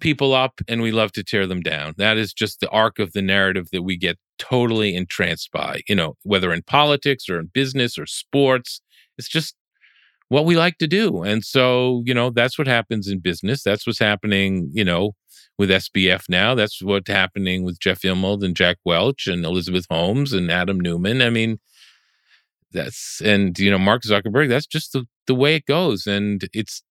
people 0.00 0.32
up 0.34 0.60
and 0.68 0.80
we 0.80 0.92
love 0.92 1.12
to 1.12 1.24
tear 1.24 1.46
them 1.46 1.60
down. 1.60 1.94
That 1.98 2.16
is 2.16 2.32
just 2.32 2.60
the 2.60 2.68
arc 2.70 2.98
of 2.98 3.12
the 3.12 3.22
narrative 3.22 3.68
that 3.72 3.82
we 3.82 3.96
get 3.96 4.18
totally 4.38 4.94
entranced 4.94 5.50
by, 5.52 5.82
you 5.88 5.94
know, 5.94 6.16
whether 6.22 6.52
in 6.52 6.62
politics 6.62 7.28
or 7.28 7.38
in 7.38 7.46
business 7.46 7.98
or 7.98 8.06
sports. 8.06 8.80
It's 9.18 9.28
just 9.28 9.54
what 10.28 10.46
we 10.46 10.56
like 10.56 10.78
to 10.78 10.86
do. 10.86 11.22
And 11.22 11.44
so, 11.44 12.02
you 12.06 12.14
know, 12.14 12.30
that's 12.30 12.58
what 12.58 12.66
happens 12.66 13.08
in 13.08 13.18
business. 13.18 13.62
That's 13.62 13.86
what's 13.86 13.98
happening, 13.98 14.70
you 14.72 14.84
know, 14.84 15.12
with 15.58 15.70
SBF 15.70 16.24
now. 16.28 16.54
That's 16.54 16.82
what's 16.82 17.10
happening 17.10 17.64
with 17.64 17.78
Jeff 17.78 18.00
Immelt 18.02 18.42
and 18.42 18.56
Jack 18.56 18.78
Welch 18.84 19.26
and 19.26 19.44
Elizabeth 19.44 19.86
Holmes 19.90 20.32
and 20.32 20.50
Adam 20.50 20.80
Neumann. 20.80 21.20
I 21.20 21.30
mean, 21.30 21.58
that's, 22.70 23.20
and, 23.22 23.58
you 23.58 23.70
know, 23.70 23.78
Mark 23.78 24.02
Zuckerberg, 24.02 24.48
that's 24.48 24.66
just 24.66 24.92
the, 24.92 25.06
the 25.26 25.34
way 25.34 25.54
it 25.54 25.66
goes. 25.66 26.06
And 26.06 26.48
it's 26.54 26.82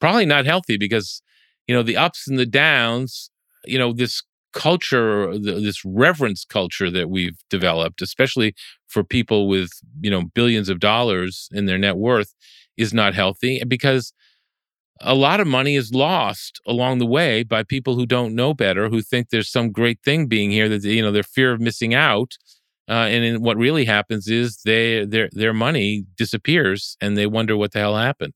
probably 0.00 0.26
not 0.26 0.46
healthy 0.46 0.76
because 0.76 1.22
you 1.66 1.74
know 1.74 1.82
the 1.82 1.96
ups 1.96 2.28
and 2.28 2.38
the 2.38 2.46
downs 2.46 3.30
you 3.64 3.78
know 3.78 3.92
this 3.92 4.22
culture 4.52 5.36
this 5.38 5.84
reverence 5.84 6.44
culture 6.44 6.90
that 6.90 7.10
we've 7.10 7.38
developed 7.50 8.00
especially 8.00 8.54
for 8.88 9.04
people 9.04 9.48
with 9.48 9.70
you 10.00 10.10
know 10.10 10.22
billions 10.34 10.68
of 10.68 10.80
dollars 10.80 11.48
in 11.52 11.66
their 11.66 11.78
net 11.78 11.96
worth 11.96 12.34
is 12.76 12.94
not 12.94 13.14
healthy 13.14 13.62
because 13.68 14.12
a 15.00 15.14
lot 15.14 15.40
of 15.40 15.46
money 15.46 15.76
is 15.76 15.92
lost 15.92 16.60
along 16.66 16.98
the 16.98 17.06
way 17.06 17.42
by 17.42 17.62
people 17.62 17.96
who 17.96 18.06
don't 18.06 18.34
know 18.34 18.54
better 18.54 18.88
who 18.88 19.02
think 19.02 19.28
there's 19.28 19.50
some 19.50 19.70
great 19.70 20.00
thing 20.04 20.26
being 20.26 20.50
here 20.50 20.68
that 20.68 20.84
you 20.84 21.02
know 21.02 21.12
their 21.12 21.22
fear 21.22 21.52
of 21.52 21.60
missing 21.60 21.94
out 21.94 22.34
uh, 22.88 23.08
and 23.10 23.42
what 23.44 23.56
really 23.56 23.84
happens 23.84 24.28
is 24.28 24.60
they 24.64 25.04
their 25.04 25.28
their 25.32 25.52
money 25.52 26.04
disappears 26.16 26.96
and 27.00 27.16
they 27.16 27.26
wonder 27.26 27.56
what 27.56 27.72
the 27.72 27.78
hell 27.78 27.96
happened 27.96 28.34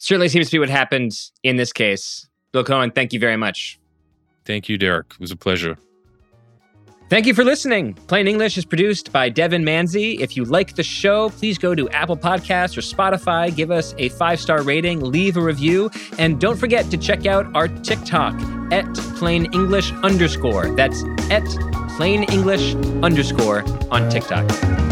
certainly 0.00 0.28
seems 0.28 0.46
to 0.46 0.56
be 0.56 0.58
what 0.58 0.68
happened 0.68 1.12
in 1.44 1.56
this 1.56 1.72
case. 1.72 2.28
Bill 2.52 2.64
Cohan, 2.64 2.90
thank 2.90 3.12
you 3.12 3.20
very 3.20 3.36
much. 3.36 3.78
Thank 4.44 4.68
you, 4.68 4.76
Derek. 4.76 5.12
It 5.12 5.20
was 5.20 5.30
a 5.30 5.36
pleasure. 5.36 5.78
Thank 7.10 7.26
you 7.26 7.34
for 7.34 7.42
listening. 7.42 7.94
Plain 7.94 8.28
English 8.28 8.56
is 8.56 8.64
produced 8.64 9.10
by 9.10 9.28
Devon 9.28 9.64
Manze. 9.64 10.20
If 10.20 10.36
you 10.36 10.44
like 10.44 10.76
the 10.76 10.84
show, 10.84 11.30
please 11.30 11.58
go 11.58 11.74
to 11.74 11.88
Apple 11.90 12.16
Podcasts 12.16 12.78
or 12.78 12.82
Spotify, 12.82 13.54
give 13.54 13.72
us 13.72 13.96
a 13.98 14.10
five 14.10 14.40
star 14.40 14.62
rating, 14.62 15.00
leave 15.00 15.36
a 15.36 15.40
review, 15.40 15.90
and 16.18 16.40
don't 16.40 16.56
forget 16.56 16.88
to 16.92 16.96
check 16.96 17.26
out 17.26 17.46
our 17.56 17.66
TikTok 17.66 18.40
at 18.72 18.94
plain 19.16 19.52
English 19.52 19.90
underscore. 20.04 20.68
That's 20.76 21.02
at 21.30 21.44
plain 21.96 22.22
English 22.24 22.74
underscore 23.02 23.64
on 23.90 24.08
TikTok. 24.08 24.89